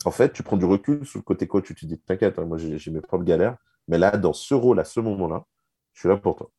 en 0.06 0.12
fait, 0.12 0.32
tu 0.34 0.44
prends 0.44 0.58
du 0.58 0.66
recul 0.66 1.06
sur 1.06 1.20
le 1.20 1.24
côté 1.24 1.48
coach, 1.48 1.66
tu 1.68 1.76
te 1.76 1.86
dis 1.86 2.00
t'inquiète, 2.00 2.40
hein, 2.40 2.46
moi 2.46 2.58
j'ai 2.58 2.92
mes 2.92 3.02
propres 3.02 3.26
galères, 3.26 3.58
mais 3.88 3.98
là, 3.98 4.18
dans 4.18 4.34
ce 4.34 4.54
rôle, 4.54 4.80
à 4.80 4.86
ce 4.86 5.00
moment-là, 5.02 5.46
je 5.94 6.00
suis 6.02 6.10
là 6.10 6.18
pour 6.18 6.36
toi. 6.38 6.50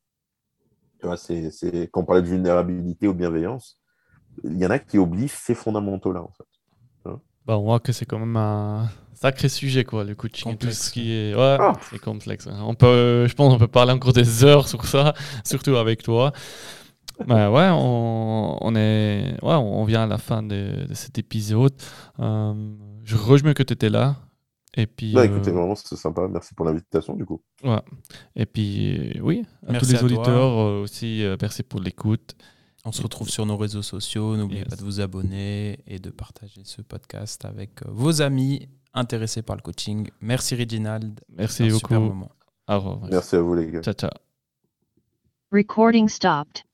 Tu 0.98 1.06
vois, 1.06 1.16
c'est, 1.16 1.50
c'est... 1.50 1.88
quand 1.90 2.02
on 2.02 2.04
parlait 2.04 2.22
de 2.22 2.26
vulnérabilité 2.28 3.08
ou 3.08 3.14
bienveillance, 3.14 3.80
il 4.44 4.58
y 4.58 4.66
en 4.66 4.70
a 4.70 4.78
qui 4.78 4.98
oublient 4.98 5.28
ces 5.28 5.54
fondamentaux-là, 5.54 6.22
en 6.22 6.32
fait. 6.32 6.44
Bah, 7.46 7.58
on 7.58 7.62
voit 7.64 7.80
que 7.80 7.92
c'est 7.92 8.04
quand 8.06 8.18
même 8.18 8.36
un 8.36 8.88
sacré 9.14 9.48
sujet, 9.48 9.84
quoi, 9.84 10.04
le 10.04 10.14
coaching. 10.14 10.52
et 10.52 10.56
Tout 10.56 10.66
Complexe. 10.66 10.86
ce 10.86 10.90
qui 10.92 11.12
est... 11.12 11.34
Ouais, 11.34 11.56
Ah. 11.60 11.72
c'est 11.90 11.98
complexe. 11.98 12.46
hein. 12.46 12.60
On 12.62 12.74
peut, 12.74 13.26
je 13.28 13.34
pense 13.34 13.52
qu'on 13.52 13.58
peut 13.58 13.66
parler 13.68 13.92
encore 13.92 14.12
des 14.12 14.44
heures 14.44 14.68
sur 14.68 14.84
ça, 14.86 15.14
surtout 15.44 15.76
avec 15.76 16.02
toi. 16.02 16.32
Bah 17.26 17.50
ouais, 17.50 17.68
on, 17.70 18.56
on 18.62 18.74
est, 18.76 19.36
ouais, 19.42 19.54
on 19.54 19.84
vient 19.84 20.04
à 20.04 20.06
la 20.06 20.16
fin 20.16 20.42
de, 20.42 20.86
de 20.88 20.94
cet 20.94 21.18
épisode. 21.18 21.74
Euh, 22.18 22.54
je 23.04 23.16
rejoins 23.16 23.52
que 23.52 23.62
tu 23.62 23.74
étais 23.74 23.90
là. 23.90 24.16
Et 24.76 24.86
puis, 24.86 25.12
Bah, 25.12 25.22
euh, 25.22 25.24
écoutez, 25.24 25.50
vraiment, 25.50 25.74
c'est 25.74 25.96
sympa. 25.96 26.26
Merci 26.30 26.54
pour 26.54 26.64
l'invitation, 26.64 27.14
du 27.16 27.26
coup. 27.26 27.42
ouais. 27.64 27.80
Et 28.36 28.46
puis, 28.46 29.16
euh, 29.16 29.20
oui, 29.20 29.44
à 29.66 29.72
Merci 29.72 29.86
tous 29.88 29.92
les 29.96 29.98
à 30.00 30.04
auditeurs 30.04 30.58
euh, 30.60 30.82
aussi, 30.82 31.22
euh, 31.24 31.36
merci 31.42 31.62
pour 31.62 31.80
l'écoute. 31.80 32.36
On 32.90 32.92
se 32.92 33.02
retrouve 33.02 33.30
sur 33.30 33.46
nos 33.46 33.56
réseaux 33.56 33.82
sociaux. 33.82 34.36
N'oubliez 34.36 34.62
Yes. 34.62 34.68
pas 34.70 34.74
de 34.74 34.82
vous 34.82 35.00
abonner 35.00 35.78
et 35.86 36.00
de 36.00 36.10
partager 36.10 36.62
ce 36.64 36.82
podcast 36.82 37.44
avec 37.44 37.82
euh, 37.82 37.90
vos 37.92 38.20
amis 38.20 38.68
intéressés 38.94 39.42
par 39.42 39.54
le 39.54 39.62
coaching. 39.62 40.10
Merci 40.20 40.56
Reginald. 40.56 41.20
Merci 41.28 41.62
beaucoup. 41.68 41.78
super 41.78 42.00
moment. 42.00 42.32
Au 42.66 42.80
revoir. 42.80 42.98
Merci 43.08 43.36
à 43.36 43.42
vous, 43.42 43.54
les 43.54 43.70
gars. 43.70 43.80
Ciao, 43.82 43.94
ciao. 43.94 44.10
Recording 45.52 46.08
stopped. 46.08 46.64